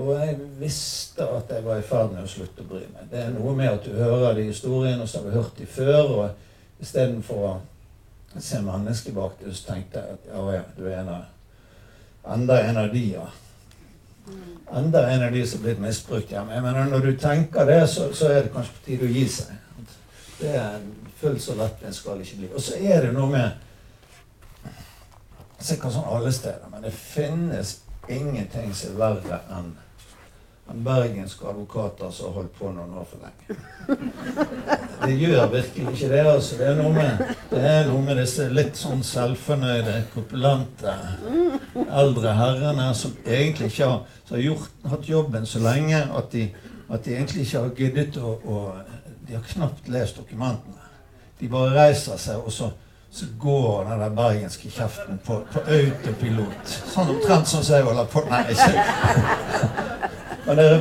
Og 0.00 0.14
jeg 0.16 0.38
visste 0.56 1.26
at 1.28 1.50
jeg 1.52 1.64
var 1.66 1.80
i 1.80 1.84
ferd 1.84 2.14
med 2.14 2.24
å 2.24 2.30
slutte 2.30 2.64
å 2.64 2.70
bry 2.70 2.80
meg. 2.94 3.10
Det 3.10 3.20
er 3.26 3.34
noe 3.34 3.52
med 3.56 3.68
at 3.74 3.84
du 3.84 3.92
hører 3.92 4.38
de 4.38 4.46
historiene, 4.48 5.02
og 5.04 5.08
så 5.08 5.20
har 5.20 5.28
du 5.28 5.36
hørt 5.36 5.58
de 5.58 5.68
før. 5.68 6.14
og 6.16 6.80
Istedenfor 6.82 7.44
å 7.44 7.52
se 8.40 8.62
mennesket 8.64 9.14
bak 9.14 9.36
det, 9.40 9.52
så 9.52 9.74
tenkte 9.74 10.00
jeg 10.00 10.16
at 10.16 10.30
ja, 10.32 10.46
ja, 10.56 10.62
du 10.78 10.86
er 10.88 11.02
en 11.02 11.12
av, 11.12 11.26
enda 12.36 12.56
en 12.64 12.80
av 12.80 12.88
de, 12.94 13.04
ja. 13.18 13.26
Enda 14.72 15.02
en 15.10 15.22
av 15.26 15.32
de 15.34 15.42
som 15.46 15.60
er 15.60 15.64
blitt 15.64 15.80
misbrukt. 15.82 16.30
hjemme. 16.30 16.54
Jeg 16.54 16.62
mener, 16.62 16.84
når 16.84 16.98
du 17.06 17.16
tenker 17.18 17.66
det, 17.66 17.88
så, 17.90 18.12
så 18.14 18.30
er 18.30 18.42
det 18.42 18.52
kanskje 18.54 18.74
på 18.78 18.84
tide 18.86 19.08
å 19.08 19.12
gi 19.12 19.28
seg. 19.28 19.56
Det 20.40 20.54
er 20.58 20.82
Fullt 21.22 21.42
så 21.42 21.54
skal 21.90 22.18
det 22.18 22.26
ikke 22.26 22.36
bli. 22.36 22.48
Og 22.54 22.62
så 22.62 22.74
er 22.82 23.04
det 23.06 23.12
noe 23.14 23.30
med 23.30 23.50
Sikkert 25.62 25.94
sånn 25.94 26.08
alle 26.10 26.32
steder, 26.34 26.64
men 26.72 26.82
det 26.82 26.90
finnes 26.90 27.76
ingenting 28.10 28.72
som 28.74 28.96
er 28.96 28.98
verre 28.98 29.36
enn 29.54 29.68
enn 30.70 30.84
bergenske 30.84 31.46
advokater 31.48 32.10
som 32.10 32.28
har 32.28 32.36
holdt 32.40 32.52
på 32.58 32.70
noen 32.70 32.92
år 33.00 33.06
for 33.10 33.22
lenge. 33.24 33.56
Det 35.02 35.16
gjør 35.18 35.48
virkelig 35.50 35.94
ikke 35.94 36.10
det. 36.12 36.20
altså. 36.20 36.58
Det 36.58 36.68
er 36.68 36.76
noe 36.78 36.92
med, 36.94 37.32
det 37.50 37.62
er 37.70 37.88
noe 37.88 38.02
med 38.06 38.20
disse 38.22 38.46
litt 38.54 38.78
sånn 38.78 39.02
selvfornøyde, 39.06 39.96
kopulante 40.14 40.94
eldre 42.02 42.36
herrene 42.38 42.92
som 42.94 43.16
egentlig 43.26 43.72
ikke 43.72 43.90
har, 43.90 44.20
har 44.30 44.44
gjort, 44.46 44.70
hatt 44.92 45.10
jobben 45.10 45.48
så 45.48 45.64
lenge 45.64 45.98
at 45.98 46.30
de, 46.32 46.46
at 46.88 47.02
de 47.04 47.16
egentlig 47.16 47.48
ikke 47.48 47.64
har 47.64 47.74
giddet 47.82 48.22
å, 48.22 48.36
å 48.46 48.62
De 49.22 49.36
har 49.38 49.44
knapt 49.48 49.86
lest 49.88 50.16
dokumentene. 50.18 50.88
De 51.38 51.48
bare 51.50 51.74
reiser 51.74 52.18
seg, 52.20 52.42
og 52.42 52.52
så 52.52 52.72
så 53.12 53.26
går 53.40 53.90
den 53.90 54.00
der 54.00 54.14
bergenske 54.16 54.70
kjeften 54.72 55.18
på, 55.20 55.34
på 55.52 55.60
autopilot. 55.68 56.70
Sånn 56.94 57.10
omtrent 57.12 57.50
sånn 57.50 57.60
som 57.60 57.76
jeg 57.76 57.84
holder 57.84 58.08
på 58.08 58.22
Nei, 58.30 58.40
ikke 58.54 60.11
Men 60.46 60.58
dere, 60.58 60.78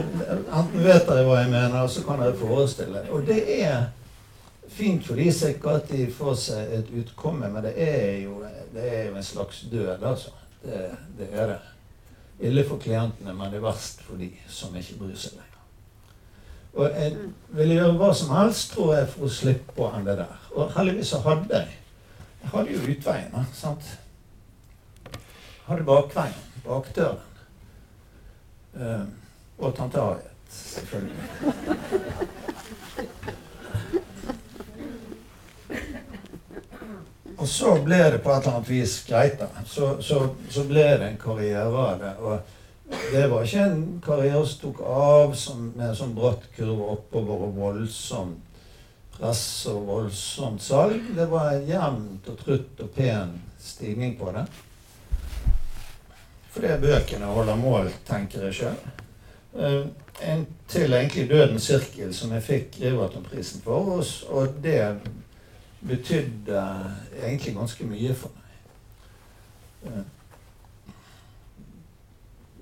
Enten 0.52 0.84
vet 0.84 1.08
dere 1.08 1.26
hva 1.28 1.42
jeg 1.42 1.52
mener, 1.52 1.88
så 1.88 2.04
kan 2.06 2.22
dere 2.22 2.38
forestille 2.38 3.04
Og 3.14 3.26
det 3.28 3.42
er 3.62 3.90
fint 4.72 5.04
for 5.06 5.20
de 5.20 5.28
sikkert 5.36 5.84
at 5.84 5.92
de 5.92 6.06
får 6.16 6.38
seg 6.40 6.74
et 6.78 6.94
utkomme, 7.02 7.50
men 7.52 7.66
det 7.66 7.74
er 7.76 8.22
jo, 8.24 8.38
det 8.74 8.86
er 8.88 9.10
jo 9.10 9.18
en 9.20 9.26
slags 9.28 9.66
død, 9.72 10.04
altså. 10.08 10.32
Det, 10.64 10.86
det, 11.18 11.28
er 11.34 11.50
det. 11.52 11.58
Ille 12.48 12.64
for 12.66 12.80
klientene, 12.80 13.34
men 13.34 13.52
det 13.52 13.60
er 13.60 13.66
verst 13.66 14.00
for 14.08 14.22
de 14.22 14.30
som 14.48 14.76
ikke 14.80 14.96
bryr 15.02 15.18
seg 15.20 15.36
lenger. 15.36 15.60
Og 16.72 16.96
jeg 16.96 17.18
ville 17.58 17.78
gjøre 17.82 17.98
hva 18.00 18.14
som 18.16 18.32
helst, 18.38 18.72
tror 18.72 18.94
jeg, 18.96 19.10
for 19.12 19.28
å 19.28 19.34
slippe 19.42 19.76
på 19.76 19.92
enn 19.92 20.08
det 20.08 20.16
der. 20.22 20.40
Og 20.56 20.72
heldigvis 20.78 21.12
så 21.12 21.20
hadde 21.26 21.52
jeg 21.52 21.78
jeg 22.42 22.50
hadde 22.50 22.74
jo 22.74 22.92
utveien. 22.92 23.48
sant? 23.54 24.00
Jeg 25.04 25.68
hadde 25.68 25.84
bakveien. 25.84 26.40
Bakdøren. 26.66 27.20
Uh, 28.74 29.06
og 29.62 29.76
tante 29.78 30.02
Harriet, 30.02 30.32
selvfølgelig. 30.50 32.32
Og 37.42 37.48
så 37.50 37.74
ble 37.82 37.98
det 38.14 38.20
på 38.22 38.30
et 38.30 38.44
eller 38.44 38.56
annet 38.56 38.70
vis 38.70 39.00
greit. 39.08 39.40
da. 39.40 39.48
Så, 39.66 39.96
så, 40.06 40.28
så 40.50 40.64
ble 40.70 40.84
det 41.02 41.08
en 41.08 41.18
karriere 41.22 41.66
av 41.66 41.98
det. 42.02 42.12
Og 42.22 42.40
det 43.12 43.24
var 43.32 43.48
ikke 43.48 43.66
en 43.66 43.84
karriere 44.06 44.44
som 44.46 44.62
tok 44.62 44.82
av 44.86 45.34
som, 45.40 45.72
med 45.74 45.88
en 45.88 45.98
sånn 45.98 46.14
bratt 46.18 46.46
kurve 46.58 46.92
oppover 46.94 47.48
og 47.48 47.58
voldsomt 47.58 48.48
press 49.16 49.44
og 49.70 49.86
voldsomt 49.90 50.62
salg. 50.62 51.12
Det 51.18 51.28
var 51.30 51.56
en 51.56 51.68
jevnt 51.70 52.30
og 52.30 52.38
trutt 52.42 52.82
og 52.82 52.94
pen 52.96 53.36
stigning 53.62 54.16
på 54.20 54.32
det. 54.36 54.46
Fordi 56.52 56.78
bøkene 56.82 57.30
holder 57.32 57.60
mål, 57.60 57.92
tenker 58.08 58.48
jeg 58.50 58.58
sjøl. 58.62 58.80
Uh, 59.54 59.88
en 60.22 60.46
til 60.68 60.94
egentlig 60.94 61.30
Dødens 61.30 61.64
sirkel, 61.64 62.14
som 62.16 62.32
jeg 62.32 62.44
fikk 62.44 62.78
Riverton-prisen 62.82 63.62
for. 63.62 63.92
Og, 63.98 64.06
og 64.30 64.56
det 64.64 65.00
betydde 65.88 66.64
egentlig 67.24 67.56
ganske 67.56 67.86
mye 67.86 68.16
for 68.16 68.32
meg. 68.38 68.48
Uh, 69.82 70.04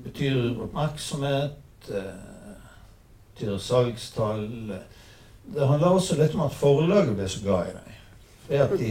betyr 0.04 0.62
oppmerksomhet, 0.64 1.60
uh, 1.90 2.16
betyr 3.34 3.58
salgstall 3.58 4.48
det 5.54 5.68
handler 5.68 5.88
også 5.88 6.18
litt 6.20 6.36
om 6.38 6.46
at 6.46 6.54
forlaget 6.54 7.16
ble 7.18 7.28
så 7.30 7.42
glad 7.44 7.72
i 7.72 7.78
deg. 7.78 7.96
Det 8.50 8.60
at 8.66 8.74
de, 8.80 8.90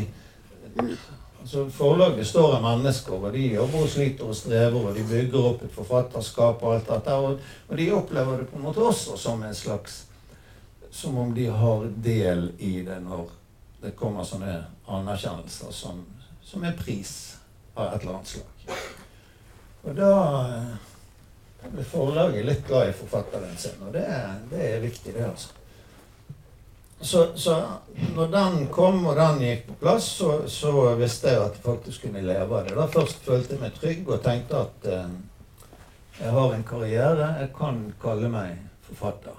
altså 1.40 1.64
Forlaget 1.70 2.26
står 2.26 2.56
av 2.56 2.62
mennesker, 2.64 3.14
og 3.14 3.32
de 3.32 3.46
jobber 3.54 3.84
og 3.84 3.92
sliter 3.92 4.28
og 4.28 4.36
strever, 4.36 4.78
og 4.78 4.94
de 4.96 5.04
bygger 5.08 5.48
opp 5.52 5.64
et 5.64 5.74
forfatterskap 5.74 6.62
og 6.62 6.74
alt 6.74 6.90
dette. 6.90 7.16
Og, 7.16 7.48
og 7.68 7.80
de 7.80 7.88
opplever 7.96 8.42
det 8.42 8.50
på 8.50 8.58
en 8.58 8.66
måte 8.68 8.84
også 8.84 9.16
som 9.16 9.42
en 9.42 9.54
slags 9.54 10.04
Som 10.90 11.18
om 11.18 11.34
de 11.34 11.44
har 11.46 11.82
del 12.02 12.46
i 12.58 12.80
det 12.82 12.96
når 13.04 13.26
det 13.82 13.90
kommer 13.94 14.24
sånne 14.24 14.54
anerkjennelser 14.88 15.70
som, 15.70 16.00
som 16.42 16.64
en 16.64 16.76
pris 16.78 17.10
av 17.74 17.92
et 17.92 18.00
eller 18.00 18.14
annet 18.14 18.30
slag. 18.32 18.78
Og 19.84 19.94
da 19.94 21.68
blir 21.70 21.84
forlaget 21.84 22.46
litt 22.46 22.66
glad 22.66 22.88
i 22.88 22.96
forfatteren 22.96 23.56
sin, 23.60 23.78
og 23.84 23.92
det, 23.92 24.06
det 24.50 24.64
er 24.64 24.82
viktig, 24.82 25.14
det, 25.14 25.28
altså. 25.28 25.52
Så, 27.00 27.36
så 27.38 27.64
når 28.14 28.26
den 28.26 28.68
kom, 28.74 29.04
og 29.06 29.16
den 29.16 29.42
gikk 29.42 29.66
på 29.68 29.74
plass, 29.80 30.08
så, 30.18 30.32
så, 30.50 30.72
visste 30.98 31.30
jeg 31.30 31.42
at 31.44 31.58
jeg 31.58 31.62
faktisk 31.62 32.06
kunne 32.06 32.24
leve 32.26 32.58
av 32.58 32.66
det. 32.66 32.74
Da 32.74 32.86
først 32.90 33.22
følte 33.22 33.54
jeg 33.54 33.62
meg 33.62 33.76
trygg 33.78 34.10
og 34.10 34.22
tenkte 34.24 34.64
at 34.64 34.88
eh, 34.90 35.12
jeg 36.18 36.34
har 36.34 36.54
en 36.54 36.66
karriere. 36.66 37.28
Jeg 37.38 37.52
kan 37.58 37.78
kalle 38.02 38.30
meg 38.32 38.58
forfatter. 38.88 39.38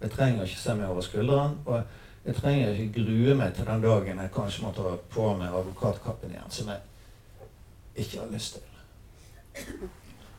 Jeg 0.00 0.14
trenger 0.16 0.48
ikke 0.48 0.62
se 0.62 0.76
meg 0.78 0.88
over 0.88 1.04
skulderen. 1.04 1.58
Og 1.66 1.82
jeg 2.24 2.36
trenger 2.40 2.72
ikke 2.72 3.04
grue 3.04 3.36
meg 3.36 3.54
til 3.54 3.68
den 3.68 3.84
dagen 3.84 4.24
jeg 4.24 4.32
kanskje 4.34 4.64
må 4.64 4.72
ta 4.76 4.96
på 5.12 5.30
meg 5.36 5.52
advokatkappen 5.60 6.32
igjen, 6.32 6.52
som 6.52 6.72
jeg 6.72 8.04
ikke 8.04 8.24
har 8.24 8.32
lyst 8.32 8.56
til. 8.56 9.90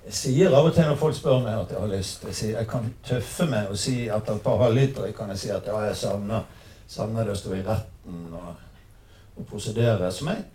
Jeg 0.02 0.18
sier 0.18 0.54
av 0.58 0.66
og 0.66 0.74
til 0.74 0.88
når 0.90 0.98
folk 0.98 1.16
spør 1.16 1.44
meg 1.44 1.60
at 1.60 1.72
jeg 1.76 1.78
har 1.78 1.92
lyst 1.92 2.24
Jeg, 2.26 2.36
sier, 2.36 2.56
jeg 2.58 2.70
kan 2.72 2.88
tøffe 3.06 3.46
meg 3.50 3.70
og 3.70 3.78
si 3.78 4.08
etter 4.10 4.34
et 4.34 4.44
par 4.44 4.58
halvlitere 4.64 5.14
kan 5.14 5.30
jeg 5.30 5.44
si 5.44 5.52
at 5.54 5.68
ja, 5.70 5.78
jeg 5.86 6.00
savner, 6.00 6.48
savner 6.90 7.28
det 7.28 7.36
å 7.36 7.42
stå 7.42 7.54
i 7.54 7.64
retten 7.68 8.24
og, 8.34 8.52
og 9.38 9.50
prosedere. 9.50 10.10
Som 10.12 10.32
jeg 10.34 10.46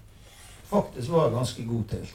faktisk 0.67 1.15
var 1.15 1.31
ganske 1.35 1.67
god 1.67 1.85
til. 1.95 2.09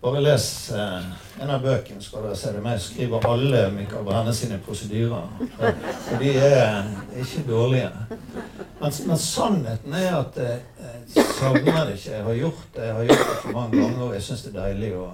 Bare 0.00 0.20
les 0.20 0.70
eh, 0.70 1.06
en 1.42 1.50
av 1.50 1.62
bøkene, 1.64 2.00
skal 2.04 2.24
dere 2.24 2.36
se 2.38 2.52
det. 2.54 2.62
Meg 2.64 2.80
skriver 2.80 3.24
alle 3.28 3.62
Michael 3.74 4.04
Brenne 4.06 4.32
sine 4.36 4.58
prosedyrer. 4.64 5.30
For 5.58 6.20
de 6.22 6.34
er, 6.36 6.90
ikke 7.20 7.44
dårlige. 7.48 7.92
Men, 8.80 8.92
men, 9.08 9.18
sannheten 9.18 9.96
er 9.96 10.18
at 10.20 10.40
jeg, 10.40 10.60
jeg 11.16 11.24
savner 11.40 11.80
det 11.88 11.96
ikke. 11.96 12.12
Jeg 12.12 12.26
har 12.28 12.42
gjort 12.42 12.68
det 12.76 12.88
jeg 12.88 12.98
har 13.00 13.08
gjort 13.10 13.24
det 13.32 13.38
for 13.42 13.56
mange 13.56 13.80
ganger, 13.82 14.04
og 14.08 14.14
jeg 14.14 14.28
syns 14.28 14.44
det 14.46 14.52
er 14.54 14.60
deilig 14.60 14.92
å 15.00 15.08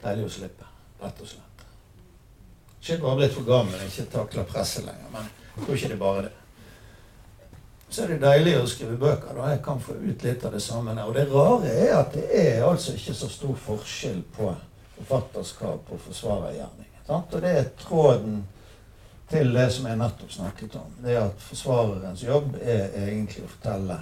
Deilig 0.00 0.26
å 0.26 0.34
slippe, 0.38 0.68
rett 1.02 1.22
og 1.22 1.28
slett. 1.28 1.64
Ikke 2.80 3.02
bare 3.02 3.18
blitt 3.20 3.34
for 3.36 3.48
gammel, 3.48 3.80
ikke 3.84 4.06
takler 4.12 4.46
presset 4.48 4.86
lenger. 4.86 5.08
Men 5.12 5.26
jeg 5.28 5.64
tror 5.64 5.76
ikke 5.76 5.90
det 5.90 5.96
er 5.98 6.04
bare 6.04 6.22
det. 6.28 6.36
Så 7.90 8.04
er 8.04 8.12
det 8.12 8.20
deilig 8.22 8.54
å 8.60 8.66
skrive 8.70 8.96
bøker. 8.96 9.34
da 9.34 9.50
Jeg 9.50 9.62
kan 9.64 9.80
få 9.82 9.96
ut 9.98 10.22
litt 10.22 10.44
av 10.46 10.54
det 10.54 10.62
samme. 10.62 10.94
Og 11.04 11.14
det 11.14 11.26
rare 11.32 11.72
er 11.74 11.96
at 11.98 12.14
det 12.14 12.28
er 12.30 12.62
altså 12.64 12.94
ikke 12.94 13.16
så 13.18 13.28
stor 13.28 13.56
forskjell 13.66 14.22
på 14.36 14.52
forfatterskap 15.00 15.90
og 15.90 16.00
forsvarergjerning. 16.06 16.86
Og 17.10 17.36
det 17.42 17.50
er 17.50 17.72
tråden 17.80 18.44
til 19.30 19.52
det 19.54 19.66
som 19.74 19.86
jeg 19.90 19.98
nettopp 19.98 20.32
snakket 20.32 20.78
om. 20.78 20.94
Det 21.02 21.16
er 21.16 21.24
at 21.24 21.42
forsvarerens 21.42 22.22
jobb 22.22 22.54
er 22.62 22.94
egentlig 23.08 23.44
å 23.44 23.50
fortelle 23.50 23.98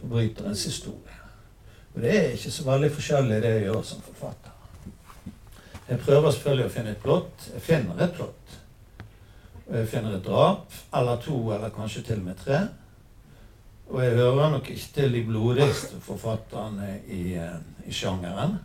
forbryterens 0.00 0.64
historie. 0.70 1.23
Og 1.94 2.02
det 2.02 2.14
er 2.18 2.32
ikke 2.34 2.50
så 2.50 2.66
veldig 2.66 2.90
forskjellig 2.94 3.40
det 3.42 3.52
jeg 3.54 3.66
gjør 3.68 3.82
som 3.86 4.02
forfatter. 4.02 4.50
Jeg 5.88 6.00
prøver 6.00 6.30
selvfølgelig 6.32 6.66
å 6.66 6.72
finne 6.74 6.94
et 6.94 7.02
plott. 7.02 7.48
Jeg 7.54 7.62
finner 7.62 8.04
et 8.04 8.14
plott. 8.16 8.56
Og 9.64 9.76
jeg 9.78 9.88
finner 9.88 10.16
et 10.16 10.24
drap, 10.26 10.74
eller 10.96 11.20
to, 11.24 11.38
eller 11.54 11.72
kanskje 11.72 12.02
til 12.04 12.20
og 12.20 12.26
med 12.28 12.40
tre. 12.40 12.60
Og 13.92 14.00
jeg 14.02 14.16
hører 14.16 14.50
nok 14.52 14.70
ikke 14.72 14.92
til 14.94 15.12
de 15.12 15.24
blodigste 15.28 16.00
forfatterne 16.04 16.98
i, 17.08 17.34
eh, 17.36 17.58
i 17.86 17.92
sjangeren. 17.92 18.58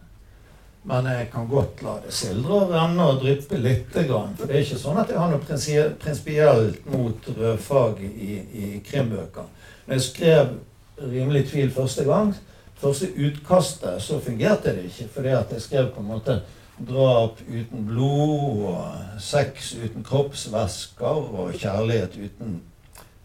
Men 0.84 1.06
jeg 1.06 1.28
kan 1.32 1.48
godt 1.48 1.82
la 1.84 1.98
det 2.06 2.13
sildre 2.15 2.62
og 2.63 2.72
renne 2.72 3.04
og 3.04 3.20
dryppe 3.22 3.60
grann. 4.08 4.36
For 4.38 4.48
det 4.48 4.56
er 4.56 4.63
ikke 4.63 4.80
sånn 4.80 5.00
at 5.02 5.12
jeg 5.12 5.20
har 5.20 5.32
noe 5.32 5.96
prinsipielt 6.00 6.86
mot 6.88 7.32
rødfaget 7.36 8.13
i, 8.15 8.38
i 8.39 8.70
krimbøker. 8.86 9.50
Når 9.88 9.98
jeg 9.98 10.06
skrev 10.08 10.54
rimelig 11.00 11.50
tvil 11.50 11.72
første 11.76 12.06
gang, 12.08 12.32
første 12.80 13.12
utkastet 13.18 14.02
så 14.02 14.20
fungerte 14.24 14.76
det 14.76 14.89
ikke, 14.89 15.10
fordi 15.13 15.36
at 15.36 15.52
jeg 15.52 15.62
skrev 15.62 15.92
på 15.94 16.04
en 16.04 16.12
måte 16.13 16.39
drap 16.88 17.42
uten 17.50 17.86
blod, 17.86 18.63
og 18.72 19.20
sex 19.20 19.74
uten 19.76 20.04
kroppsvæsker, 20.04 21.06
og 21.06 21.54
kjærlighet 21.54 22.15
uten 22.26 22.62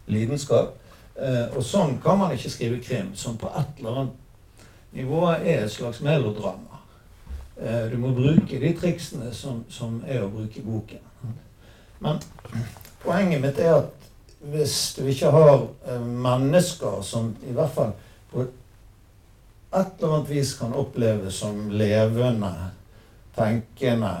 lidenskap. 0.07 0.75
Eh, 1.15 1.55
og 1.55 1.63
sånn 1.63 1.97
kan 2.03 2.19
man 2.19 2.35
ikke 2.35 2.51
skrive 2.51 2.81
krim, 2.83 3.13
som 3.15 3.37
på 3.39 3.47
et 3.55 3.79
eller 3.79 4.01
annet 4.01 4.95
nivå 4.95 5.21
er 5.31 5.63
et 5.63 5.71
slags 5.71 6.01
melodrama. 6.03 6.81
Eh, 7.55 7.91
du 7.91 7.97
må 7.97 8.11
bruke 8.15 8.59
de 8.59 8.73
triksene 8.75 9.31
som, 9.33 9.63
som 9.71 10.01
er 10.07 10.25
å 10.25 10.31
bruke 10.31 10.63
boken. 10.63 11.03
Men 12.03 12.19
poenget 13.03 13.41
mitt 13.41 13.59
er 13.63 13.77
at 13.77 14.09
hvis 14.51 14.95
du 14.97 15.05
ikke 15.07 15.31
har 15.31 15.53
eh, 15.87 16.01
mennesker 16.03 16.99
som 17.03 17.31
i 17.47 17.55
hvert 17.55 17.71
fall 17.73 17.95
et 19.75 19.99
eller 19.99 20.15
annet 20.15 20.29
vis 20.31 20.53
kan 20.57 20.73
oppleves 20.73 21.39
som 21.41 21.69
levende, 21.71 22.51
tenkende 23.35 24.13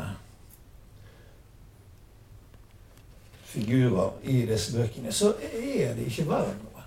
figurer 3.55 4.11
i 4.23 4.41
disse 4.49 4.75
bøkene, 4.75 5.13
så 5.15 5.31
er 5.39 5.93
det 5.95 6.09
ikke 6.09 6.27
verdt 6.27 6.57
noe. 6.63 6.83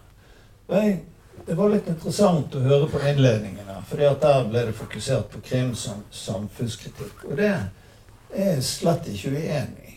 Det 1.46 1.56
var 1.56 1.72
litt 1.72 1.88
interessant 1.88 2.54
å 2.58 2.60
høre 2.60 2.90
på 2.92 3.00
innledningene, 3.00 3.78
for 3.88 4.02
der 4.02 4.48
ble 4.50 4.66
det 4.68 4.76
fokusert 4.76 5.30
på 5.32 5.40
krim 5.48 5.72
som 5.78 6.02
samfunnskritikk. 6.12 7.24
Og 7.30 7.38
det 7.40 7.54
er 7.54 8.50
jeg 8.52 8.66
slett 8.66 9.08
ikke 9.08 9.32
uenig 9.32 9.94
i. 9.94 9.96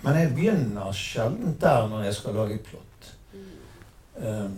Men 0.00 0.16
jeg 0.20 0.32
begynner 0.36 0.96
sjelden 0.96 1.56
der 1.60 1.88
når 1.90 2.06
jeg 2.06 2.16
skal 2.16 2.38
lage 2.40 2.58
plott. 2.64 3.12
Um, 4.16 4.56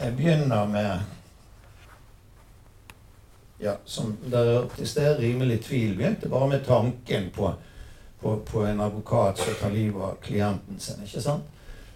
jeg 0.00 0.16
begynner 0.16 0.66
med 0.66 1.19
ja, 3.60 3.76
som 3.84 4.16
der 4.30 4.38
er 4.38 4.68
til 4.76 4.88
stede 4.88 5.18
rimelig 5.18 5.64
tvil. 5.64 5.96
Begynte 5.96 6.28
bare 6.28 6.48
med 6.48 6.64
tanken 6.64 7.30
på, 7.34 7.52
på, 8.20 8.36
på 8.46 8.64
en 8.64 8.80
advokat 8.80 9.38
som 9.38 9.54
tar 9.60 9.70
livet 9.70 10.02
av 10.02 10.16
klienten 10.22 10.80
sin. 10.80 11.02
ikke 11.04 11.20
sant? 11.20 11.44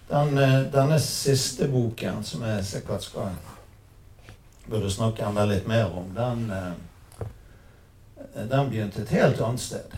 Den, 0.09 0.37
eh, 0.37 0.59
denne 0.73 0.99
siste 1.01 1.67
boken, 1.67 2.23
som 2.23 2.43
jeg 2.45 2.65
sikkert 2.65 3.03
skal 3.03 3.33
burde 4.69 4.91
snakke 4.91 5.25
enda 5.25 5.45
litt 5.45 5.67
mer 5.67 5.89
om, 5.97 6.11
den, 6.13 6.51
eh, 6.51 7.25
den 8.49 8.69
begynte 8.69 9.01
et 9.01 9.09
helt 9.09 9.41
annet 9.41 9.61
sted. 9.61 9.97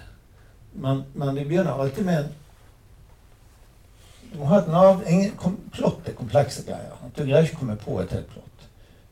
Men, 0.74 1.04
men 1.14 1.36
de 1.36 1.46
begynner 1.46 1.72
alltid 1.72 2.06
med 2.06 2.28
Du 4.32 4.40
må 4.40 4.46
ha 4.46 4.58
et 4.60 4.68
nav... 4.68 5.04
Plott 5.72 6.08
er 6.08 6.14
komplekse 6.14 6.66
greier. 6.68 6.96
Du 7.16 7.24
greier 7.24 7.46
ikke 7.48 7.56
å 7.56 7.60
komme 7.62 7.78
på 7.80 7.96
et 8.02 8.12
helt 8.12 8.28
plott. 8.28 8.66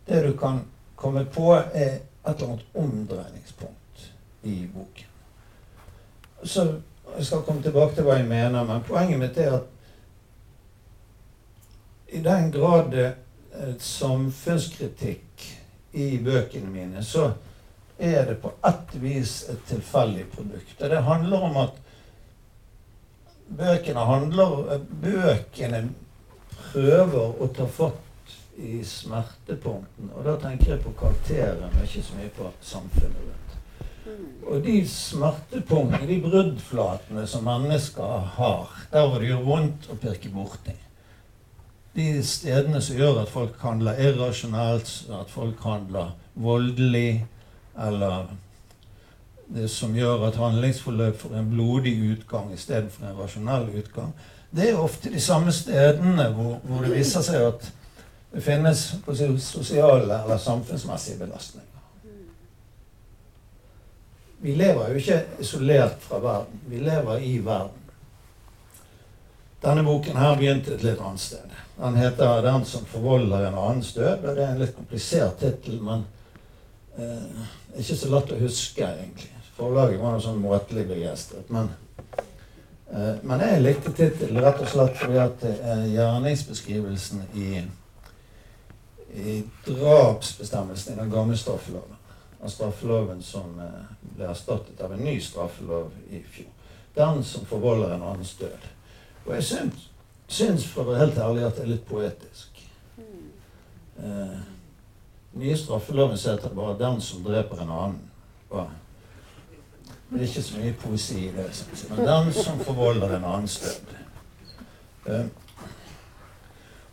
Det 0.08 0.20
du 0.26 0.34
kan 0.38 0.60
komme 1.00 1.24
på, 1.26 1.54
er 1.56 2.02
et 2.26 2.36
eller 2.36 2.54
annet 2.54 2.66
omdreiningspunkt 2.74 4.12
i 4.42 4.68
boken. 4.74 5.08
Så 6.44 6.82
Jeg 7.18 7.26
skal 7.26 7.44
komme 7.46 7.62
tilbake 7.64 7.96
til 7.96 8.04
hva 8.04 8.16
jeg 8.18 8.26
mener, 8.28 8.64
men 8.66 8.82
poenget 8.84 9.20
mitt 9.22 9.38
er 9.38 9.54
at 9.60 9.68
i 12.10 12.20
den 12.26 12.50
grad 12.52 12.90
det 12.92 13.06
er 13.54 13.76
samfunnskritikk 13.80 15.46
i 15.94 16.18
bøkene 16.26 16.72
mine, 16.72 17.04
så 17.04 17.30
er 18.00 18.26
det 18.26 18.40
på 18.42 18.52
ett 18.68 18.96
vis 19.00 19.36
et 19.50 19.62
tilfeldig 19.70 20.26
produkt. 20.34 20.82
Og 20.82 20.90
det 20.90 21.04
handler 21.04 21.46
om 21.50 21.58
at 21.62 21.78
bøkene 23.48 24.06
handler 24.10 24.82
Bøkene 25.02 25.84
prøver 26.72 27.42
å 27.42 27.48
ta 27.56 27.68
fatt 27.70 28.05
i 28.58 28.80
smertepunkten. 28.88 30.12
Og 30.16 30.26
da 30.28 30.38
tenker 30.42 30.76
jeg 30.76 30.84
på 30.86 30.94
karakteren, 31.00 31.68
og 31.70 31.84
ikke 31.84 32.06
så 32.06 32.20
mye 32.20 32.32
på 32.38 32.52
samfunnet 32.62 33.26
rundt. 33.26 33.60
Og 34.46 34.64
de 34.64 34.80
smertepunktene, 34.88 36.08
de 36.08 36.22
bruddflatene 36.22 37.28
som 37.28 37.48
mennesker 37.48 38.32
har, 38.38 38.82
der 38.92 39.08
hvor 39.08 39.20
det 39.20 39.32
gjør 39.32 39.48
vondt 39.50 39.90
å 39.92 40.00
pirke 40.00 40.32
borti 40.34 40.76
de 41.96 42.24
stedene 42.28 42.82
som 42.84 42.98
gjør 43.00 43.22
at 43.24 43.32
folk 43.32 43.60
handler 43.64 44.00
irrasjonelt, 44.04 44.90
at 45.16 45.32
folk 45.32 45.62
handler 45.64 46.12
voldelig, 46.34 47.26
eller 47.88 48.34
det 49.56 49.70
som 49.72 49.96
gjør 49.96 50.28
at 50.28 50.40
handlingsforløp 50.42 51.20
får 51.22 51.38
en 51.40 51.52
blodig 51.54 51.96
utgang 52.12 52.52
istedenfor 52.54 53.06
en 53.06 53.20
rasjonell 53.20 53.70
utgang, 53.80 54.12
det 54.56 54.70
er 54.70 54.80
ofte 54.80 55.12
de 55.12 55.22
samme 55.22 55.52
stedene 55.56 56.30
hvor, 56.36 56.58
hvor 56.64 56.84
det 56.84 56.96
viser 56.96 57.24
seg 57.24 57.48
at 57.52 57.72
det 58.36 58.42
finnes 58.42 58.96
sosiale 59.40 60.24
eller 60.24 60.38
samfunnsmessige 60.38 61.18
belastninger. 61.18 61.70
Vi 64.38 64.56
lever 64.56 64.90
jo 64.90 65.00
ikke 65.00 65.22
isolert 65.40 66.02
fra 66.04 66.20
verden. 66.20 66.60
Vi 66.68 66.80
lever 66.84 67.24
i 67.24 67.38
verden. 67.40 67.86
Denne 69.64 69.86
boken 69.88 70.20
her 70.20 70.36
begynte 70.36 70.74
et 70.76 70.84
litt 70.84 71.00
annet 71.00 71.24
sted. 71.24 71.54
Den 71.78 71.96
heter 71.96 72.42
'Den 72.42 72.66
som 72.66 72.86
forvolder 72.86 73.48
en 73.48 73.58
annens 73.58 73.94
død'. 73.94 74.22
Det 74.22 74.44
er 74.44 74.52
en 74.52 74.60
litt 74.60 74.76
komplisert 74.76 75.40
tittel, 75.40 75.82
men 75.82 76.06
eh, 76.98 77.80
ikke 77.80 77.96
så 77.96 78.10
lett 78.10 78.32
å 78.32 78.40
huske, 78.40 78.84
egentlig. 78.84 79.32
Forlaget 79.56 80.00
var 80.00 80.12
noe 80.12 80.22
sånn 80.22 80.44
måtelig 80.44 80.88
begeistret. 80.88 81.50
Men, 81.50 81.70
eh, 82.92 83.16
men 83.24 83.40
jeg 83.40 83.62
likte 83.62 83.96
tittelen 83.96 84.44
rett 84.44 84.60
og 84.60 84.68
slett 84.68 84.98
fordi 84.98 85.18
at 85.24 85.42
det 85.42 85.56
er 85.64 85.88
gjerningsbeskrivelsen 85.88 87.24
i, 87.34 87.64
i 89.16 89.44
drapsbestemmelsen 89.66 90.94
i 90.94 91.00
den 91.00 91.12
gamle 91.12 91.38
straffeloven, 91.38 91.98
Den 92.42 92.50
straffeloven 92.50 93.22
som 93.24 93.60
eh, 93.60 93.92
ble 94.16 94.28
erstattet 94.30 94.82
av 94.82 94.94
en 94.94 95.04
ny 95.04 95.16
straffelov 95.22 95.92
i 96.12 96.22
fjor, 96.30 96.52
den 96.96 97.24
som 97.24 97.46
forvolder 97.46 97.96
en 97.96 98.04
annens 98.04 98.36
død. 98.40 98.68
Og 99.26 99.36
jeg 99.36 99.44
syns 99.44 99.90
syns 100.28 100.66
for 100.70 100.84
å 100.84 100.92
være 100.92 101.06
helt 101.06 101.22
ærlig 101.22 101.46
at 101.46 101.58
det 101.58 101.66
er 101.66 101.72
litt 101.74 101.88
poetisk. 101.90 102.62
Eh, 104.02 104.40
nye 105.36 105.58
straffeloven 105.58 106.18
det 106.18 106.56
bare 106.56 106.78
den 106.80 107.02
som 107.02 107.24
dreper 107.24 107.62
en 107.62 107.76
annen. 107.76 108.02
Og 108.50 108.68
det 110.10 110.22
er 110.22 110.28
ikke 110.28 110.46
så 110.46 110.62
mye 110.62 110.78
poesi 110.80 111.20
i 111.28 111.34
det. 111.36 111.48
Men 111.90 112.08
den 112.08 112.34
som 112.34 112.60
forvolder 112.64 113.18
en 113.18 113.28
annens 113.34 113.60
død. 113.64 113.96
Eh, 115.06 115.26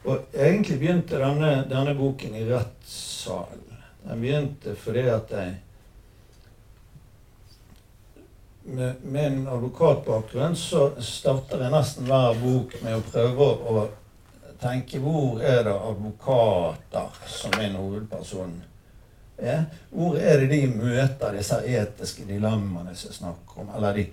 og 0.05 0.35
egentlig 0.35 0.79
begynte 0.81 1.19
denne, 1.21 1.53
denne 1.71 1.95
boken 1.95 2.35
i 2.35 2.47
rettssalen. 2.49 3.69
Den 4.03 4.25
begynte 4.25 4.75
fordi 4.79 5.05
at 5.13 5.31
jeg 5.31 5.53
med 8.65 8.95
min 9.03 9.47
advokatbakgrunn 9.51 10.57
så 10.57 10.93
starter 11.03 11.65
jeg 11.65 11.75
nesten 11.75 12.07
hver 12.07 12.37
bok 12.39 12.77
med 12.83 12.95
å 12.95 13.07
prøve 13.07 13.47
å 13.71 13.87
tenke 14.63 15.01
hvor 15.03 15.41
er 15.43 15.65
det 15.67 15.75
advokater 15.75 17.17
som 17.27 17.57
min 17.59 17.75
hovedperson 17.75 18.53
er? 19.43 19.65
Hvor 19.91 20.19
er 20.19 20.45
det 20.45 20.53
de 20.53 20.61
møter 20.71 21.35
disse 21.35 21.59
etiske 21.67 22.27
dilemmaene 22.29 22.95
som 22.95 23.11
jeg 23.11 23.19
snakker 23.19 23.65
om? 23.65 23.73
Eller 23.77 23.99
de 23.99 24.07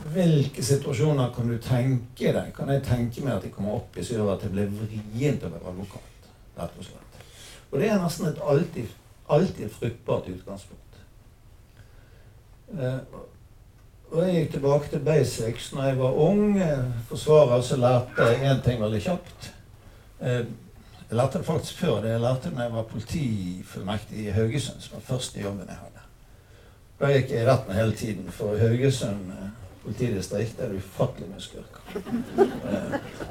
Hvilke 0.00 0.62
situasjoner 0.64 1.32
kan 1.34 1.50
du 1.50 1.58
tenke 1.62 2.32
deg? 2.32 2.54
Kan 2.56 2.70
jeg 2.72 2.82
tenke 2.86 3.24
meg 3.24 3.36
at 3.36 3.44
jeg 3.44 3.52
kommer 3.54 3.78
opp 3.78 3.98
i 3.98 4.04
gjør 4.04 4.32
at 4.34 4.46
det 4.46 4.54
blir 4.54 4.70
vrient 4.72 5.44
å 5.44 5.52
være 5.52 5.74
advokat? 5.74 6.06
rett 6.60 6.78
Og 6.78 6.84
slett. 6.84 7.18
Og 7.70 7.80
det 7.80 7.90
er 7.90 8.00
nesten 8.02 8.30
et 8.30 8.40
alltid, 8.42 8.94
alltid 9.28 9.70
fruktbart 9.72 10.30
utgangspunkt. 10.32 11.02
Eh, 12.78 12.98
og 14.10 14.24
jeg 14.24 14.34
gikk 14.34 14.56
tilbake 14.56 14.90
til 14.90 15.04
basics. 15.06 15.70
Når 15.74 15.84
jeg 15.84 15.98
var 16.00 16.18
ung 16.24 16.58
eh, 16.58 16.88
forsvarer, 17.08 17.62
så 17.62 17.78
lærte 17.78 18.26
jeg 18.26 18.50
én 18.50 18.64
ting 18.64 18.82
veldig 18.82 19.02
kjapt. 19.04 19.52
Eh, 20.20 20.42
jeg 21.10 21.18
lærte 21.18 21.38
det 21.38 21.46
faktisk 21.46 21.78
før 21.84 22.02
det. 22.02 22.16
Jeg 22.16 22.20
lærte 22.20 22.48
det 22.48 22.56
når 22.56 22.62
jeg 22.62 22.72
var 22.72 22.90
politifullmektig 22.90 24.26
i 24.26 24.34
Haugesund, 24.34 24.80
som 24.80 24.98
var 24.98 25.06
første 25.14 25.42
jobben 25.42 25.68
jeg 25.68 25.78
hadde. 25.78 26.04
Da 27.00 27.14
gikk 27.14 27.30
jeg 27.30 27.42
i 27.42 27.48
retten 27.48 27.74
hele 27.74 27.96
tiden, 27.96 28.30
for 28.34 28.58
Haugesund 28.58 29.30
politidistrikt 29.84 30.60
er 30.60 30.68
det 30.68 30.82
ufattelig 30.82 31.28
mye 31.30 31.40
skurker. 31.40 31.80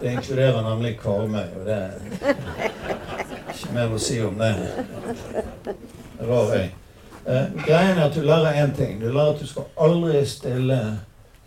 Det 0.01 0.11
inkluderer 0.11 0.61
nemlig 0.69 0.95
Karmøy, 0.99 1.47
og 1.59 1.65
det 1.65 1.75
er 1.75 1.91
ikke 3.53 3.73
mer 3.73 3.93
å 3.93 4.01
si 4.01 4.19
om 4.25 4.39
det. 4.39 4.53
Rar 6.19 6.55
øy. 6.55 6.69
Eh, 7.29 7.51
greien 7.65 7.97
er 7.97 8.05
at 8.07 8.15
du 8.15 8.21
lærer 8.25 8.63
én 8.63 8.75
ting. 8.75 8.97
Du 9.01 9.11
lærer 9.11 9.35
at 9.35 9.41
du 9.41 9.47
skal 9.47 9.69
aldri 9.77 10.25
stille 10.25 10.79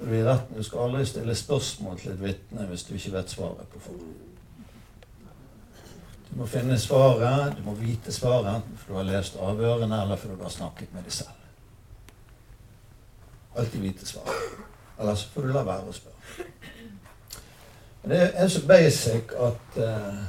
du, 0.03 0.25
retten, 0.27 0.57
du 0.57 0.63
skal 0.63 0.87
aldri 0.87 1.07
stille 1.07 1.35
spørsmål 1.35 1.99
til 1.99 2.13
et 2.13 2.23
vitne 2.23 2.67
hvis 2.71 2.85
du 2.87 2.95
ikke 2.95 3.13
vet 3.17 3.31
svaret 3.31 3.69
på 3.73 3.83
forhånd. 3.87 4.19
Du 6.31 6.39
må 6.41 6.47
finne 6.49 6.79
svaret, 6.81 7.57
du 7.59 7.63
må 7.67 7.75
vite 7.77 8.13
svaret, 8.13 8.49
enten 8.57 8.79
fordi 8.81 8.93
du 8.93 8.99
har 8.99 9.09
lest 9.11 9.37
avhørene, 9.37 10.03
eller 10.03 10.17
fordi 10.17 10.39
du 10.39 10.43
har 10.43 10.55
snakket 10.55 10.95
med 10.95 11.03
dem 11.05 11.11
selv. 11.11 11.39
Alltid 13.57 13.81
vite 13.81 14.07
svaret. 14.07 14.71
Ellers 15.03 15.25
får 15.35 15.49
du 15.49 15.53
la 15.53 15.65
være 15.67 15.91
å 15.91 15.95
spørre. 15.97 16.47
Det 18.03 18.19
er 18.35 18.49
så 18.51 18.61
basic 18.67 19.35
at 19.39 19.79
uh, 19.79 20.23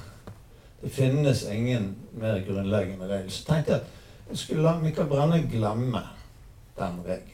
det 0.82 0.92
finnes 0.94 1.44
ingen 1.50 1.92
mer 2.18 2.42
grunnleggende 2.46 3.08
regel. 3.10 3.32
Så 3.32 3.46
tenkte 3.48 3.78
jeg 3.78 3.82
at 4.32 4.38
skulle 4.38 4.66
la 4.66 4.76
Mikael 4.82 5.08
Brenne 5.10 5.40
glemme 5.50 6.02
den 6.78 7.00
regelen. 7.06 7.30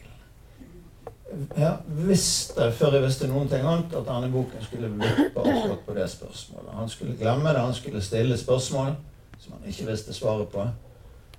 Jeg 1.58 1.74
visste, 1.86 2.72
før 2.72 2.96
jeg 2.98 3.04
visste 3.04 3.28
noen 3.30 3.50
ting 3.50 3.64
annet, 3.64 3.94
at 3.94 4.08
denne 4.08 4.32
boken 4.34 4.64
skulle 4.66 4.90
vippe 4.96 5.44
akkurat 5.44 5.84
på 5.86 5.96
det 5.96 6.08
spørsmålet. 6.10 6.72
Han 6.74 6.90
skulle 6.90 7.18
glemme 7.20 7.54
det, 7.54 7.62
han 7.62 7.76
skulle 7.78 8.02
stille 8.02 8.38
spørsmål 8.38 8.96
som 9.40 9.54
han 9.54 9.68
ikke 9.70 9.88
visste 9.92 10.14
svaret 10.14 10.50
på. 10.52 10.66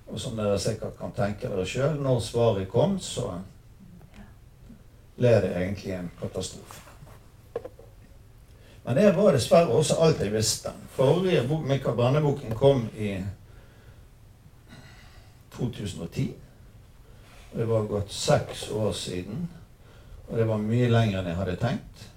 Og 0.07 0.19
som 0.19 0.37
dere 0.39 0.59
sikkert 0.59 0.97
kan 0.99 1.13
tenke 1.15 1.49
dere 1.51 1.65
sjøl, 1.67 1.99
når 2.01 2.19
svaret 2.23 2.69
kom, 2.71 2.97
så 2.99 3.33
ble 5.21 5.35
det 5.43 5.51
egentlig 5.53 5.93
en 5.93 6.09
katastrofe. 6.19 6.81
Men 8.83 8.97
det 8.97 9.11
var 9.13 9.35
dessverre 9.35 9.77
også 9.77 9.99
alt 10.01 10.21
jeg 10.23 10.33
visste. 10.33 10.73
Forrige 10.95 11.43
bok, 11.47 11.65
Mikael 11.69 11.95
Brenne-boken 11.95 12.55
kom 12.57 12.87
i 12.97 13.13
2010. 15.53 16.31
Og 17.51 17.59
det 17.59 17.67
var 17.69 17.89
gått 17.91 18.13
seks 18.13 18.69
år 18.71 18.91
siden. 18.97 19.49
Og 20.27 20.37
det 20.37 20.47
var 20.47 20.63
mye 20.63 20.89
lenger 20.89 21.19
enn 21.19 21.29
jeg 21.29 21.39
hadde 21.43 21.59
tenkt. 21.61 22.07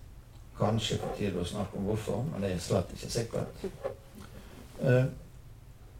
Kanskje 0.57 1.01
på 1.03 1.13
tide 1.19 1.43
å 1.43 1.47
snakke 1.49 1.77
om 1.77 1.91
hvorfor, 1.91 2.25
men 2.31 2.45
det 2.45 2.55
er 2.55 2.63
slett 2.63 2.93
ikke 2.95 3.11
sikkert. 3.11 3.65
Uh, 4.81 5.11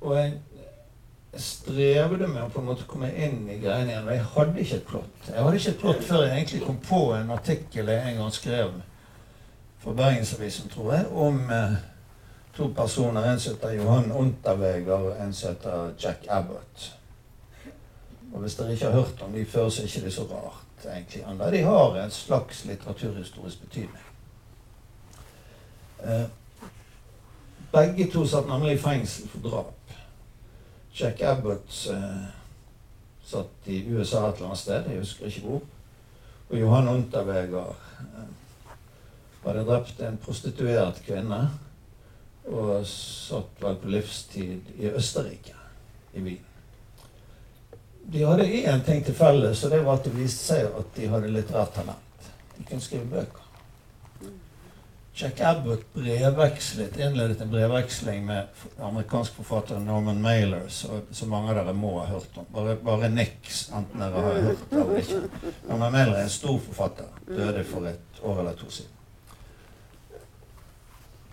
og 0.01 0.17
jeg 0.17 0.39
strevde 1.41 2.27
med 2.29 2.43
å 2.43 2.51
på 2.53 2.61
en 2.61 2.69
måte 2.69 2.87
komme 2.89 3.11
inn 3.13 3.45
i 3.49 3.59
greiene 3.63 3.93
igjen. 3.93 4.11
Jeg 4.13 4.27
hadde 4.35 4.61
ikke 4.63 4.77
et 4.77 4.89
plott. 4.89 5.29
Jeg 5.29 5.39
hadde 5.43 5.61
ikke 5.61 5.73
et 5.73 5.81
plott 5.81 6.03
før 6.07 6.27
jeg 6.27 6.35
egentlig 6.37 6.61
kom 6.67 6.83
på 6.85 7.01
en 7.17 7.33
artikkel 7.35 7.91
jeg 7.91 8.11
en 8.11 8.21
gang 8.23 8.35
skrev 8.35 8.75
for 9.85 9.97
Bergensavisen, 9.99 10.71
tror 10.73 10.93
jeg, 10.95 11.09
om 11.13 11.41
eh, 11.53 11.75
to 12.57 12.71
personer. 12.77 13.27
En 13.33 13.41
som 13.41 13.55
heter 13.55 13.75
Johan 13.77 14.13
Unterweger, 14.13 14.95
og 14.95 15.19
en 15.21 15.35
som 15.37 15.53
heter 15.53 15.91
Jack 16.01 16.25
Abbott. 16.29 16.87
Og 18.33 18.41
hvis 18.41 18.57
dere 18.59 18.73
ikke 18.73 18.87
har 18.87 18.97
hørt 19.01 19.23
om 19.23 19.33
de 19.33 19.45
før, 19.45 19.69
så 19.69 19.83
er 19.83 19.91
ikke 19.91 20.07
det 20.07 20.15
så 20.15 20.25
rart, 20.31 20.87
egentlig. 20.87 21.23
Enda 21.31 21.51
de 21.51 21.61
har 21.63 21.99
en 22.01 22.11
slags 22.11 22.65
litteraturhistorisk 22.65 23.61
betydning. 23.61 24.09
Eh, 26.05 26.25
begge 27.73 28.11
to 28.11 28.27
satt 28.27 28.49
nemlig 28.49 28.73
i 28.73 28.79
fengsel 28.79 29.29
for 29.29 29.49
drap. 29.49 29.84
Jack 30.95 31.23
Abbott 31.23 31.87
eh, 31.91 32.27
satt 33.25 33.69
i 33.69 33.81
USA 33.91 34.29
et 34.29 34.37
eller 34.37 34.47
annet 34.47 34.59
sted, 34.59 34.91
jeg 34.91 35.03
husker 35.03 35.27
ikke 35.27 35.41
hvor. 35.49 35.61
Og 36.51 36.61
Johan 36.61 36.89
Unterweger 36.89 37.75
eh, 37.99 38.33
hadde 39.45 39.67
drept 39.67 40.03
en 40.07 40.19
prostituert 40.23 41.03
kvinne 41.07 41.41
og 42.45 42.85
satt 42.87 43.63
vel 43.65 43.79
på 43.81 43.91
livstid 43.91 44.75
i 44.79 44.91
Østerrike, 44.93 45.57
i 46.15 46.23
Wien. 46.23 46.51
De 48.13 48.27
hadde 48.29 48.45
én 48.45 48.85
ting 48.85 49.01
til 49.05 49.17
felles, 49.17 49.65
og 49.65 49.73
det 49.73 49.81
var 49.85 49.99
at 49.99 50.05
det 50.05 50.13
viste 50.15 50.53
seg 50.53 50.69
at 50.69 50.93
de 50.97 51.09
hadde 51.09 51.33
litterært 51.33 51.73
talent. 51.75 52.29
De 52.55 52.67
kunne 52.69 52.85
skrive 52.85 53.09
bøker. 53.11 53.44
Jack 55.17 55.41
Abbott 55.41 55.95
brevvekslet, 55.95 56.97
innledet 56.99 57.41
en 57.41 57.51
brevveksling 57.51 58.27
med 58.27 58.47
amerikansk 58.81 59.33
forfatter 59.33 59.79
Norman 59.79 60.23
Mailer, 60.23 60.63
som 61.11 61.31
mange 61.31 61.53
av 61.53 61.61
dere 61.61 61.75
må 61.79 61.93
ha 62.01 62.09
hørt 62.09 62.41
om. 62.41 62.49
Bare, 62.51 62.75
bare 62.83 63.13
niks, 63.13 63.69
enten 63.71 64.03
dere 64.03 64.25
har 64.25 64.41
hørt 64.49 64.65
det 64.71 64.81
eller 64.81 64.99
ikke. 64.99 65.21
Norman 65.69 65.95
Mailer 65.95 66.19
er 66.19 66.27
en 66.27 66.35
stor 66.35 66.59
forfatter. 66.67 67.15
Døde 67.29 67.63
for 67.69 67.87
et 67.87 68.21
år 68.23 68.43
eller 68.43 68.59
to 68.59 68.73
siden. 68.75 68.91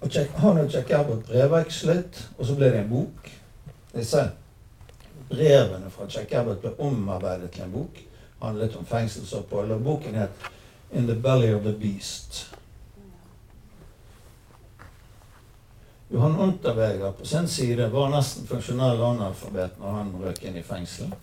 Og 0.01 0.13
Jack, 0.13 0.37
han 0.45 0.61
og 0.61 0.69
Jack 0.73 0.91
Abbott 0.91 1.25
brevvekslet, 1.25 2.23
og 2.37 2.45
så 2.45 2.61
ble 2.61 2.69
det 2.69 2.83
en 2.83 2.93
bok. 2.93 3.33
Disse 3.95 4.29
brevene 5.29 5.89
fra 5.89 6.05
Jack 6.05 6.37
Abbott 6.37 6.61
ble 6.61 6.77
omarbeidet 6.77 7.49
til 7.57 7.65
en 7.65 7.77
bok. 7.79 8.05
Handlet 8.45 8.77
om 8.77 8.85
fengselsopphold. 8.85 9.71
Og 9.71 9.83
boken 9.83 10.15
het 10.15 10.49
'In 10.93 11.07
the 11.07 11.15
Belly 11.15 11.53
of 11.53 11.61
the 11.61 11.73
Beast'. 11.73 12.60
Johan 16.13 16.39
Unterweger 16.39 17.11
på 17.11 17.25
sin 17.25 17.47
side 17.47 17.87
var 17.87 18.09
nesten 18.11 18.47
funksjonell 18.47 18.99
analfabet 19.01 19.77
når 19.79 19.93
han 19.95 20.09
røk 20.19 20.41
inn 20.43 20.57
i 20.59 20.63
fengsel. 20.65 21.13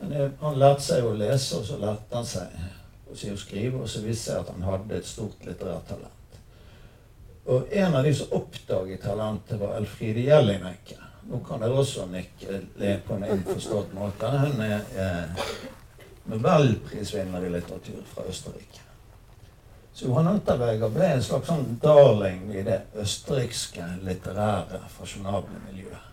Men 0.00 0.34
han 0.40 0.58
lærte 0.60 0.84
seg 0.84 1.06
å 1.08 1.14
lese, 1.16 1.60
og 1.62 1.64
så 1.64 1.78
lærte 1.80 2.18
han 2.18 2.28
seg 2.28 3.32
å 3.32 3.38
skrive, 3.40 3.80
og 3.80 3.88
så 3.88 4.02
viste 4.04 4.10
det 4.10 4.34
seg 4.34 4.42
at 4.42 4.52
han 4.52 4.66
hadde 4.68 4.98
et 4.98 5.08
stort 5.08 5.48
litterært 5.48 5.88
talent. 5.88 6.38
Og 7.48 7.72
en 7.72 7.96
av 7.96 8.04
de 8.04 8.12
som 8.20 8.36
oppdaget 8.36 9.02
talentet, 9.04 9.56
var 9.60 9.78
Elfride 9.78 10.28
Jelinek. 10.28 10.94
Nå 11.30 11.40
kan 11.48 11.64
dere 11.64 11.80
også 11.80 12.04
nikke 12.12 12.60
på 13.06 13.16
en 13.16 13.28
innforstått 13.30 13.96
måte. 13.96 14.28
Hun 14.28 14.60
er 14.64 14.80
eh, 14.92 15.44
nobelprisvinner 16.28 17.48
i 17.48 17.52
litteratur 17.56 18.04
fra 18.12 18.28
Østerrike. 18.28 18.83
Så 19.94 20.08
Johan 20.08 20.26
Unterweger 20.26 20.90
ble 20.90 21.06
en 21.14 21.22
slags 21.22 21.46
sånn 21.46 21.76
darling 21.82 22.48
i 22.50 22.64
det 22.66 22.80
østerrikske 22.98 23.84
litterære, 24.02 24.80
fasjonable 24.90 25.60
miljøet. 25.68 26.10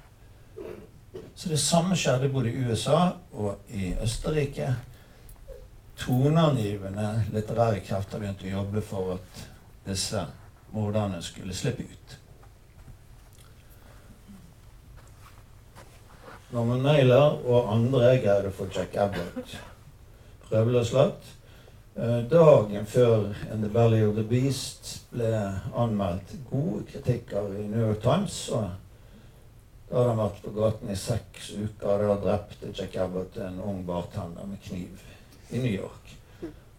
Så 1.35 1.49
det 1.49 1.57
samme 1.59 1.97
skjedde 1.97 2.29
både 2.29 2.51
i 2.51 2.61
USA 2.61 2.99
og 3.33 3.73
i 3.73 3.95
Østerrike. 4.03 4.69
Toneangivende 5.97 7.07
litterære 7.33 7.81
krefter 7.87 8.21
begynte 8.21 8.45
å 8.45 8.53
jobbe 8.59 8.85
for 8.85 9.15
at 9.15 9.43
disse 9.87 10.27
morderne 10.75 11.23
skulle 11.25 11.57
slippe 11.57 11.89
ut. 11.89 12.15
Norman 16.53 16.85
Mailer 16.85 17.41
og 17.47 17.73
andre 17.73 18.15
greide 18.21 18.51
å 18.51 18.55
få 18.55 18.69
Jack 18.75 18.93
Abbott 18.99 19.57
prøveløslatt. 20.49 21.37
Eh, 21.95 22.29
dagen 22.29 22.85
før 22.85 23.33
'In 23.51 23.61
the 23.61 23.69
Belly 23.69 24.03
of 24.07 24.15
the 24.15 24.23
Beast' 24.23 25.01
ble 25.11 25.61
anmeldt 25.75 26.35
gode 26.51 26.85
kritikker 26.87 27.57
i 27.59 27.67
New 27.67 27.87
York 27.87 28.01
Times. 28.01 28.49
og 28.49 28.69
Da 29.89 29.97
hadde 29.97 30.09
han 30.09 30.17
vært 30.17 30.43
på 30.43 30.51
gaten 30.55 30.89
i 30.89 30.95
seks 30.95 31.49
uker, 31.51 32.05
og 32.07 32.23
drepte 32.23 32.71
Jack 32.77 32.95
Abbott 32.95 33.37
en 33.37 33.59
ung 33.59 33.85
bartender 33.85 34.45
med 34.47 34.57
kniv 34.63 35.01
i 35.49 35.57
New 35.57 35.81
York. 35.81 36.15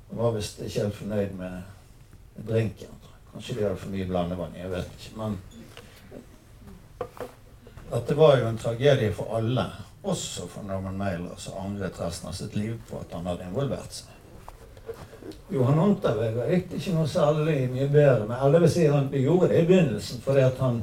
Han 0.09 0.19
var 0.19 0.31
visst 0.31 0.61
ikke 0.61 0.81
helt 0.81 0.95
fornøyd 0.95 1.35
med 1.37 1.63
drinken. 2.49 2.97
Kanskje 3.33 3.55
de 3.55 3.63
hadde 3.63 3.77
for 3.77 3.91
mye 3.91 4.07
blandevann. 4.07 4.57
Jeg 4.57 4.71
vet 4.71 4.91
ikke. 4.99 5.17
Men 5.17 5.39
dette 7.93 8.17
var 8.17 8.39
jo 8.39 8.49
en 8.49 8.59
tragedie 8.59 9.13
for 9.13 9.37
alle, 9.37 9.67
også 10.03 10.49
for 10.49 10.63
Norman 10.63 10.97
Mailer, 10.97 11.37
som 11.37 11.61
angret 11.67 12.01
resten 12.01 12.29
av 12.29 12.33
sitt 12.33 12.57
liv 12.57 12.81
på 12.89 13.01
at 13.01 13.13
han 13.13 13.27
hadde 13.27 13.45
involvert 13.45 13.93
seg. 13.93 14.12
Johan 15.53 15.79
Unterweger 15.79 16.49
gikk 16.51 16.73
ikke 16.79 16.95
noe 16.97 17.09
særlig 17.11 17.69
mye 17.73 17.89
bedre 17.93 18.27
med. 18.27 18.39
Eller 18.43 18.65
vil 18.65 18.73
si 18.73 18.87
han 18.89 19.11
gjorde 19.13 19.51
det 19.53 19.63
i 19.63 19.69
begynnelsen 19.69 20.23
fordi 20.25 20.45
at 20.47 20.59
han 20.63 20.83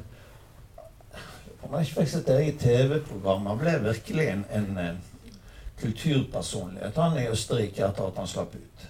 han 1.70 1.74
har 1.78 1.84
ikke 1.86 2.00
fikk 2.00 2.10
sitt 2.10 2.30
eget 2.34 2.56
TV-program 2.64 3.46
Han 3.46 3.60
ble 3.60 3.74
virkelig 3.84 4.28
en, 4.32 4.46
en, 4.58 5.02
kulturpersonlighet, 5.80 6.98
han 6.98 7.18
i 7.20 7.28
Østerrike, 7.32 7.86
etter 7.86 8.08
at 8.10 8.18
han 8.20 8.28
slapp 8.28 8.56
ut. 8.56 8.82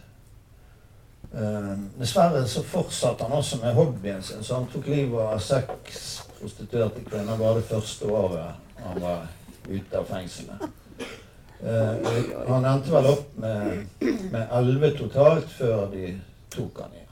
Uh, 1.29 1.75
dessverre 1.99 2.41
så 2.49 2.63
fortsatte 2.65 3.27
han 3.27 3.35
også 3.38 3.59
med 3.62 3.77
hobbyen 3.77 4.23
sin, 4.25 4.41
så 4.43 4.57
han 4.57 4.65
tok 4.71 4.88
livet 4.89 5.21
av 5.21 5.43
seks 5.43 6.07
prostituerte 6.39 7.03
kvinner 7.05 7.38
bare 7.38 7.59
det 7.59 7.67
første 7.69 8.09
året 8.09 8.81
han 8.81 9.03
var 9.03 9.27
ute 9.67 9.99
av 9.99 10.09
fengselet. 10.09 10.65
Eh, 11.63 11.95
han 12.47 12.65
endte 12.65 12.91
vel 12.91 13.09
opp 13.11 13.35
med 13.35 14.39
elleve 14.47 14.93
totalt 14.95 15.51
før 15.51 15.89
de 15.91 16.13
tok 16.53 16.79
han 16.85 16.95
igjen. 16.95 17.09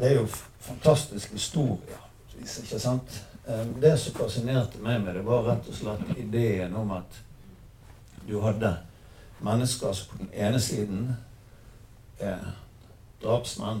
Det 0.00 0.10
er 0.10 0.14
jo 0.18 0.26
fantastisk 0.60 1.32
historie, 1.32 1.98
ikke 2.40 2.80
sant? 2.80 3.16
Eh, 3.48 3.64
det 3.80 3.96
som 4.00 4.18
fascinerte 4.20 4.80
meg 4.84 5.00
med 5.04 5.16
det, 5.16 5.24
var 5.24 5.48
rett 5.48 5.72
og 5.72 5.76
slett 5.76 6.18
ideen 6.20 6.76
om 6.76 6.92
at 7.00 7.20
du 8.28 8.38
hadde 8.44 8.76
mennesker 9.40 9.96
som 9.96 10.12
på 10.12 10.24
den 10.24 10.34
ene 10.36 10.60
siden 10.60 11.14
er 12.20 12.44
drapsmenn, 13.22 13.80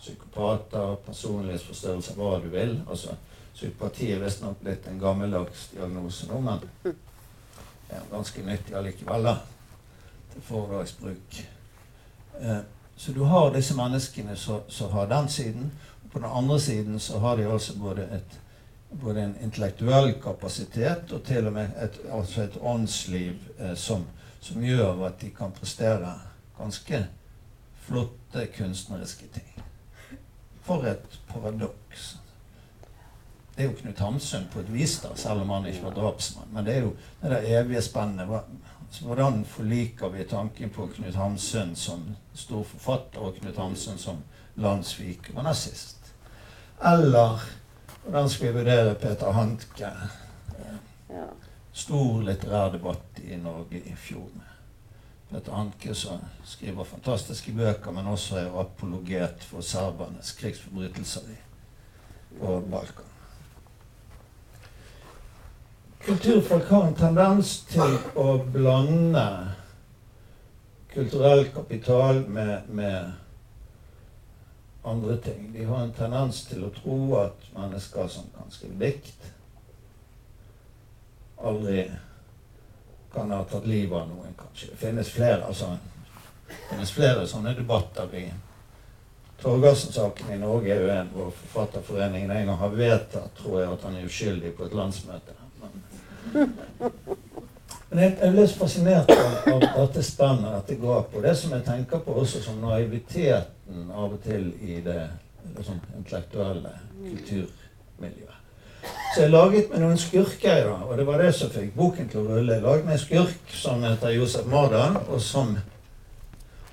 psykopater, 0.00 0.96
personlighetsforstyrrelser, 1.04 2.16
hva 2.16 2.38
du 2.40 2.48
vil. 2.48 2.78
altså 2.88 3.16
Psykopati 3.60 4.06
er 4.14 4.22
visstnok 4.22 4.62
blitt 4.64 4.86
en 4.88 4.96
gammeldags 4.96 5.66
diagnose 5.74 6.24
nå, 6.30 6.38
men 6.40 6.62
det 6.80 6.94
er 7.92 8.06
ganske 8.08 8.44
nyttig 8.46 8.72
allikevel, 8.78 9.26
da. 9.26 9.34
Til 10.32 10.44
foredragsbruk. 10.46 11.40
Eh, 12.40 12.62
så 12.96 13.12
du 13.12 13.20
har 13.28 13.50
disse 13.52 13.76
menneskene 13.76 14.36
som 14.36 14.92
har 14.94 15.10
den 15.10 15.28
siden. 15.28 15.68
Og 16.04 16.10
på 16.14 16.22
den 16.22 16.30
andre 16.30 16.56
siden 16.60 17.00
så 17.00 17.18
har 17.18 17.36
de 17.36 17.50
altså 17.52 17.76
både, 17.78 18.08
et, 18.16 18.40
både 19.02 19.26
en 19.26 19.36
intellektuell 19.42 20.14
kapasitet 20.22 21.12
og 21.12 21.20
til 21.28 21.46
og 21.46 21.52
med 21.52 21.76
et, 21.84 22.00
altså 22.08 22.46
et 22.46 22.56
åndsliv 22.60 23.36
eh, 23.58 23.74
som, 23.76 24.06
som, 24.40 24.64
gjør 24.64 25.04
at 25.10 25.20
de 25.20 25.30
kan 25.36 25.52
prestere 25.52 26.14
ganske 26.56 27.04
flotte 27.84 28.48
kunstneriske 28.56 29.28
ting. 29.36 29.52
For 30.64 30.88
et 30.88 31.20
paradoks. 31.28 32.16
Det 33.60 33.66
er 33.66 33.72
jo 33.74 33.80
Knut 33.82 33.98
Hamsun 34.00 34.44
på 34.48 34.62
et 34.62 34.68
vis, 34.72 34.92
da, 35.02 35.10
selv 35.20 35.42
om 35.42 35.50
han 35.52 35.66
ikke 35.68 35.82
var 35.84 35.92
drapsmann. 35.98 36.48
Men 36.54 36.64
det 36.64 36.74
er 36.78 36.84
jo 36.86 36.92
det 37.20 37.30
der 37.30 37.48
evige 37.58 37.82
spennet. 37.84 38.30
Hvordan 39.04 39.42
forliker 39.44 40.08
vi 40.08 40.24
tanken 40.24 40.70
på 40.72 40.86
Knut 40.94 41.14
Hamsun 41.14 41.74
som 41.76 42.06
stor 42.32 42.62
forfatter, 42.64 43.20
og 43.20 43.34
Knut 43.36 43.60
Hamsun 43.60 43.98
som 44.00 44.22
landssviker 44.56 45.36
og 45.36 45.44
nazist? 45.44 46.08
Eller 46.92 47.44
den 48.06 48.30
skal 48.32 48.48
vi 48.48 48.58
vurdere 48.62 48.94
Peter 48.94 49.36
Handke. 49.36 49.92
Stor 51.72 52.24
litterær 52.30 52.72
debatt 52.78 53.20
i 53.20 53.36
Norge 53.36 53.84
i 53.84 53.92
fjor. 53.92 54.32
Peter 55.28 55.52
Handke 55.52 55.94
som 55.94 56.24
skriver 56.48 56.88
fantastiske 56.96 57.52
bøker, 57.52 57.92
men 57.92 58.08
også 58.08 58.40
er 58.40 58.60
apologet 58.64 59.44
for 59.52 59.60
serbernes 59.60 60.32
krigsforbrytelser 60.40 61.28
på 62.40 62.60
Balkan. 62.72 63.10
Kulturfolk 66.04 66.68
har 66.70 66.86
en 66.86 66.94
tendens 66.96 67.58
til 67.68 67.96
å 68.16 68.38
blande 68.52 69.24
kulturell 70.94 71.44
kapital 71.54 72.22
med, 72.28 72.70
med 72.72 73.12
andre 74.82 75.16
ting. 75.16 75.52
De 75.52 75.64
har 75.64 75.82
en 75.82 75.92
tendens 75.92 76.44
til 76.48 76.64
å 76.64 76.72
tro 76.72 76.96
at 77.20 77.44
mennesker 77.52 78.08
som 78.08 78.30
kan 78.36 78.48
skrive 78.50 78.80
dikt, 78.80 79.28
aldri 81.40 81.84
kan 83.12 83.30
ha 83.36 83.42
tatt 83.44 83.66
livet 83.68 84.00
av 84.00 84.08
noen, 84.08 84.32
kanskje. 84.38 84.70
Det 84.72 84.80
finnes 84.80 85.10
flere, 85.12 85.42
altså, 85.46 85.74
det 86.48 86.62
finnes 86.70 86.92
flere 86.96 87.26
sånne 87.28 87.52
debatter 87.58 88.16
i 88.16 88.24
Torgersen-saken 89.42 90.32
i 90.34 90.38
Norge 90.38 90.72
er 90.74 90.82
jo 90.82 90.90
en 90.94 91.12
hvor 91.14 91.30
Forfatterforeningen 91.36 92.30
en 92.30 92.50
gang 92.50 92.58
har 92.60 92.74
vedtatt, 92.76 93.30
tror 93.38 93.60
jeg, 93.60 93.70
at 93.72 93.86
han 93.86 93.96
er 93.96 94.08
uskyldig 94.08 94.52
på 94.56 94.66
et 94.68 94.74
landsmøte. 94.76 95.36
Men, 96.32 96.42
men 97.90 98.02
jeg, 98.04 98.16
jeg 98.20 98.34
ble 98.34 98.46
så 98.48 98.58
fascinert 98.60 99.14
av, 99.14 99.62
dette 99.62 100.04
spennet, 100.06 100.52
dette 100.58 100.76
gapet. 100.82 101.16
Og 101.16 101.24
det 101.24 101.36
som 101.40 101.54
jeg 101.56 101.66
tenker 101.66 102.04
på 102.04 102.18
også 102.22 102.42
som 102.44 102.60
naiviteten 102.62 103.88
av 103.90 104.12
og 104.12 104.20
til 104.26 104.50
i 104.60 104.82
det 104.84 105.00
liksom, 105.56 105.80
intellektuelle 105.96 106.76
kulturmiljøet. 107.00 108.36
Så 109.14 109.24
jeg 109.24 109.32
laget 109.32 109.72
meg 109.72 109.82
noen 109.82 109.98
skurker, 110.00 110.68
og 110.70 110.94
det 110.96 111.04
var 111.08 111.20
det 111.20 111.32
som 111.36 111.50
fikk 111.52 111.74
boken 111.76 112.08
til 112.08 112.22
å 112.22 112.28
rulle. 112.30 112.54
Jeg 112.54 112.64
laget 112.64 112.86
meg 112.86 112.96
en 112.96 113.02
skurk 113.02 113.54
som 113.58 113.82
heter 113.84 114.14
Josef 114.14 114.46
Mardan, 114.48 114.96
og 115.08 115.20
som 115.24 115.56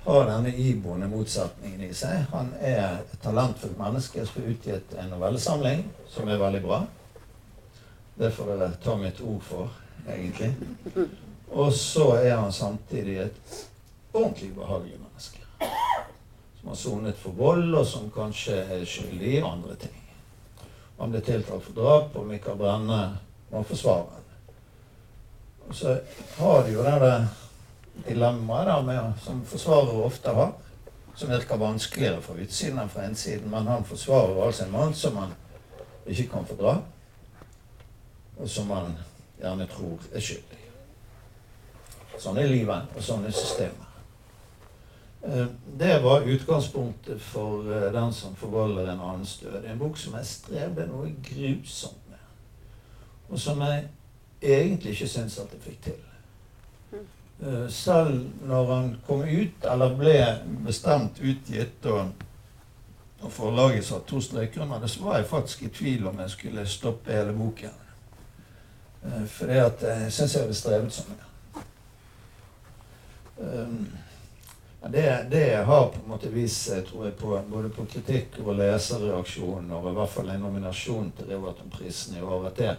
har 0.08 0.24
denne 0.24 0.54
iboende 0.56 1.08
motsetningen 1.08 1.82
i 1.84 1.94
seg. 1.94 2.22
Han 2.32 2.54
er 2.64 3.02
et 3.02 3.10
talentfullt 3.20 3.76
menneske 3.76 4.22
som 4.24 4.40
har 4.40 4.52
utgitt 4.54 4.94
en 4.96 5.10
novellesamling 5.12 5.82
som 6.08 6.28
er 6.28 6.40
veldig 6.40 6.62
bra. 6.64 6.78
Det 8.16 8.30
får 8.32 8.48
dere 8.48 8.68
ta 8.82 8.94
mitt 8.96 9.20
ord 9.20 9.42
for, 9.44 9.74
egentlig. 10.08 10.48
Og 11.52 11.72
så 11.76 12.06
er 12.16 12.38
han 12.38 12.52
samtidig 12.52 13.18
et 13.26 13.58
ordentlig 14.12 14.48
ubehagelig 14.56 14.96
menneske. 14.96 15.44
Som 16.60 16.70
har 16.72 16.78
sonet 16.80 17.20
for 17.20 17.36
vold, 17.36 17.68
og 17.74 17.84
som 17.86 18.08
kanskje 18.14 18.62
er 18.64 18.86
skyldig 18.88 19.34
i 19.36 19.42
andre 19.44 19.76
ting. 19.82 19.98
Han 20.98 21.12
ble 21.12 21.20
tiltalt 21.22 21.68
for 21.68 21.76
drap, 21.76 22.16
og 22.16 22.26
Mikael 22.26 22.56
Brenne 22.58 23.02
var 23.52 23.68
forsvareren. 23.68 24.24
Og 25.68 25.76
så 25.76 25.98
har 26.38 26.64
de 26.64 26.72
jo 26.72 26.82
den 26.82 27.04
der 27.04 27.28
dilemmaet 28.06 29.20
som 29.24 29.42
forsvarere 29.44 30.04
ofte 30.04 30.34
har, 30.34 30.52
som 31.18 31.32
virker 31.32 31.58
vanskeligere 31.58 32.22
fra 32.22 32.36
utsiden 32.38 32.78
enn 32.78 32.92
fra 32.92 33.08
innsiden. 33.08 33.50
Men 33.50 33.66
han 33.66 33.84
forsvarer 33.84 34.44
altså 34.44 34.64
en 34.64 34.72
mann 34.76 34.94
som 34.94 35.16
han 35.18 35.34
ikke 36.06 36.28
kan 36.30 36.46
fordra, 36.46 36.78
og 38.38 38.48
som 38.48 38.70
han 38.70 38.94
gjerne 39.40 39.66
tror 39.72 40.06
er 40.14 40.22
skyldig. 40.22 40.62
Sånn 42.18 42.38
er 42.38 42.50
livet, 42.50 42.96
og 42.96 43.04
sånn 43.04 43.26
er 43.26 43.34
systemet. 43.34 43.84
Eh, 45.22 45.46
det 45.78 45.98
var 46.02 46.26
utgangspunktet 46.26 47.22
for 47.22 47.66
eh, 47.74 47.92
Den 47.92 48.12
som 48.14 48.34
forvolder 48.38 48.92
en 48.92 49.00
annens 49.00 49.38
død. 49.42 49.64
En 49.64 49.78
bok 49.78 49.98
som 49.98 50.14
jeg 50.14 50.26
strevde 50.26 50.86
noe 50.86 51.10
grusomt 51.22 52.10
med. 52.10 52.22
Og 53.28 53.40
som 53.42 53.62
jeg 53.66 53.88
egentlig 54.42 54.94
ikke 54.94 55.10
syns 55.10 55.38
at 55.42 55.54
jeg 55.54 55.62
fikk 55.62 55.80
til. 55.88 56.07
Eh, 57.42 57.68
selv 57.68 58.30
når 58.46 58.74
han 58.74 58.96
kom 59.06 59.22
ut, 59.22 59.64
eller 59.64 59.94
ble 59.98 60.38
bestemt 60.66 61.20
utgitt, 61.22 61.86
og, 61.86 62.10
og 63.20 63.32
forlaget 63.32 63.86
satte 63.86 64.10
to 64.10 64.20
streker 64.22 64.64
under 64.64 64.82
det, 64.82 64.90
så 64.90 65.04
var 65.04 65.20
jeg 65.20 65.30
faktisk 65.30 65.62
i 65.62 65.70
tvil 65.74 66.06
om 66.10 66.18
jeg 66.18 66.34
skulle 66.34 66.66
stoppe 66.66 67.14
hele 67.14 67.32
boken. 67.32 67.84
For 69.30 69.46
at 69.54 69.82
jeg 69.86 70.12
syns 70.12 70.34
jeg 70.34 70.42
hadde 70.42 70.54
strevet 70.58 70.92
så 70.92 71.04
mye. 71.06 71.26
Det, 74.90 75.26
det 75.30 75.56
har 75.66 75.86
på 75.86 76.00
en 76.02 76.10
måte 76.10 76.30
vist 76.34 76.66
seg, 76.66 76.82
tror 76.86 77.06
jeg, 77.06 77.14
på, 77.18 77.30
både 77.50 77.70
på 77.74 77.86
kritikk 77.90 78.40
og 78.42 78.56
leserreaksjon, 78.58 79.70
og 79.74 79.86
i 79.90 79.94
hvert 79.96 80.12
fall 80.12 80.30
en 80.34 80.42
nominasjon 80.42 81.12
til 81.18 81.30
Revaton-prisen 81.30 82.18
i 82.18 82.22
år, 82.22 82.46
at 82.50 82.58
det, 82.58 82.74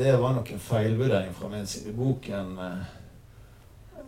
det 0.00 0.16
var 0.20 0.34
nok 0.36 0.50
en 0.52 0.64
feilvurdering 0.64 1.32
fra 1.36 1.48
min 1.52 1.68
side. 1.68 1.92
Boken 1.96 2.56
eh, 2.64 2.99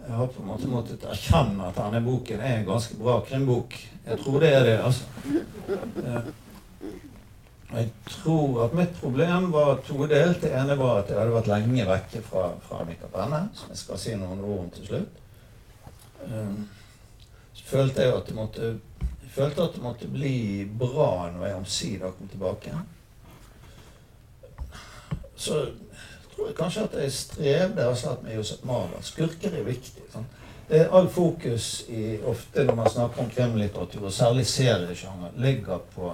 Jeg 0.07 0.14
har 0.18 0.26
på 0.26 0.42
en 0.42 0.48
måte 0.50 0.68
måttet 0.70 1.05
erkjenne 1.07 1.68
at 1.68 1.76
denne 1.78 2.00
boken 2.03 2.40
er 2.42 2.57
en 2.59 2.66
ganske 2.66 2.96
bra 2.98 3.20
krimbok. 3.26 3.76
Jeg 4.07 4.18
tror 4.18 4.40
det 4.42 4.55
er 4.55 4.64
det, 4.66 4.78
altså. 4.82 5.05
Eh, 6.03 6.30
jeg 7.72 7.88
tror 8.05 8.64
at 8.64 8.74
mitt 8.76 8.96
problem 9.00 9.53
var 9.53 9.78
todelt. 9.86 10.42
Det 10.42 10.50
ene 10.53 10.74
var 10.76 10.98
at 11.00 11.11
jeg 11.11 11.20
hadde 11.20 11.36
vært 11.36 11.48
lenge 11.48 11.86
vekke 11.88 12.20
fra, 12.26 12.48
fra 12.66 12.82
Mikael 12.84 13.12
Brenne, 13.14 13.46
som 13.57 13.70
jeg 13.72 13.80
skal 13.80 14.00
si 14.03 14.16
noen 14.20 14.42
ord 14.44 14.64
om 14.66 14.72
til 14.74 14.88
slutt. 14.90 15.20
Um, 16.26 16.59
så 17.55 17.64
følte 17.70 18.05
jeg 18.05 18.16
at 18.16 18.28
det 18.28 18.36
måtte, 18.36 18.74
at 19.38 19.57
det 19.57 19.82
måtte 19.82 20.11
bli 20.12 20.66
bra 20.78 21.30
når 21.32 21.46
jeg 21.46 21.61
omsider 21.62 22.12
kom 22.18 22.28
tilbake. 22.28 22.74
Så 25.36 25.62
tror 26.43 26.51
jeg 26.51 26.57
kanskje 26.57 26.82
at 26.82 27.03
jeg 27.03 27.12
strevde 27.12 27.84
altså 27.88 28.16
med 28.22 28.34
Josef 28.34 28.64
maler. 28.64 29.03
Skurker 29.07 29.55
er 29.55 29.62
viktig. 29.62 30.03
Sånn. 30.11 30.24
Det 30.68 30.80
er 30.80 30.95
all 30.97 31.09
fokus 31.11 31.84
i, 31.88 32.16
ofte 32.26 32.64
når 32.66 32.74
man 32.74 32.90
snakker 32.90 33.22
om 33.22 33.30
krimlitteratur, 33.30 34.07
og 34.09 34.12
særlig 34.12 34.47
seriesjanger, 34.47 35.36
ligger 35.36 35.78
på, 35.95 36.12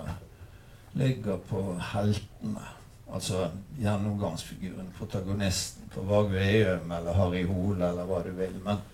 ligger 0.98 1.38
på 1.48 1.62
heltene. 1.94 2.66
Altså 3.08 3.46
gjennomgangsfiguren, 3.80 4.90
protagonisten 4.98 5.88
på 5.94 6.04
Vag 6.04 6.28
Veum 6.34 6.92
eller 6.92 7.16
Harry 7.16 7.46
Hole 7.48 7.88
eller 7.88 8.04
hva 8.04 8.20
du 8.26 8.34
vil. 8.36 8.58
Men 8.64 8.84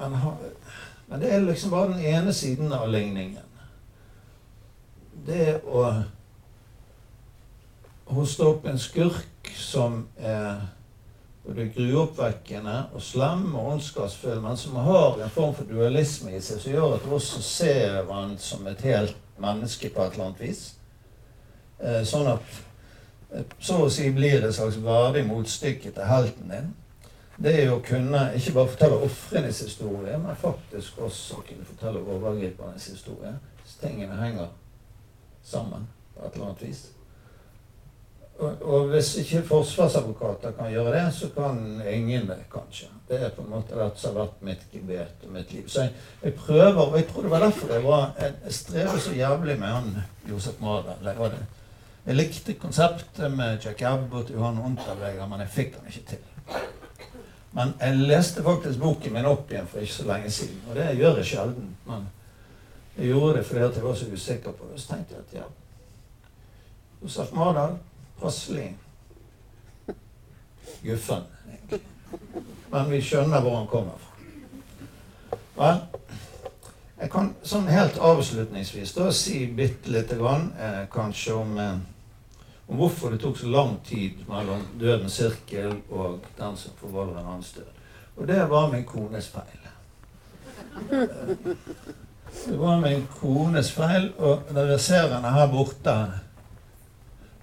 men, 0.00 0.16
men, 1.06 1.20
det 1.20 1.30
er 1.30 1.44
liksom 1.44 1.70
bare 1.70 1.92
den 1.92 2.00
ene 2.00 2.32
siden 2.32 2.72
av 2.72 2.88
ligningen. 2.88 3.44
Det 5.26 5.60
å 5.68 5.84
hoste 8.14 8.46
opp 8.46 8.66
en 8.66 8.78
skurk 8.80 9.50
som 9.56 10.04
er 10.18 10.60
både 11.44 11.68
gruoppvekkende 11.74 12.76
og 12.94 13.02
slem 13.02 13.46
og 13.54 13.72
ondskapsfull, 13.74 14.40
men 14.44 14.58
som 14.60 14.76
har 14.84 15.20
en 15.20 15.32
form 15.34 15.54
for 15.56 15.68
dualisme 15.68 16.34
i 16.34 16.40
seg, 16.42 16.60
som 16.60 16.74
gjør 16.74 16.96
at 16.96 17.06
du 17.06 17.14
også 17.16 17.42
ser 17.44 18.02
han 18.10 18.36
som 18.38 18.66
et 18.68 18.84
helt 18.86 19.16
menneske 19.40 19.88
på 19.94 20.04
et 20.04 20.18
eller 20.18 20.28
annet 20.28 20.42
vis. 20.44 20.64
Eh, 21.80 22.02
sånn 22.04 22.28
at 22.34 22.60
eh, 23.32 23.56
så 23.58 23.80
å 23.86 23.90
si 23.92 24.10
blir 24.12 24.40
det 24.40 24.50
et 24.50 24.58
slags 24.58 24.76
verdig 24.84 25.24
motstykke 25.30 25.94
til 25.96 26.10
helten 26.10 26.52
din 26.52 26.70
det 27.40 27.52
er 27.56 27.70
å 27.72 27.80
kunne 27.80 28.26
ikke 28.36 28.52
bare 28.52 28.68
fortelle 28.68 28.96
ofrenes 29.06 29.62
historie, 29.64 30.16
men 30.20 30.36
faktisk 30.36 30.98
også 31.00 31.40
kunne 31.48 31.64
fortelle 31.64 32.02
overgripernes 32.04 32.90
historie. 32.92 33.32
Så 33.64 33.86
tingene 33.86 34.18
henger 34.20 34.50
sammen 35.42 35.86
på 36.12 36.26
et 36.26 36.34
eller 36.34 36.50
annet 36.50 36.64
vis. 36.66 36.82
Og, 38.40 38.86
hvis 38.88 39.16
ikke 39.20 39.42
forsvarsadvokater 39.48 40.54
kan 40.56 40.70
gjøre 40.72 40.92
det, 40.94 41.14
så 41.14 41.28
kan 41.34 41.82
ingen 41.92 42.28
det, 42.28 42.38
kanskje. 42.52 42.86
Det 43.08 43.18
er 43.20 43.32
på 43.36 43.42
en 43.42 43.50
måte 43.50 43.76
det 43.76 43.88
som 44.00 44.14
har 44.14 44.22
vært 44.22 44.42
mitt 44.48 44.62
gebet 44.72 45.26
og 45.26 45.34
mitt 45.34 45.52
liv. 45.52 45.66
Så 45.68 45.84
jeg, 45.84 45.92
jeg, 46.22 46.34
prøver, 46.34 46.80
og 46.86 46.96
jeg 46.96 47.08
tror 47.10 47.26
det 47.26 47.30
var 47.30 47.44
derfor 47.44 47.74
jeg 47.74 47.84
var 47.84 48.12
Jeg 48.20 48.54
strever 48.54 48.98
så 48.98 49.12
jævlig 49.12 49.58
med 49.60 49.68
han 49.68 49.96
Josef 50.30 50.60
Marel. 50.60 51.36
Jeg 52.06 52.16
likte 52.16 52.54
konseptet 52.54 53.36
med 53.36 53.58
Jack 53.64 53.82
Abbott 53.82 54.30
og 54.30 54.36
Johan 54.36 54.58
Unterweger, 54.58 55.26
men 55.26 55.40
jeg 55.40 55.48
fikk 55.48 55.76
den 55.76 55.92
ikke 55.92 56.06
til. 56.08 56.18
Men 57.52 57.74
jeg 57.80 57.96
leste 57.96 58.42
faktisk 58.42 58.80
boken 58.80 59.12
min 59.12 59.28
opp 59.28 59.50
igjen 59.50 59.68
for 59.68 59.84
ikke 59.84 59.98
så 59.98 60.06
lenge 60.08 60.30
siden. 60.30 60.62
Og 60.70 60.76
det 60.76 60.96
gjør 60.96 61.20
jeg 61.20 61.26
sjelden. 61.34 61.76
Men 61.86 62.08
jeg 62.96 63.12
gjorde 63.12 63.36
det 63.38 63.46
fordi 63.46 63.60
jeg 63.60 63.84
var 63.84 63.94
så 63.94 64.12
usikker 64.12 64.52
på 64.52 64.70
det. 64.72 64.80
Så 64.80 64.94
tenkte 64.94 65.14
jeg 65.18 65.26
at 65.26 65.38
ja 65.42 65.48
Josef 67.02 67.32
Mardal, 67.32 67.78
passelig 68.20 68.68
guffen. 70.82 71.26
Men 72.70 72.90
vi 72.90 73.00
skjønner 73.02 73.42
hvor 73.42 73.56
han 73.58 73.70
kommer 73.70 73.96
fra. 74.00 74.08
Vel, 75.60 75.80
jeg 77.00 77.10
kan 77.12 77.32
sånn 77.44 77.68
helt 77.68 77.98
avslutningsvis 78.00 78.92
da 78.96 79.08
si 79.12 79.42
bitte 79.56 79.92
lite 79.92 80.16
grann 80.20 80.50
eh, 80.56 80.84
kanskje 80.92 81.34
om 81.36 81.58
eh, 81.58 81.78
om 82.70 82.76
hvorfor 82.78 83.10
det 83.10 83.18
tok 83.18 83.38
så 83.38 83.46
lang 83.50 83.72
tid 83.84 84.20
mellom 84.28 84.62
dødens 84.78 85.16
sirkel 85.18 85.72
og 85.90 86.26
den 86.38 86.56
som 86.56 86.76
forvolderen 86.78 87.26
hans 87.26 87.52
død. 87.56 87.66
Og 88.16 88.28
det 88.28 88.44
var 88.50 88.70
min 88.70 88.84
kones 88.86 89.26
feil. 89.28 89.64
Det 92.46 92.58
var 92.58 92.78
min 92.80 93.02
kones 93.10 93.72
feil, 93.74 94.12
og 94.18 94.52
dere 94.54 94.78
ser 94.78 95.10
henne 95.10 95.32
her 95.34 95.50
borte. 95.50 95.96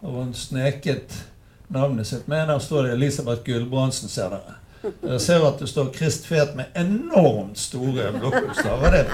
Og 0.02 0.12
hun 0.12 0.34
sneket 0.34 1.26
navnet 1.68 2.08
sitt 2.08 2.28
med. 2.28 2.48
Der 2.48 2.60
står 2.60 2.84
det 2.84 2.92
Elisabeth 2.92 3.44
Gulbrandsen, 3.44 4.10
ser 4.10 4.30
dere. 4.30 4.58
Dere 5.02 5.20
ser 5.20 5.44
at 5.48 5.60
det 5.60 5.68
står 5.70 5.90
Krist 5.94 6.28
Fet 6.30 6.56
med 6.56 6.66
enormt 6.76 7.58
store 7.60 8.12
blokkbokstaver. 8.14 9.06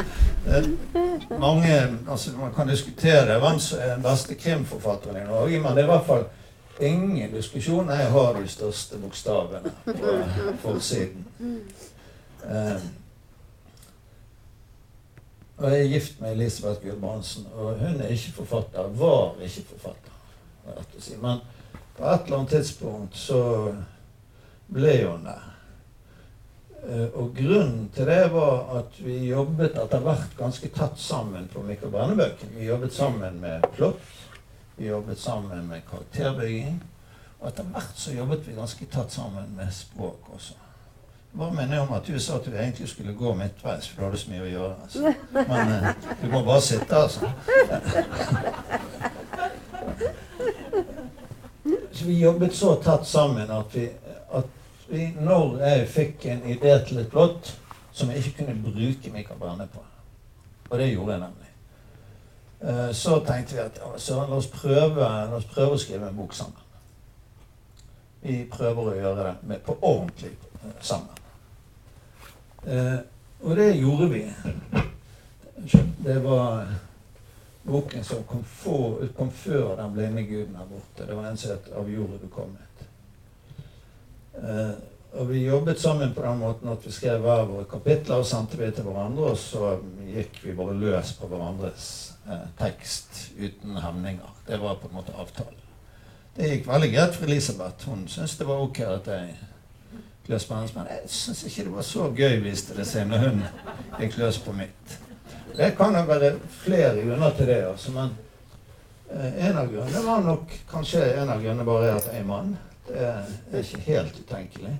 Altså 2.10 2.32
Man 2.38 2.54
kan 2.56 2.68
diskutere 2.68 3.40
hvem 3.40 3.60
som 3.60 3.80
er 3.80 3.94
den 3.96 4.04
beste 4.04 4.36
krimforfatteren 4.36 5.22
i 5.24 5.28
Norge, 5.28 5.60
men 5.60 5.72
det 5.72 5.86
er 5.86 5.88
i 5.88 5.94
hvert 5.94 6.06
fall 6.06 6.26
ingen 6.82 7.32
diskusjon. 7.34 7.90
Jeg 7.90 8.12
har 8.12 8.34
de 8.34 8.48
største 8.48 8.98
bokstavene 8.98 9.72
på 9.86 10.18
forsiden. 10.62 11.26
Eh, 12.44 12.82
og 15.58 15.72
jeg 15.72 15.80
er 15.80 15.92
gift 15.94 16.22
med 16.22 16.32
Elisabeth 16.32 16.82
Gulbrandsen, 16.84 17.48
og 17.56 17.78
hun 17.80 18.02
er 18.02 18.08
ikke 18.08 18.34
forfatter. 18.42 18.90
Var 18.98 19.36
ikke 19.42 19.64
forfatter. 19.70 20.13
Si. 21.00 21.18
Men 21.22 21.42
på 21.98 22.06
et 22.06 22.26
eller 22.26 22.38
annet 22.38 22.50
tidspunkt 22.50 23.18
så 23.18 23.42
ble 24.74 24.96
hun 25.06 25.28
det. 25.28 25.40
Eh, 26.84 27.08
og 27.14 27.36
grunnen 27.38 27.90
til 27.96 28.08
det 28.10 28.32
var 28.34 28.80
at 28.80 28.98
vi 29.00 29.18
jobbet 29.30 29.78
etter 29.80 30.04
hvert 30.04 30.34
ganske 30.38 30.68
tett 30.76 30.98
sammen 31.00 31.48
på 31.54 31.64
Mikkel 31.64 31.92
Brennebøken. 31.94 32.56
Vi 32.58 32.68
jobbet 32.68 32.94
sammen 32.94 33.40
med 33.42 33.70
plott. 33.76 34.02
Vi 34.76 34.90
jobbet 34.90 35.20
sammen 35.20 35.68
med 35.70 35.86
karakterbygging. 35.90 36.84
Og 37.40 37.48
etter 37.48 37.64
hvert 37.64 37.96
så 37.96 38.18
jobbet 38.18 38.48
vi 38.48 38.58
ganske 38.58 38.86
tett 38.92 39.12
sammen 39.12 39.56
med 39.56 39.72
språk 39.72 40.34
også. 40.36 40.60
Bare 41.38 41.66
jeg 41.70 41.80
om 41.82 41.94
at 41.94 42.08
du 42.08 42.20
sa 42.20 42.36
at 42.36 42.46
du 42.46 42.52
egentlig 42.52 42.90
skulle 42.90 43.14
gå 43.14 43.34
midtveis, 43.34 43.88
for 43.90 44.02
du 44.02 44.06
hadde 44.06 44.20
så 44.22 44.30
mye 44.30 44.44
å 44.44 44.52
gjøre. 44.52 44.76
Altså. 44.84 45.14
Men 45.50 45.72
eh, 45.74 45.90
du 46.22 46.28
må 46.30 46.44
bare 46.46 46.62
sitte, 46.62 46.96
altså. 46.96 47.32
Vi 52.06 52.20
jobbet 52.20 52.56
så 52.56 52.76
tett 52.84 53.08
sammen 53.08 53.52
at 53.52 53.76
vi, 53.76 53.88
at 54.32 54.46
vi 54.88 55.08
når 55.20 55.58
jeg 55.64 55.88
fikk 55.88 56.26
en 56.26 56.44
idé 56.52 56.76
til 56.88 57.00
et 57.00 57.10
plott 57.12 57.54
som 57.94 58.10
jeg 58.10 58.18
ikke 58.18 58.44
kunne 58.44 58.60
bruke 58.64 59.12
Mikael 59.14 59.40
Brenne 59.40 59.68
på 59.72 59.84
Og 60.70 60.80
det 60.80 60.90
gjorde 60.92 61.12
jeg 61.12 61.22
nemlig. 61.22 61.50
Eh, 62.64 62.94
så 62.96 63.20
tenkte 63.28 63.56
vi 63.56 63.62
at 63.62 64.02
søren, 64.02 64.30
la, 64.30 64.36
la 64.36 65.36
oss 65.38 65.46
prøve 65.46 65.76
å 65.76 65.78
skrive 65.78 66.08
en 66.10 66.18
bok 66.18 66.34
sammen. 66.34 66.64
Vi 68.24 68.46
prøver 68.52 68.88
å 68.88 68.96
gjøre 68.96 69.26
det 69.28 69.34
med, 69.42 69.60
på 69.66 69.76
ordentlig 69.82 70.32
eh, 70.32 70.72
sammen. 70.82 71.22
Eh, 72.66 73.00
og 73.44 73.56
det 73.60 73.74
gjorde 73.76 74.08
vi. 74.10 74.24
Det 76.04 76.18
var 76.24 76.66
boken 77.64 78.04
som 78.04 78.24
kom, 78.24 78.44
for, 78.44 79.08
kom 79.18 79.32
før 79.32 79.76
'Den 79.76 79.94
blinde 79.94 80.24
guden 80.24 80.56
er 80.56 80.68
borte'. 80.72 81.08
Det 81.08 81.18
var 81.18 81.30
en 81.30 81.38
som 81.38 81.52
het 81.52 81.74
'Av 81.76 81.90
jorda 81.90 82.14
du 82.22 82.28
kommet'. 82.28 82.86
Eh, 84.48 85.28
vi 85.28 85.46
jobbet 85.46 85.80
sammen 85.80 86.14
på 86.14 86.22
den 86.22 86.38
måten 86.38 86.70
at 86.70 86.86
vi 86.86 86.92
skrev 86.92 87.22
hver 87.22 87.46
våre 87.46 87.66
kapitler 87.70 88.16
og 88.16 88.26
sendte 88.26 88.58
vi 88.58 88.72
til 88.72 88.84
hverandre. 88.84 89.24
Og 89.24 89.38
så 89.38 89.78
gikk 90.08 90.40
vi 90.44 90.56
bare 90.56 90.74
løs 90.74 91.14
på 91.14 91.28
hverandres 91.28 92.14
eh, 92.28 92.48
tekst 92.60 93.32
uten 93.40 93.78
hemninger. 93.78 94.36
Det 94.48 94.62
var 94.62 94.76
på 94.76 94.88
en 94.88 94.96
måte 94.96 95.14
avtalen. 95.14 95.60
Det 96.36 96.50
gikk 96.50 96.68
veldig 96.68 96.94
greit 96.96 97.16
for 97.16 97.26
Elisabeth. 97.26 97.90
Hun 97.90 98.08
syntes 98.08 98.38
det 98.38 98.48
var 98.48 98.62
ok 98.66 98.80
at 98.80 99.08
jeg 99.08 99.36
løs 100.28 100.46
på 100.46 100.56
hennes, 100.56 100.76
men 100.76 100.88
jeg 100.90 101.10
syns 101.14 101.44
ikke 101.44 101.64
det 101.64 101.76
var 101.76 101.82
så 101.82 102.10
gøy, 102.18 102.40
viste 102.44 102.78
det 102.78 102.88
seg, 102.88 103.08
når 103.08 103.18
hun 103.28 103.44
gikk 104.00 104.18
løs 104.18 104.40
på 104.40 104.52
mitt. 104.52 105.00
Det 105.58 105.72
kan 105.78 105.96
jo 105.96 106.06
være 106.10 106.32
flere 106.64 106.96
grunner 107.06 107.36
til 107.38 107.48
det, 107.48 107.60
altså, 107.68 107.92
men 107.94 108.16
eh, 109.12 109.50
en 109.50 109.58
av 109.58 109.70
grunnene 109.70 110.06
var 110.08 110.24
nok 110.26 110.56
kanskje 110.72 111.04
en 111.22 111.30
av 111.30 111.44
grunnene 111.44 111.68
bare 111.68 111.92
er 111.92 112.00
at 112.00 112.10
jeg 112.10 112.24
er 112.24 112.28
mann. 112.28 112.56
Det 112.88 113.04
er 113.06 113.60
ikke 113.62 113.86
helt 113.86 114.18
utenkelig. 114.20 114.74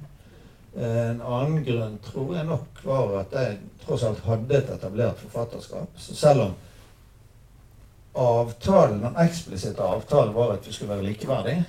Eh, 0.76 1.10
en 1.12 1.22
annen 1.22 1.62
grunn 1.68 2.00
tror 2.02 2.34
jeg 2.36 2.50
nok 2.50 2.82
var 2.88 3.20
at 3.20 3.36
jeg 3.38 3.60
tross 3.86 4.06
alt 4.08 4.24
hadde 4.26 4.58
et 4.58 4.72
etablert 4.74 5.22
forfatterskap. 5.22 6.02
Så 6.02 6.18
selv 6.18 6.48
om 6.48 6.56
avtalen, 8.14 9.02
den 9.06 9.22
eksplisitte 9.22 9.86
avtalen 9.86 10.34
var 10.34 10.56
at 10.56 10.68
vi 10.68 10.74
skulle 10.74 10.96
være 10.96 11.06
likeverdige, 11.12 11.66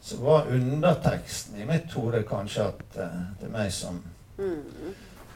så 0.00 0.16
var 0.22 0.46
underteksten 0.54 1.58
i 1.58 1.66
mitt 1.66 1.92
hode 1.98 2.22
kanskje 2.22 2.70
at 2.70 2.98
uh, 3.02 3.18
det 3.40 3.48
er 3.48 3.52
meg 3.52 3.72
som 3.74 3.98
mm. 4.38 4.94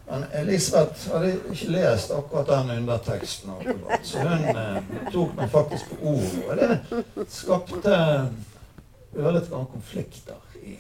Men 0.09 0.25
Elisabeth 0.35 1.11
hadde 1.13 1.35
ikke 1.53 1.71
lest 1.73 2.11
akkurat 2.11 2.49
den 2.51 2.71
underteksten. 2.79 3.53
Så 4.03 4.25
hun 4.25 4.49
eh, 4.51 4.81
tok 5.13 5.37
meg 5.39 5.53
faktisk 5.53 5.93
på 5.93 6.17
ordet. 6.17 6.81
Og 6.91 7.05
det 7.17 7.29
skapte 7.31 7.95
ørlite 9.17 9.49
grann 9.53 9.71
konflikter 9.71 10.59
i 10.63 10.77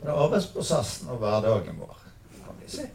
både 0.00 0.16
arbeidsprosessen 0.24 1.10
og 1.12 1.20
hverdagen 1.20 1.78
vår, 1.80 1.98
kan 2.44 2.56
vi 2.62 2.70
si. 2.72 2.86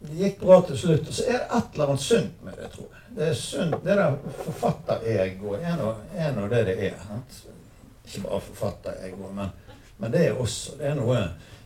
Det 0.00 0.16
gikk 0.16 0.40
bra 0.40 0.60
til 0.66 0.78
slutt. 0.78 1.08
Og 1.08 1.14
så 1.14 1.26
er 1.28 1.38
det 1.38 1.58
et 1.58 1.74
eller 1.74 1.92
annet 1.92 2.04
sunt 2.04 2.44
med 2.44 2.56
det, 2.56 2.70
tror 2.74 2.86
jeg. 2.88 3.06
Det 3.16 3.26
er 3.28 3.34
sunt, 3.34 3.76
det 3.84 3.96
der 3.98 4.16
forfatteregoet 4.44 5.64
er 5.66 6.36
nå 6.36 6.46
det 6.48 6.64
det 6.68 6.76
er. 6.86 7.00
Ikke 8.06 8.22
bare 8.28 8.40
forfatterego, 8.40 9.32
men, 9.34 9.50
men 9.98 10.12
det 10.12 10.26
er 10.26 10.38
også 10.38 10.78
det 10.78 10.86
er 10.90 10.96
noe 10.98 11.18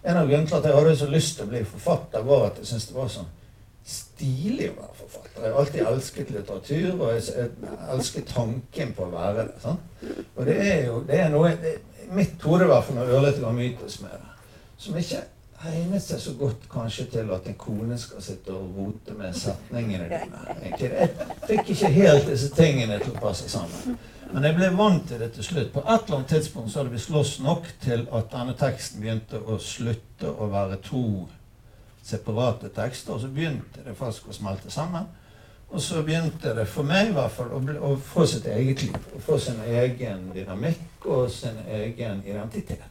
en 0.05 0.21
av 0.21 0.29
grunnene 0.29 0.51
til 0.51 0.59
at 0.59 0.69
jeg 0.69 0.77
hadde 0.77 0.97
så 1.01 1.09
lyst 1.09 1.39
til 1.39 1.47
å 1.47 1.53
bli 1.53 1.65
forfatter, 1.69 2.27
var 2.29 2.47
at 2.51 2.61
jeg 2.61 2.71
syntes 2.71 2.91
det 2.91 2.97
var 2.99 3.11
sånn 3.13 3.33
stilig 3.85 4.71
å 4.71 4.77
være 4.79 4.99
forfatter. 4.99 5.41
Jeg 5.43 5.53
har 5.53 5.59
alltid 5.61 5.89
elsket 5.91 6.31
litteratur, 6.33 6.89
og 6.95 7.11
jeg 7.13 7.49
elsket 7.93 8.31
tanken 8.33 8.95
på 8.97 9.05
å 9.05 9.13
være 9.13 9.47
det. 9.51 9.59
Sånn? 9.65 9.81
Og 10.37 10.49
det 10.49 10.57
er 10.65 10.81
jo 10.87 11.03
det 11.09 11.21
er 11.21 11.35
noe 11.35 11.53
det, 11.61 11.75
Mitt 12.15 12.43
hode, 12.45 12.67
i 12.67 12.69
hvert 12.69 12.85
fall, 12.85 12.99
når 12.99 13.15
ørlite 13.17 13.41
grann 13.41 13.57
mytes 13.57 13.95
med 14.03 14.13
det, 14.13 14.51
som 14.85 14.97
ikke 15.01 15.23
egnet 15.65 16.05
seg 16.05 16.21
så 16.21 16.35
godt 16.37 16.67
kanskje 16.69 17.07
til 17.15 17.31
at 17.33 17.47
en 17.49 17.57
kone 17.57 17.97
skal 17.99 18.21
sitte 18.23 18.53
og 18.53 18.77
rote 18.77 19.15
med 19.17 19.33
setningene 19.39 20.09
dine. 20.11 20.43
Jeg 20.81 21.09
fikk 21.49 21.71
ikke 21.73 21.93
helt 21.95 22.29
disse 22.29 22.51
tingene 22.53 22.99
til 23.01 23.15
å 23.15 23.23
passe 23.23 23.49
sammen. 23.49 23.97
Men 24.35 24.49
jeg 24.49 24.57
ble 24.57 24.69
vant 24.75 25.05
til 25.07 25.21
det 25.23 25.29
til 25.37 25.47
slutt. 25.47 25.69
På 25.71 25.85
et 25.85 26.09
eller 26.09 26.17
annet 26.17 26.33
tidspunkt 26.33 26.73
så 26.73 26.81
hadde 26.81 26.91
vi 26.91 26.99
slåss 26.99 27.37
nok 27.45 27.69
til 27.85 28.01
at 28.19 28.33
denne 28.33 28.57
teksten 28.59 29.05
begynte 29.05 29.39
å 29.39 29.61
slutte 29.63 30.27
å 30.27 30.49
være 30.51 30.81
to 30.83 31.03
separate 32.03 32.73
tekster. 32.75 33.15
Og 33.15 33.23
så 33.23 33.31
begynte 33.31 33.85
det 33.85 33.95
faktisk 33.95 34.33
å 34.33 34.35
smelte 34.35 34.75
sammen. 34.75 35.07
Og 35.71 35.79
så 35.83 36.03
begynte 36.03 36.51
det, 36.57 36.65
for 36.71 36.87
meg 36.87 37.13
i 37.13 37.15
hvert 37.15 37.31
fall, 37.37 37.53
å, 37.55 37.61
bli, 37.63 37.77
å 37.79 37.93
få 37.95 38.27
sitt 38.31 38.49
eget 38.51 38.83
liv. 38.89 38.99
Å 39.15 39.23
få 39.23 39.39
sin 39.39 39.63
egen 39.71 40.27
dynamikk 40.35 41.07
og 41.15 41.31
sin 41.31 41.63
egen 41.79 42.27
identitet. 42.27 42.91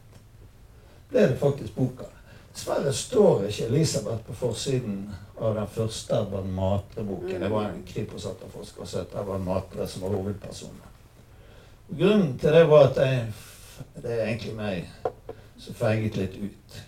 Er 1.11 1.27
det 1.27 1.41
faktisk 1.43 1.75
boka. 1.75 2.07
Dessverre 2.53 2.95
står 2.95 3.49
ikke 3.49 3.67
Elisabeth 3.67 4.23
på 4.29 4.39
forsiden 4.45 5.03
av 5.43 5.59
den 5.59 5.69
første 5.75 6.23
Edvard 6.23 6.47
Matre-boken. 6.55 7.43
Det 7.43 7.51
var 7.51 7.67
en 7.67 7.85
Kripos-etterforsker 7.91 8.87
som 8.87 9.03
het 9.03 9.15
Edvard 9.19 9.43
Matre, 9.43 9.91
som 9.91 10.07
var 10.07 10.15
hovedpersonen. 10.15 10.92
Grunnen 11.99 12.37
til 12.41 12.55
det 12.55 12.63
var 12.69 12.89
at 12.89 12.97
jeg 12.97 13.25
Det 14.03 14.11
er 14.11 14.25
egentlig 14.25 14.55
meg 14.57 14.87
som 15.61 15.75
feiget 15.77 16.17
litt 16.17 16.33
ut. 16.41 16.79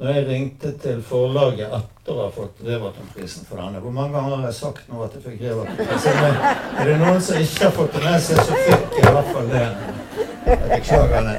Når 0.00 0.14
jeg 0.14 0.26
ringte 0.26 0.70
til 0.80 1.02
forlaget 1.04 1.74
etter 1.76 2.14
å 2.14 2.22
ha 2.24 2.30
fått 2.32 2.62
Revaton-prisen 2.64 3.44
for 3.46 3.60
denne 3.60 3.82
Hvor 3.84 3.92
mange 3.94 4.16
ganger 4.16 4.38
har 4.38 4.46
jeg 4.48 4.56
sagt 4.56 4.88
nå 4.88 5.02
at 5.04 5.18
jeg 5.18 5.26
fikk 5.26 5.44
Revaton-prisen? 5.44 6.40
Er 6.80 6.88
det 6.88 6.96
noen 7.02 7.20
som 7.22 7.42
ikke 7.44 7.66
har 7.66 7.76
fått 7.76 7.98
det 7.98 8.02
med 8.06 8.24
seg, 8.24 8.40
så 8.40 8.62
fikk 8.64 8.96
jeg 8.96 9.04
i 9.04 9.14
hvert 9.18 9.30
fall 9.36 9.52
det. 9.52 9.66
Jeg 10.48 10.58
beklager 10.72 11.28
det. 11.28 11.36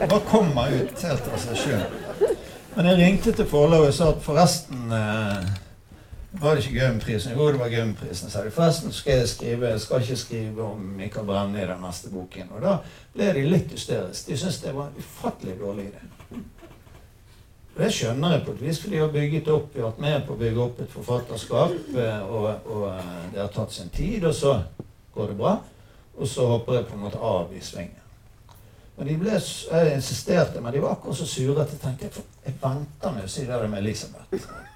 Det 0.00 0.10
bare 0.10 0.28
kommer 0.32 0.74
ut 0.74 1.06
helt 1.06 1.30
av 1.30 1.42
seg 1.46 1.62
sjøl. 1.62 2.36
Men 2.74 2.90
jeg 2.90 3.00
ringte 3.04 3.36
til 3.38 3.50
forlaget 3.54 3.94
og 3.94 3.98
sa 4.00 4.10
at 4.16 4.24
forresten 4.26 4.96
eh, 4.98 5.52
var 6.32 6.54
det 6.54 6.64
ikke 6.64 6.78
Gaum-prisen? 6.78 7.32
Jo, 7.32 7.48
det 7.50 7.58
var 7.58 7.68
Gaumprisen, 7.68 8.30
sa 8.30 8.44
de. 8.44 8.50
Forresten 8.54 8.92
skal 8.92 9.18
jeg 9.18 9.28
skrive, 9.28 9.66
jeg 9.66 9.80
skal 9.80 10.02
ikke 10.04 10.16
skrive 10.16 10.62
om 10.62 10.78
Mikael 10.78 11.26
Brenne 11.26 11.62
i 11.62 11.66
den 11.66 11.82
neste 11.82 12.10
boken. 12.10 12.52
Og 12.54 12.62
da 12.62 12.76
ble 13.14 13.32
de 13.34 13.42
litt 13.48 13.74
hysteriske. 13.74 14.30
De 14.30 14.38
syntes 14.38 14.60
det 14.62 14.74
var 14.76 14.92
en 14.92 15.02
ufattelig 15.02 15.56
dårlig 15.58 15.88
idé. 15.90 16.04
Og 17.74 17.82
det 17.82 17.90
skjønner 17.94 18.36
jeg 18.36 18.44
på 18.46 18.54
et 18.54 18.62
vis, 18.62 18.78
for 18.82 18.94
de 18.94 19.02
har 19.02 19.10
bygget 19.10 19.50
opp, 19.50 19.74
vært 19.74 19.98
med 20.06 20.22
på 20.26 20.36
å 20.36 20.40
bygge 20.44 20.62
opp 20.62 20.80
et 20.84 20.94
forfatterskap, 20.94 21.76
eh, 21.98 22.22
og, 22.22 22.48
og 22.66 22.86
eh, 22.92 23.12
det 23.34 23.42
har 23.42 23.52
tatt 23.54 23.74
sin 23.74 23.90
tid, 23.94 24.24
og 24.30 24.34
så 24.34 24.56
går 25.14 25.32
det 25.32 25.38
bra. 25.42 25.58
Og 26.14 26.28
så 26.28 26.46
hopper 26.46 26.78
jeg 26.78 26.90
på 26.90 26.98
en 26.98 27.06
måte 27.08 27.18
av 27.18 27.50
i 27.56 27.62
svingen. 27.64 27.96
Men 28.98 29.08
de 29.08 29.18
ble, 29.18 29.34
jeg 29.34 29.94
insisterte, 29.96 30.60
men 30.62 30.74
de 30.74 30.82
var 30.82 30.94
akkurat 30.94 31.16
så 31.16 31.26
sure 31.26 31.62
at 31.62 31.72
jeg 31.72 31.80
tenkte 31.82 32.10
jeg 32.44 32.58
venter 32.60 33.14
med 33.16 33.24
å 33.26 33.32
si 33.32 33.46
det 33.48 33.62
med 33.66 33.80
Elisabeth. 33.80 34.68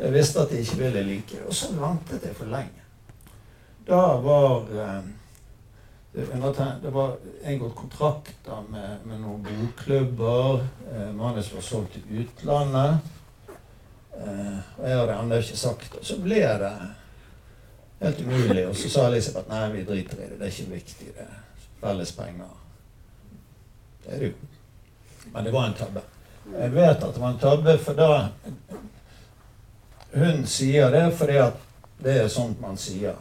Jeg 0.00 0.12
visste 0.14 0.40
at 0.40 0.50
de 0.50 0.60
ikke 0.60 0.76
ville 0.76 1.02
like 1.02 1.36
det. 1.36 1.46
Og 1.46 1.54
så 1.54 1.72
ventet 1.76 2.24
jeg 2.24 2.36
for 2.36 2.48
lenge. 2.50 2.84
Da 3.88 4.02
var 4.22 4.70
eh, 4.72 5.02
det 6.12 6.90
var 6.90 7.16
inngått 7.46 7.76
kontrakter 7.76 8.62
med, 8.70 8.98
med, 9.04 9.20
noen 9.20 9.42
bokklubber. 9.46 10.64
Eh, 10.90 11.12
manus 11.14 11.52
var 11.54 11.62
solgt 11.62 11.92
til 11.94 12.24
utlandet. 12.24 13.12
Eh, 14.18 14.58
og 14.78 14.88
jeg 14.88 14.98
hadde 14.98 15.18
ennå 15.18 15.38
ikke 15.38 15.56
sagt 15.60 15.92
det. 15.94 16.02
Så 16.06 16.18
ble 16.22 16.40
det 16.40 16.72
helt 18.00 18.20
umulig. 18.26 18.66
Og 18.68 18.76
så 18.76 18.90
sa 18.90 19.06
Elisabeth 19.08 19.52
nei, 19.52 19.66
vi 19.76 19.84
driter 19.86 20.18
i 20.18 20.30
det. 20.32 20.38
Det 20.40 20.48
er 20.48 20.54
ikke 20.56 20.74
viktig. 20.74 21.12
Det 21.18 21.26
er 21.26 21.36
felles 21.82 22.12
penger. 22.16 22.56
Det 24.04 24.14
er 24.14 24.24
det 24.24 24.32
jo. 24.32 24.34
Men 25.30 25.46
det 25.46 25.52
var 25.54 25.68
en 25.68 25.78
tabbe. 25.78 26.02
Jeg 26.58 26.74
vet 26.74 27.02
at 27.02 27.14
det 27.14 27.22
var 27.22 27.30
en 27.30 27.38
tabbe, 27.38 27.78
for 27.78 27.98
da 27.98 28.28
Hun 30.10 30.46
sier 30.46 30.90
det 30.90 31.04
fordi 31.14 31.36
at 31.38 31.58
det 32.02 32.16
er 32.22 32.28
sånt 32.32 32.60
man 32.60 32.78
sier. 32.80 33.14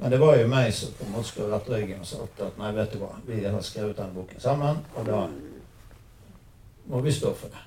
Men 0.00 0.10
det 0.10 0.18
var 0.18 0.34
jo 0.34 0.48
meg 0.50 0.72
som 0.74 0.90
på 0.98 1.06
en 1.06 1.12
måte 1.14 1.28
skulle 1.28 1.52
rette 1.54 1.70
ryggen 1.70 2.00
og 2.02 2.08
sagt 2.08 2.40
at 2.42 2.56
nei, 2.58 2.72
vet 2.74 2.94
du 2.94 2.98
hva, 2.98 3.12
vi 3.28 3.44
har 3.44 3.60
skrevet 3.62 3.94
denne 4.00 4.16
boken 4.16 4.40
sammen, 4.42 4.80
og 4.96 5.06
da 5.06 5.20
må 6.90 7.02
vi 7.04 7.12
stå 7.14 7.30
for 7.38 7.52
det. 7.52 7.62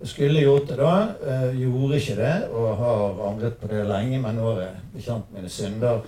Jeg 0.00 0.08
skulle 0.08 0.40
gjort 0.40 0.68
det 0.68 0.76
da, 0.76 0.94
øh, 1.22 1.60
gjorde 1.60 1.96
ikke 1.96 2.16
det, 2.16 2.48
og 2.48 2.76
har 2.76 3.28
angret 3.28 3.54
på 3.56 3.68
det 3.70 3.86
lenge. 3.86 4.18
Men 4.20 4.34
nå 4.34 4.50
har 4.50 4.60
jeg 4.60 4.74
bekjent 4.94 5.30
mine 5.32 5.48
synder 5.48 6.00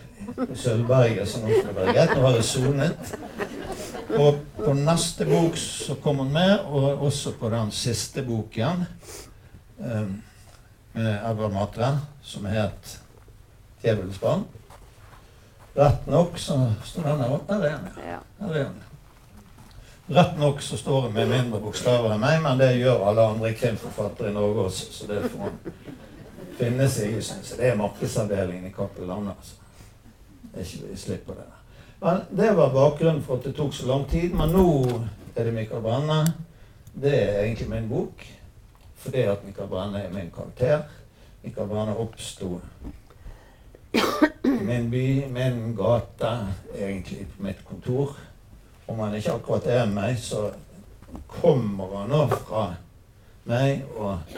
i 0.53 0.57
Sølvberget, 0.57 1.28
så 1.28 1.41
nå 1.41 1.49
skal 1.55 1.68
det 1.68 1.76
være 1.76 1.95
greit. 1.95 2.16
Nå 2.16 2.26
har 2.26 2.34
jeg 2.34 2.45
sonet. 2.45 3.14
Og 4.15 4.39
på 4.57 4.75
neste 4.79 5.27
bok 5.27 5.57
så 5.59 5.97
kom 6.03 6.23
hun 6.23 6.33
med, 6.33 6.59
og 6.71 7.03
også 7.09 7.33
på 7.41 7.51
den 7.51 7.73
siste 7.75 8.23
boken 8.23 8.85
um, 9.79 10.23
med 10.93 11.11
Edvard 11.15 11.53
Matre, 11.53 11.91
som 12.23 12.47
het 12.47 13.01
'Djevelens 13.83 14.19
barn'. 14.19 14.47
Rett 15.77 16.07
nok 16.07 16.39
så 16.39 16.73
står 16.85 17.03
den 17.03 17.19
der 17.21 17.31
oppe. 17.31 17.55
Der 17.55 17.63
er 17.63 17.79
den, 17.79 18.03
ja. 18.07 18.19
Der 18.39 18.55
er 18.55 18.65
den. 18.65 18.83
Rett 20.17 20.39
nok 20.39 20.63
så 20.63 20.77
står 20.77 21.03
det 21.03 21.15
med 21.15 21.29
mindre 21.29 21.61
bokstaver 21.61 22.15
enn 22.15 22.21
meg, 22.21 22.39
men 22.43 22.59
det 22.59 22.77
gjør 22.79 23.09
alle 23.09 23.27
andre 23.27 23.53
krimforfattere 23.55 24.31
i 24.31 24.33
Norge 24.33 24.69
også, 24.71 24.93
så 24.93 25.07
det 25.11 25.31
får 25.31 25.39
man 25.39 25.59
finne 26.59 26.89
seg 26.89 27.19
i, 27.19 27.21
syns 27.21 27.51
jeg. 27.51 27.59
Det 27.59 27.69
er 27.69 27.81
markedsavdelingen 27.81 28.71
i 28.71 28.73
Cappelen 28.73 29.09
Lande, 29.09 29.35
altså. 29.35 29.55
Det 30.55 30.65
ikke 30.65 30.93
vi 30.93 30.97
slipper 30.97 31.41
det. 31.43 31.56
Men 32.01 32.21
Det 32.31 32.51
var 32.57 32.73
bakgrunnen 32.73 33.23
for 33.23 33.39
at 33.39 33.45
det 33.45 33.55
tok 33.57 33.75
så 33.75 33.87
lang 33.87 34.05
tid. 34.11 34.35
Men 34.35 34.53
nå 34.53 34.67
er 35.37 35.45
det 35.45 35.55
Mikael 35.55 35.83
Brenne. 35.83 36.21
Det 36.95 37.15
er 37.15 37.43
egentlig 37.45 37.69
min 37.71 37.89
bok. 37.89 38.27
Fordi 38.97 39.27
at 39.31 39.45
Mikael 39.45 39.69
Brenne 39.69 40.05
er 40.05 40.13
min 40.13 40.31
karakter. 40.35 40.83
Mikael 41.43 41.69
Brenne 41.69 41.97
oppsto 41.97 42.61
i 44.45 44.65
min 44.65 44.91
by, 44.91 45.27
min 45.29 45.77
gate, 45.77 46.47
egentlig 46.75 47.27
på 47.37 47.43
mitt 47.43 47.65
kontor. 47.65 48.17
Om 48.87 48.99
han 48.99 49.15
ikke 49.15 49.33
akkurat 49.33 49.67
er 49.67 49.87
meg, 49.91 50.19
så 50.19 50.51
kommer 51.29 51.97
han 51.97 52.13
nå 52.13 52.23
fra 52.35 52.67
meg 53.47 53.85
og 53.97 54.37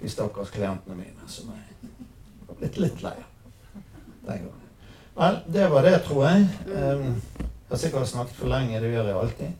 de 0.00 0.10
stakkars 0.10 0.52
klientene 0.54 0.96
mine, 0.98 1.28
som 1.28 1.52
har 1.52 2.58
blitt 2.60 2.80
litt 2.80 3.02
lei 3.02 3.16
av 3.16 3.84
den 4.26 4.46
gangen. 4.46 4.59
Vel, 5.20 5.38
det 5.46 5.70
var 5.70 5.82
det, 5.82 5.98
tror 6.02 6.28
jeg. 6.28 6.48
Um, 6.66 7.22
jeg 7.38 7.70
har 7.70 7.76
sikkert 7.76 8.08
snakket 8.08 8.36
for 8.36 8.48
lenge. 8.48 8.80
Det 8.80 8.92
gjør 8.92 9.04
jeg 9.04 9.16
alltid. 9.16 9.50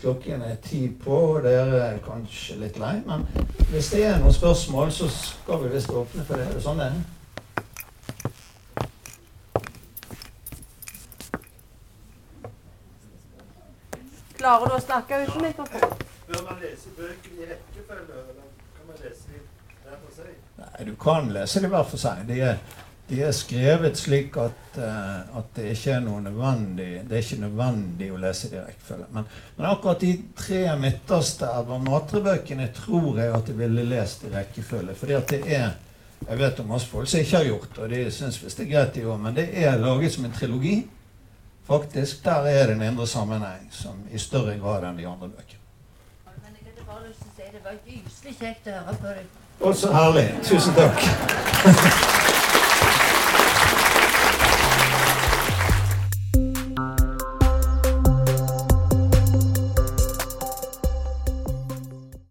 Klokken 0.00 0.42
er 0.42 0.56
ti 0.64 0.80
på, 1.04 1.16
og 1.16 1.42
dere 1.42 1.78
er 1.86 1.96
kanskje 2.04 2.58
litt 2.60 2.76
lei. 2.76 2.98
Men 3.06 3.24
hvis 3.70 3.88
det 3.94 4.04
er 4.04 4.18
noen 4.20 4.36
spørsmål, 4.36 4.92
så 4.92 5.08
skal 5.08 5.64
vi 5.64 5.72
visst 5.72 5.88
åpne 5.88 6.24
for 6.28 6.36
det. 6.36 6.50
Er 6.50 6.52
det 6.52 6.62
sånn 6.66 6.84
det 6.84 6.90
er? 6.92 7.00
Klarer 14.36 14.68
du 14.68 14.76
å 14.76 14.84
snakke 14.84 15.24
uten 15.24 15.48
mikrofon? 15.48 16.00
Bør 16.28 16.48
man 16.50 16.60
lese 16.60 16.92
bøkene 16.98 17.40
i 17.40 17.54
rekkefølge, 17.54 18.12
eller 18.20 18.52
kan 18.76 18.84
man 18.92 18.96
lese 19.00 19.32
dem 19.32 19.40
hver 19.80 19.96
for 20.02 20.12
seg? 20.20 20.32
Nei, 20.60 20.90
du 20.90 20.96
kan 21.08 21.38
lese 21.40 21.64
dem 21.64 21.72
hver 21.72 21.88
for 21.88 22.04
seg. 22.04 22.26
De 22.28 22.44
er 22.52 22.84
de 23.08 23.20
er 23.22 23.34
skrevet 23.34 23.98
slik 23.98 24.34
at, 24.42 24.78
uh, 24.78 25.38
at, 25.38 25.50
det 25.54 25.68
ikke 25.76 25.92
er 25.94 26.00
noe 26.02 26.22
nødvendig 26.24 26.88
Det 27.06 27.14
er 27.14 27.22
ikke 27.22 27.44
nødvendig 27.44 28.08
å 28.10 28.18
lese 28.18 28.50
det 28.50 28.58
i 28.58 28.64
rekkefølge. 28.64 29.06
Men, 29.14 29.28
men, 29.56 29.66
akkurat 29.70 30.02
de 30.02 30.12
tre 30.38 30.62
midterste 30.80 31.50
Edvard 31.60 31.84
Matre-bøkene 31.86 32.66
tror 32.74 33.20
jeg 33.20 33.34
at 33.36 33.52
jeg 33.52 33.58
ville 33.60 33.84
lest 33.86 34.26
i 34.26 34.32
rekkefølge. 34.34 34.96
Fordi 34.98 35.18
at 35.20 35.34
det 35.34 35.42
er 35.46 35.68
Jeg 36.26 36.38
vet 36.40 36.60
om 36.60 36.70
masse 36.72 36.88
folk 36.88 37.08
som 37.08 37.20
ikke 37.20 37.36
har 37.36 37.44
gjort 37.44 37.74
det, 37.74 37.82
og 37.84 37.90
de 37.92 37.98
syns 38.10 38.38
visst 38.42 38.58
det 38.58 38.64
er 38.64 38.70
greit, 38.70 38.94
de 38.94 39.02
òg, 39.04 39.18
men 39.20 39.34
det 39.36 39.44
er 39.52 39.76
laget 39.76 40.14
som 40.14 40.24
en 40.24 40.32
trilogi. 40.32 40.86
Faktisk, 41.68 42.24
Der 42.24 42.48
er 42.48 42.66
det 42.66 42.76
en 42.76 42.82
indre 42.82 43.06
sammenheng 43.06 43.68
som 43.70 44.00
i 44.10 44.18
større 44.18 44.56
grad 44.58 44.88
enn 44.88 44.96
de 44.96 45.06
andre 45.06 45.28
bøkene. 45.28 45.60
Men 46.24 46.56
jeg 46.56 46.72
hadde 46.72 46.88
bare 46.88 47.04
lyst 47.08 47.20
til 47.20 47.30
å 47.30 47.36
si 47.36 47.52
Det 47.52 47.64
var 47.68 47.78
gyselig 47.84 48.36
kjekt 48.40 48.66
å 48.66 48.78
høre 48.80 48.98
på 49.04 49.14
deg. 49.14 49.40
Å, 49.60 49.74
så 49.84 49.92
herlig. 49.92 50.28
Tusen 50.48 50.78
takk. 50.80 52.12